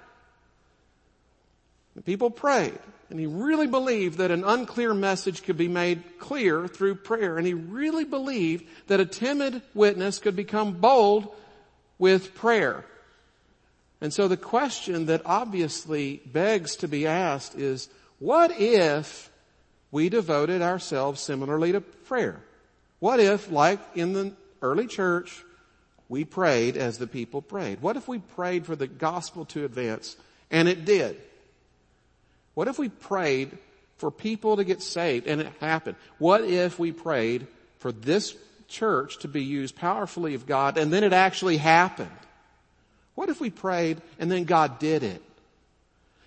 The 1.95 2.03
people 2.03 2.31
prayed. 2.31 2.81
And 3.11 3.21
he 3.21 3.27
really 3.27 3.69
believed 3.69 4.19
that 4.19 4.33
an 4.33 4.43
unclear 4.43 4.93
message 4.93 5.45
could 5.45 5.57
be 5.57 5.69
made 5.69 6.19
clear 6.19 6.67
through 6.67 6.97
prayer. 6.97 7.39
And 7.39 7.47
he 7.47 7.55
really 7.55 8.05
believed 8.05 8.65
that 8.89 8.99
a 8.99 9.07
timid 9.07 9.63
witness 9.73 10.19
could 10.19 10.35
become 10.35 10.73
bold 10.73 11.33
with 11.99 12.35
prayer. 12.35 12.85
And 14.03 14.13
so 14.13 14.27
the 14.27 14.37
question 14.37 15.07
that 15.07 15.23
obviously 15.25 16.21
begs 16.27 16.75
to 16.77 16.89
be 16.89 17.07
asked 17.07 17.55
is, 17.55 17.89
what 18.19 18.51
if 18.61 19.31
we 19.93 20.09
devoted 20.09 20.61
ourselves 20.61 21.21
similarly 21.21 21.71
to 21.71 21.81
prayer? 21.81 22.41
What 22.99 23.21
if, 23.21 23.49
like 23.53 23.79
in 23.95 24.13
the 24.13 24.33
early 24.61 24.89
church, 24.89 25.45
we 26.09 26.25
prayed 26.25 26.77
as 26.77 26.99
the 26.99 27.07
people 27.07 27.43
prayed? 27.43 27.81
What 27.81 27.97
if 27.97 28.09
we 28.09 28.19
prayed 28.19 28.67
for 28.67 28.75
the 28.75 28.89
gospel 28.89 29.45
to 29.47 29.65
advance? 29.65 30.17
And 30.51 30.67
it 30.67 30.85
did. 30.85 31.17
What 32.55 32.67
if 32.67 32.81
we 32.81 32.89
prayed 32.89 33.57
for 33.99 34.11
people 34.11 34.57
to 34.57 34.65
get 34.65 34.83
saved 34.83 35.29
and 35.29 35.41
it 35.41 35.53
happened? 35.61 35.95
What 36.19 36.43
if 36.43 36.77
we 36.77 36.91
prayed 36.91 37.47
for 37.79 37.93
this 37.93 38.35
church 38.67 39.19
to 39.21 39.29
be 39.29 39.45
used 39.45 39.77
powerfully 39.77 40.35
of 40.35 40.45
God 40.45 40.77
and 40.77 40.93
then 40.93 41.05
it 41.05 41.13
actually 41.13 41.59
happened? 41.59 42.11
What 43.15 43.29
if 43.29 43.41
we 43.41 43.51
prayed 43.51 44.01
and 44.19 44.31
then 44.31 44.45
God 44.45 44.79
did 44.79 45.03
it? 45.03 45.23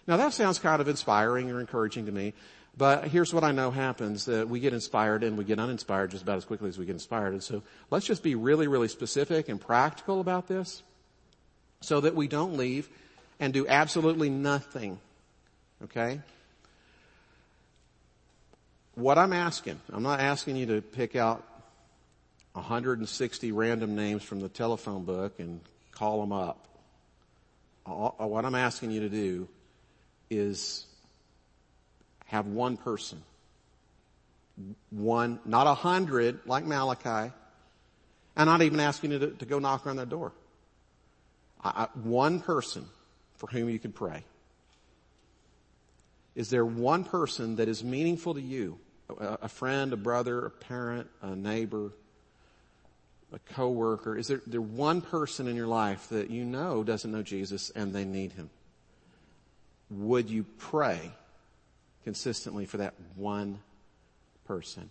Now 0.08 0.18
that 0.18 0.34
sounds 0.34 0.60
kind 0.60 0.82
of 0.82 0.88
inspiring 0.88 1.52
or 1.52 1.60
encouraging 1.60 2.06
to 2.06 2.12
me, 2.12 2.34
but 2.78 3.08
here's 3.08 3.34
what 3.34 3.44
I 3.44 3.52
know 3.52 3.72
happens, 3.72 4.26
that 4.26 4.48
we 4.48 4.60
get 4.60 4.74
inspired 4.74 5.24
and 5.24 5.38
we 5.38 5.44
get 5.44 5.60
uninspired 5.60 6.12
just 6.12 6.24
about 6.24 6.38
as 6.38 6.46
quickly 6.46 6.70
as 6.70 6.78
we 6.78 6.86
get 6.86 6.94
inspired. 6.94 7.34
And 7.34 7.44
so 7.44 7.64
let's 7.90 8.06
just 8.06 8.22
be 8.22 8.36
really, 8.36 8.68
really 8.68 8.88
specific 8.88 9.50
and 9.50 9.60
practical 9.60 10.20
about 10.20 10.48
this 10.48 10.84
so 11.82 12.02
that 12.02 12.16
we 12.16 12.28
don't 12.28 12.58
leave 12.58 12.90
and 13.40 13.54
do 13.54 13.68
absolutely 13.68 14.30
nothing 14.30 15.00
Okay? 15.84 16.20
What 18.96 19.18
I'm 19.18 19.34
asking, 19.34 19.80
I'm 19.92 20.04
not 20.04 20.20
asking 20.20 20.56
you 20.56 20.66
to 20.68 20.82
pick 20.82 21.16
out 21.16 21.44
160 22.54 23.52
random 23.52 23.96
names 23.96 24.24
from 24.24 24.40
the 24.40 24.48
telephone 24.48 25.04
book 25.04 25.40
and 25.40 25.60
call 25.92 26.22
them 26.22 26.32
up. 26.32 26.66
What 27.86 28.46
I'm 28.46 28.56
asking 28.56 28.92
you 28.92 29.02
to 29.02 29.10
do 29.10 29.48
is 30.30 30.86
have 32.26 32.48
one 32.48 32.78
person. 32.78 33.22
One, 34.90 35.40
not 35.46 35.68
a 35.68 35.74
hundred 35.74 36.40
like 36.46 36.66
Malachi, 36.66 37.32
I'm 38.38 38.46
not 38.48 38.62
even 38.62 38.80
asking 38.80 39.12
you 39.12 39.20
to, 39.20 39.28
to 39.32 39.46
go 39.46 39.60
knock 39.60 39.88
on 39.88 39.96
their 39.96 40.06
door. 40.06 40.34
I, 41.64 41.84
I, 41.84 42.00
one 42.00 42.40
person 42.40 42.86
for 43.38 43.48
whom 43.48 43.70
you 43.70 43.80
can 43.80 43.92
pray. 43.92 44.24
Is 46.36 46.50
there 46.50 46.66
one 46.66 47.04
person 47.04 47.58
that 47.58 47.68
is 47.70 47.84
meaningful 47.84 48.34
to 48.34 48.42
you? 48.42 48.78
A, 49.10 49.38
a 49.44 49.48
friend, 49.48 49.94
a 49.94 49.98
brother, 49.98 50.46
a 50.48 50.50
parent, 50.50 51.08
a 51.22 51.36
neighbor, 51.36 51.92
a 53.36 53.54
coworker? 53.54 54.18
Is 54.18 54.28
there, 54.28 54.42
there 54.48 54.62
one 54.62 55.02
person 55.02 55.48
in 55.48 55.56
your 55.56 55.68
life 55.68 56.08
that 56.10 56.30
you 56.30 56.46
know 56.46 56.84
doesn't 56.84 57.12
know 57.12 57.22
Jesus 57.22 57.70
and 57.70 57.94
they 57.94 58.06
need 58.06 58.32
him? 58.32 58.50
Would 59.92 60.30
you 60.30 60.46
pray 60.58 61.12
consistently 62.06 62.66
for 62.66 62.78
that 62.78 62.94
one 63.16 63.60
person? 64.46 64.90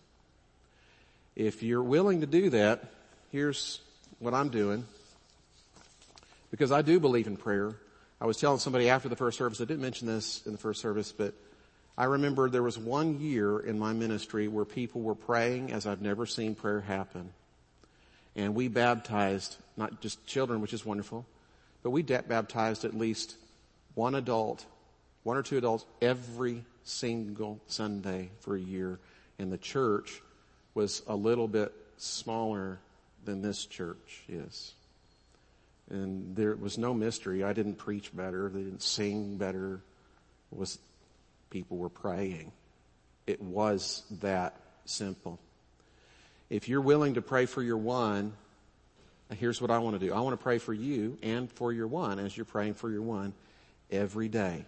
If 1.35 1.63
you're 1.63 1.83
willing 1.83 2.21
to 2.21 2.27
do 2.27 2.51
that, 2.51 2.85
here's 3.33 3.81
what 4.19 4.35
I'm 4.35 4.51
doing. 4.51 4.85
Because 6.51 6.71
I 6.71 6.83
do 6.83 7.01
believe 7.01 7.27
in 7.27 7.37
prayer. 7.37 7.75
I 8.21 8.27
was 8.27 8.37
telling 8.37 8.61
somebody 8.61 8.89
after 8.89 9.09
the 9.09 9.17
first 9.17 9.39
service, 9.39 9.61
I 9.61 9.65
didn't 9.65 9.83
mention 9.83 10.07
this 10.07 10.47
in 10.47 10.53
the 10.53 10.59
first 10.59 10.81
service, 10.81 11.11
but 11.11 11.35
I 11.97 12.05
remember 12.05 12.49
there 12.49 12.63
was 12.63 12.79
one 12.79 13.21
year 13.21 13.59
in 13.59 13.79
my 13.79 13.93
ministry 13.93 14.49
where 14.49 14.65
people 14.65 15.01
were 15.01 15.15
praying 15.15 15.73
as 15.73 15.87
I've 15.87 16.03
never 16.03 16.27
seen 16.27 16.55
prayer 16.55 16.81
happen. 16.81 17.31
And 18.37 18.55
we 18.55 18.69
baptized 18.69 19.57
not 19.77 20.01
just 20.01 20.25
children, 20.27 20.61
which 20.61 20.73
is 20.73 20.85
wonderful, 20.85 21.25
but 21.83 21.91
we 21.91 22.03
baptized 22.03 22.85
at 22.85 22.95
least 22.95 23.37
one 23.95 24.15
adult, 24.15 24.65
one 25.23 25.37
or 25.37 25.43
two 25.43 25.59
adults 25.59 25.85
every 26.03 26.65
single 26.83 27.61
Sunday 27.67 28.31
for 28.41 28.57
a 28.57 28.61
year. 28.61 28.99
And 29.39 29.53
the 29.53 29.59
church 29.59 30.21
was 30.75 31.03
a 31.07 31.15
little 31.15 31.49
bit 31.49 31.73
smaller 31.97 32.79
than 33.25 33.43
this 33.43 33.67
church 33.67 34.23
is. 34.29 34.75
And 35.91 36.35
there 36.35 36.55
was 36.57 36.79
no 36.79 36.95
mystery. 36.95 37.45
I 37.45 37.53
didn't 37.53 37.77
preach 37.77 38.15
better. 38.15 38.49
They 38.49 38.63
didn't 38.63 38.83
sing 38.83 39.37
better. 39.37 39.81
It 40.53 40.59
was 40.59 40.79
people 41.51 41.77
were 41.77 41.89
praying. 41.89 42.53
It 43.27 43.41
was 43.41 44.03
that 44.21 44.57
simple. 44.87 45.39
If 46.51 46.69
you're 46.69 46.81
willing 46.81 47.15
to 47.15 47.23
pray 47.23 47.47
for 47.47 47.63
your 47.63 47.79
one, 47.79 48.35
here's 49.31 49.61
what 49.61 49.71
I 49.71 49.79
want 49.79 49.99
to 49.99 50.07
do. 50.07 50.13
I 50.13 50.21
want 50.21 50.39
to 50.39 50.43
pray 50.43 50.59
for 50.59 50.73
you 50.73 51.19
and 51.23 51.51
for 51.51 51.73
your 51.73 51.87
one 51.87 52.19
as 52.19 52.37
you're 52.37 52.45
praying 52.45 52.75
for 52.75 52.91
your 52.91 53.03
one 53.03 53.33
every 53.91 54.29
day. 54.29 54.65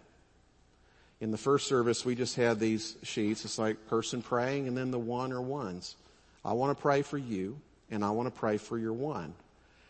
In 1.20 1.30
the 1.30 1.38
first 1.38 1.66
service, 1.66 2.04
we 2.04 2.14
just 2.14 2.36
had 2.36 2.60
these 2.60 2.96
sheets. 3.02 3.44
It's 3.44 3.58
like 3.58 3.86
person 3.86 4.22
praying 4.22 4.68
and 4.68 4.76
then 4.76 4.90
the 4.90 4.98
one 4.98 5.32
or 5.32 5.40
ones. 5.40 5.96
I 6.44 6.52
want 6.52 6.76
to 6.76 6.80
pray 6.80 7.02
for 7.02 7.18
you 7.18 7.58
and 7.90 8.04
I 8.04 8.10
want 8.10 8.32
to 8.32 8.38
pray 8.38 8.58
for 8.58 8.78
your 8.78 8.92
one. 8.92 9.34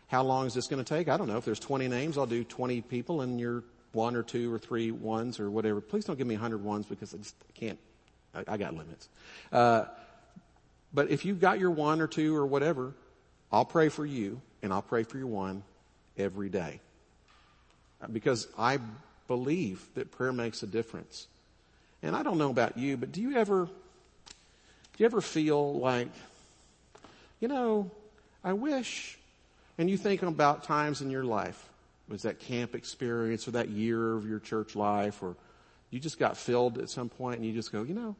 How 0.09 0.22
long 0.22 0.47
is 0.47 0.55
this 0.55 0.68
going 0.68 0.82
to 0.82 0.89
take? 0.89 1.09
I 1.09 1.16
don't 1.16 1.26
know. 1.26 1.37
If 1.37 1.45
there's 1.45 1.59
20 1.59 1.89
names, 1.89 2.16
I'll 2.16 2.26
do 2.26 2.45
20 2.45 2.80
people 2.82 3.22
and 3.22 3.41
your 3.41 3.64
one 3.93 4.14
or 4.14 4.22
two 4.22 4.53
or 4.53 4.59
three 4.59 4.91
ones 4.93 5.41
or 5.41 5.51
whatever. 5.51 5.80
Please 5.80 6.05
don't 6.05 6.16
give 6.16 6.26
me 6.26 6.34
100 6.34 6.62
ones 6.62 6.87
because 6.87 7.12
I 7.12 7.18
just 7.18 7.34
can't, 7.55 7.78
I, 8.34 8.45
I 8.47 8.57
got 8.57 8.74
limits. 8.74 9.09
Uh, 9.51 9.87
but 10.97 11.11
if 11.11 11.27
you've 11.27 11.41
got 11.41 11.61
your 11.61 11.71
one 11.71 12.01
or 12.01 12.07
two 12.07 12.35
or 12.35 12.47
whatever, 12.47 12.95
I'll 13.53 13.67
pray 13.67 13.91
for 13.91 14.07
you 14.07 14.41
and 14.63 14.73
I'll 14.73 14.81
pray 14.81 15.03
for 15.03 15.19
your 15.19 15.27
one 15.27 15.63
every 16.17 16.49
day. 16.49 16.81
Because 18.11 18.49
I 18.57 18.79
believe 19.29 19.87
that 19.95 20.11
prayer 20.11 20.33
makes 20.33 20.63
a 20.63 20.67
difference. 20.67 21.27
And 22.03 22.17
I 22.17 22.23
don't 22.23 22.39
know 22.39 22.49
about 22.49 22.79
you, 22.79 22.97
but 22.97 23.13
do 23.13 23.21
you 23.21 23.37
ever, 23.37 23.67
do 23.67 23.73
you 24.97 25.05
ever 25.05 25.21
feel 25.21 25.75
like, 25.79 26.09
you 27.41 27.49
know, 27.49 27.91
I 28.43 28.55
wish, 28.55 29.19
and 29.77 29.91
you 29.91 29.99
think 29.99 30.23
about 30.23 30.65
times 30.65 31.03
in 31.03 31.11
your 31.11 31.25
life, 31.25 31.63
was 32.09 32.23
that 32.23 32.41
camp 32.41 32.75
experience 32.75 33.47
or 33.47 33.51
that 33.51 33.69
year 33.69 34.15
of 34.15 34.27
your 34.27 34.39
church 34.39 34.75
life 34.75 35.23
or 35.23 35.37
you 35.91 36.01
just 36.01 36.19
got 36.19 36.39
filled 36.39 36.79
at 36.79 36.89
some 36.89 37.11
point 37.11 37.37
and 37.37 37.45
you 37.45 37.53
just 37.53 37.71
go, 37.71 37.83
you 37.83 37.93
know, 37.93 38.17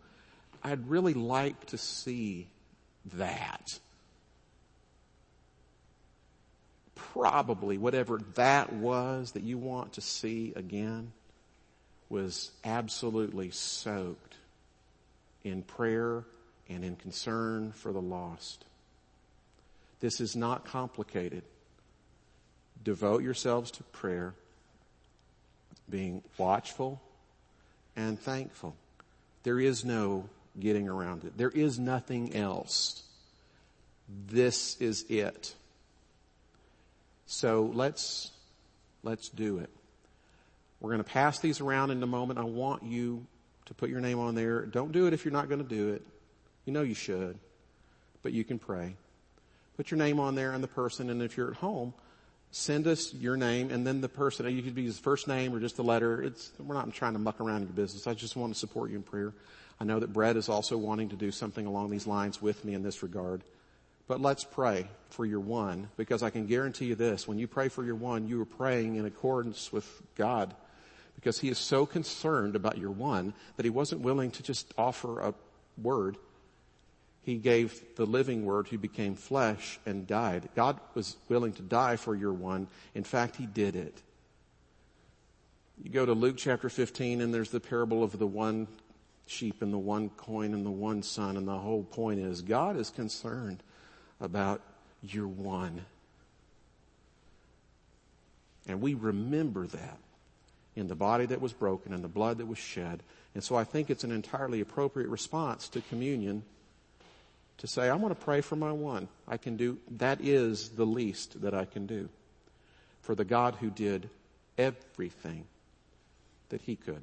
I'd 0.63 0.91
really 0.91 1.15
like 1.15 1.69
to 1.69 1.79
see 1.79 2.49
that. 3.15 3.79
Probably 6.95 7.79
whatever 7.79 8.21
that 8.35 8.73
was 8.73 9.33
that 9.33 9.43
you 9.43 9.59
want 9.59 9.95
to 9.95 10.01
see 10.01 10.53
again 10.55 11.13
was 12.09 12.51
absolutely 12.65 13.51
soaked 13.51 14.35
in 15.45 15.63
prayer 15.63 16.25
and 16.69 16.85
in 16.85 16.97
concern 16.97 17.73
for 17.73 17.93
the 17.93 18.01
lost. 18.01 18.65
This 20.01 20.21
is 20.21 20.37
not 20.37 20.65
complicated. 20.65 21.43
Devote 22.85 23.23
yourselves 23.23 23.71
to 23.73 23.83
prayer, 23.85 24.35
being 25.89 26.23
watchful 26.39 27.01
and 27.97 28.21
thankful. 28.21 28.77
There 29.43 29.59
is 29.59 29.85
no 29.85 30.29
getting 30.59 30.89
around 30.89 31.25
it. 31.25 31.37
There 31.37 31.51
is 31.51 31.79
nothing 31.79 32.35
else. 32.35 33.03
This 34.29 34.81
is 34.81 35.05
it. 35.09 35.55
So 37.27 37.71
let's, 37.75 38.31
let's 39.03 39.29
do 39.29 39.59
it. 39.59 39.71
We're 40.81 40.91
going 40.91 41.03
to 41.03 41.11
pass 41.11 41.39
these 41.41 41.61
around 41.61 41.91
in 41.91 42.03
a 42.03 42.07
moment. 42.07 42.39
I 42.39 42.45
want 42.45 42.83
you 42.83 43.27
to 43.67 43.75
put 43.75 43.91
your 43.91 44.01
name 44.01 44.19
on 44.19 44.35
there. 44.35 44.67
Don't 44.67 44.93
do 44.93 45.07
it 45.07 45.13
if 45.13 45.25
you're 45.25 45.33
not 45.33 45.49
going 45.49 45.63
to 45.63 45.69
do 45.69 45.93
it. 45.93 46.03
You 46.65 46.73
know 46.73 46.83
you 46.83 46.95
should, 46.95 47.39
but 48.23 48.33
you 48.33 48.45
can 48.45 48.59
pray. 48.59 48.95
Put 49.77 49.91
your 49.91 49.99
name 49.99 50.21
on 50.21 50.35
there 50.35 50.53
and 50.53 50.63
the 50.63 50.69
person, 50.69 51.11
and 51.11 51.23
if 51.23 51.37
you're 51.37 51.51
at 51.51 51.57
home, 51.57 51.93
send 52.51 52.87
us 52.87 53.13
your 53.13 53.37
name 53.37 53.71
and 53.71 53.87
then 53.87 54.01
the 54.01 54.09
person, 54.09 54.49
you 54.55 54.63
could 54.63 54.75
be 54.75 54.83
use 54.83 54.99
first 54.99 55.29
name 55.29 55.55
or 55.55 55.61
just 55.61 55.79
a 55.79 55.83
letter. 55.83 56.23
It's, 56.23 56.53
we're 56.59 56.75
not 56.75 56.93
trying 56.93 57.13
to 57.13 57.19
muck 57.19 57.41
around 57.41 57.63
in 57.63 57.69
your 57.69 57.73
business. 57.73 58.07
I 58.07 58.15
just 58.15 58.37
want 58.37 58.53
to 58.53 58.59
support 58.59 58.91
you 58.91 58.97
in 58.97 59.03
prayer. 59.03 59.33
I 59.81 59.85
know 59.85 60.01
that 60.01 60.13
Brett 60.13 60.37
is 60.37 60.49
also 60.49 60.79
wanting 60.79 61.11
to 61.11 61.17
do 61.17 61.31
something 61.31 61.67
along 61.67 61.91
these 61.91 62.07
lines 62.07 62.41
with 62.41 62.65
me 62.65 62.75
in 62.75 62.83
this 62.83 63.03
regard. 63.03 63.43
But 64.09 64.21
let's 64.21 64.45
pray 64.45 64.89
for 65.11 65.27
your 65.27 65.41
one 65.41 65.89
because 65.97 66.23
I 66.23 66.31
can 66.31 66.47
guarantee 66.47 66.87
you 66.87 66.95
this. 66.95 67.27
When 67.27 67.39
you 67.39 67.49
pray 67.49 67.69
for 67.69 67.85
your 67.85 67.97
one, 67.97 68.29
you 68.29 68.41
are 68.41 68.47
praying 68.47 68.97
in 68.97 69.05
accordance 69.05 69.73
with 69.73 70.03
God 70.15 70.55
because 71.17 71.41
he 71.41 71.49
is 71.49 71.59
so 71.59 71.87
concerned 71.87 72.55
about 72.55 72.79
your 72.79 72.93
one 72.93 73.35
that 73.57 73.65
he 73.65 73.71
wasn't 73.71 74.03
willing 74.03 74.31
to 74.33 74.43
just 74.43 74.73
offer 74.79 75.21
a 75.21 75.35
word. 75.83 76.17
He 77.27 77.39
gave 77.39 77.83
the 77.97 78.07
living 78.07 78.45
word 78.45 78.69
who 78.69 78.79
became 78.79 79.17
flesh 79.17 79.81
and 79.85 80.07
died. 80.07 80.49
God 80.55 80.79
was 80.95 81.17
willing 81.29 81.53
to 81.55 81.63
die 81.63 81.97
for 81.97 82.15
your 82.15 82.33
one. 82.33 82.69
In 82.95 83.03
fact, 83.03 83.35
he 83.35 83.47
did 83.47 83.75
it. 83.75 84.01
You 85.83 85.91
go 85.91 86.07
to 86.07 86.13
Luke 86.13 86.37
chapter 86.37 86.69
15 86.69 87.21
and 87.21 87.35
there's 87.35 87.51
the 87.51 87.59
parable 87.59 88.05
of 88.05 88.17
the 88.17 88.29
one 88.29 88.69
sheep 89.27 89.61
and 89.61 89.73
the 89.73 89.79
one 89.79 90.11
coin 90.11 90.55
and 90.55 90.65
the 90.65 90.71
one 90.71 91.03
son. 91.03 91.37
And 91.37 91.49
the 91.49 91.59
whole 91.59 91.83
point 91.83 92.21
is 92.21 92.43
God 92.43 92.77
is 92.77 92.91
concerned 92.91 93.61
about 94.21 94.61
your 95.03 95.27
one. 95.27 95.85
And 98.69 98.81
we 98.81 98.95
remember 98.95 99.67
that 99.67 99.99
in 100.77 100.87
the 100.87 100.95
body 100.95 101.27
that 101.27 101.41
was 101.41 101.53
broken 101.53 101.93
and 101.93 102.05
the 102.05 102.09
blood 102.09 102.39
that 102.39 102.47
was 102.47 102.59
shed. 102.59 103.03
And 103.35 103.43
so 103.43 103.57
I 103.57 103.65
think 103.65 103.91
it's 103.91 104.05
an 104.05 104.13
entirely 104.13 104.61
appropriate 104.61 105.09
response 105.09 105.69
to 105.71 105.81
communion 105.81 106.45
to 107.59 107.67
say, 107.67 107.89
I 107.89 107.95
want 107.95 108.19
to 108.19 108.25
pray 108.25 108.41
for 108.41 108.57
my 108.57 108.73
one. 108.73 109.09
I 109.27 109.37
can 109.37 109.57
do, 109.57 109.79
that 109.93 110.21
is 110.21 110.71
the 110.71 110.85
least 110.85 111.41
that 111.43 111.55
I 111.55 111.65
can 111.65 111.87
do 111.87 112.09
for 113.03 113.15
the 113.15 113.25
God 113.25 113.57
who 113.61 113.71
did 113.71 114.11
everything 114.59 115.45
that 116.49 116.61
he 116.61 116.77
could. 116.77 117.03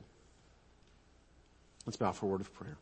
Let's 1.86 1.98
bow 1.98 2.12
for 2.12 2.26
a 2.28 2.30
word 2.30 2.42
of 2.42 2.54
prayer. 2.54 2.78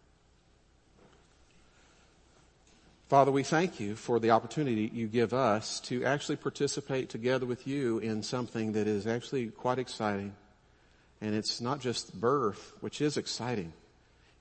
Father, 3.09 3.31
we 3.31 3.43
thank 3.43 3.79
you 3.79 3.95
for 3.95 4.19
the 4.19 4.31
opportunity 4.31 4.89
you 4.93 5.07
give 5.07 5.33
us 5.33 5.81
to 5.81 6.05
actually 6.05 6.37
participate 6.37 7.09
together 7.09 7.45
with 7.45 7.67
you 7.67 7.99
in 7.99 8.23
something 8.23 8.71
that 8.71 8.87
is 8.87 9.05
actually 9.05 9.47
quite 9.47 9.79
exciting. 9.79 10.33
And 11.19 11.35
it's 11.35 11.59
not 11.59 11.81
just 11.81 12.19
birth, 12.19 12.71
which 12.79 13.01
is 13.01 13.17
exciting. 13.17 13.73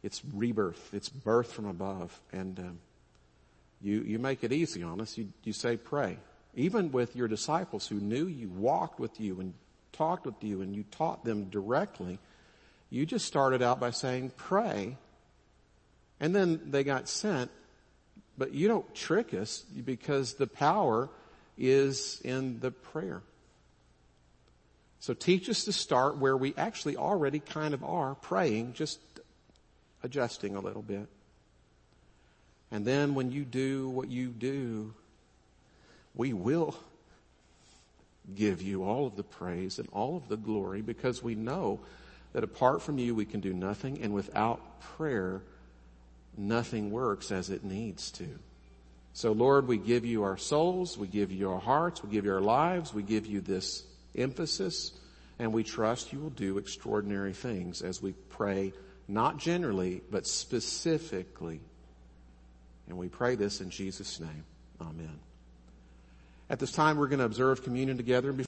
It's 0.02 0.22
rebirth. 0.32 0.94
It's 0.94 1.08
birth 1.08 1.52
from 1.52 1.66
above. 1.66 2.18
And 2.32 2.58
um, 2.60 2.78
you, 3.80 4.02
you 4.02 4.18
make 4.18 4.44
it 4.44 4.52
easy 4.52 4.82
on 4.82 5.00
us. 5.00 5.16
You, 5.16 5.28
you 5.44 5.52
say 5.52 5.76
pray. 5.76 6.18
Even 6.54 6.92
with 6.92 7.16
your 7.16 7.28
disciples 7.28 7.86
who 7.86 7.96
knew 7.96 8.26
you, 8.26 8.48
walked 8.48 8.98
with 8.98 9.20
you, 9.20 9.40
and 9.40 9.54
talked 9.92 10.26
with 10.26 10.42
you, 10.42 10.62
and 10.62 10.74
you 10.74 10.84
taught 10.90 11.24
them 11.24 11.44
directly, 11.44 12.18
you 12.90 13.06
just 13.06 13.26
started 13.26 13.62
out 13.62 13.80
by 13.80 13.90
saying 13.90 14.32
pray. 14.36 14.96
And 16.18 16.34
then 16.34 16.60
they 16.70 16.84
got 16.84 17.08
sent. 17.08 17.50
But 18.36 18.52
you 18.52 18.68
don't 18.68 18.94
trick 18.94 19.32
us 19.34 19.60
because 19.60 20.34
the 20.34 20.46
power 20.46 21.08
is 21.56 22.20
in 22.24 22.60
the 22.60 22.70
prayer. 22.70 23.22
So 24.98 25.14
teach 25.14 25.48
us 25.48 25.64
to 25.64 25.72
start 25.72 26.18
where 26.18 26.36
we 26.36 26.54
actually 26.56 26.96
already 26.96 27.38
kind 27.38 27.72
of 27.72 27.82
are 27.84 28.14
praying, 28.14 28.74
just 28.74 28.98
adjusting 30.02 30.56
a 30.56 30.60
little 30.60 30.82
bit. 30.82 31.06
And 32.70 32.84
then 32.84 33.14
when 33.14 33.32
you 33.32 33.44
do 33.44 33.88
what 33.88 34.10
you 34.10 34.28
do, 34.28 34.94
we 36.14 36.32
will 36.32 36.76
give 38.34 38.62
you 38.62 38.84
all 38.84 39.06
of 39.06 39.16
the 39.16 39.24
praise 39.24 39.78
and 39.78 39.88
all 39.92 40.16
of 40.16 40.28
the 40.28 40.36
glory 40.36 40.82
because 40.82 41.22
we 41.22 41.34
know 41.34 41.80
that 42.32 42.44
apart 42.44 42.82
from 42.82 42.98
you 42.98 43.14
we 43.14 43.24
can 43.24 43.40
do 43.40 43.52
nothing 43.52 44.00
and 44.02 44.14
without 44.14 44.80
prayer 44.80 45.42
nothing 46.36 46.90
works 46.90 47.32
as 47.32 47.50
it 47.50 47.64
needs 47.64 48.10
to. 48.12 48.28
So 49.12 49.32
Lord, 49.32 49.66
we 49.66 49.76
give 49.76 50.04
you 50.04 50.22
our 50.22 50.36
souls, 50.36 50.96
we 50.96 51.08
give 51.08 51.32
you 51.32 51.50
our 51.50 51.58
hearts, 51.58 52.02
we 52.02 52.10
give 52.10 52.24
you 52.24 52.32
our 52.32 52.40
lives, 52.40 52.94
we 52.94 53.02
give 53.02 53.26
you 53.26 53.40
this 53.40 53.84
emphasis, 54.16 54.92
and 55.38 55.52
we 55.52 55.64
trust 55.64 56.12
you 56.12 56.20
will 56.20 56.30
do 56.30 56.58
extraordinary 56.58 57.32
things 57.32 57.82
as 57.82 58.00
we 58.00 58.12
pray, 58.28 58.72
not 59.08 59.38
generally, 59.38 60.02
but 60.10 60.26
specifically. 60.26 61.60
And 62.90 62.98
we 62.98 63.08
pray 63.08 63.36
this 63.36 63.60
in 63.60 63.70
Jesus' 63.70 64.18
name. 64.18 64.44
Amen. 64.80 65.20
At 66.50 66.58
this 66.58 66.72
time, 66.72 66.98
we're 66.98 67.06
going 67.06 67.20
to 67.20 67.24
observe 67.24 67.62
communion 67.62 67.96
together. 67.96 68.32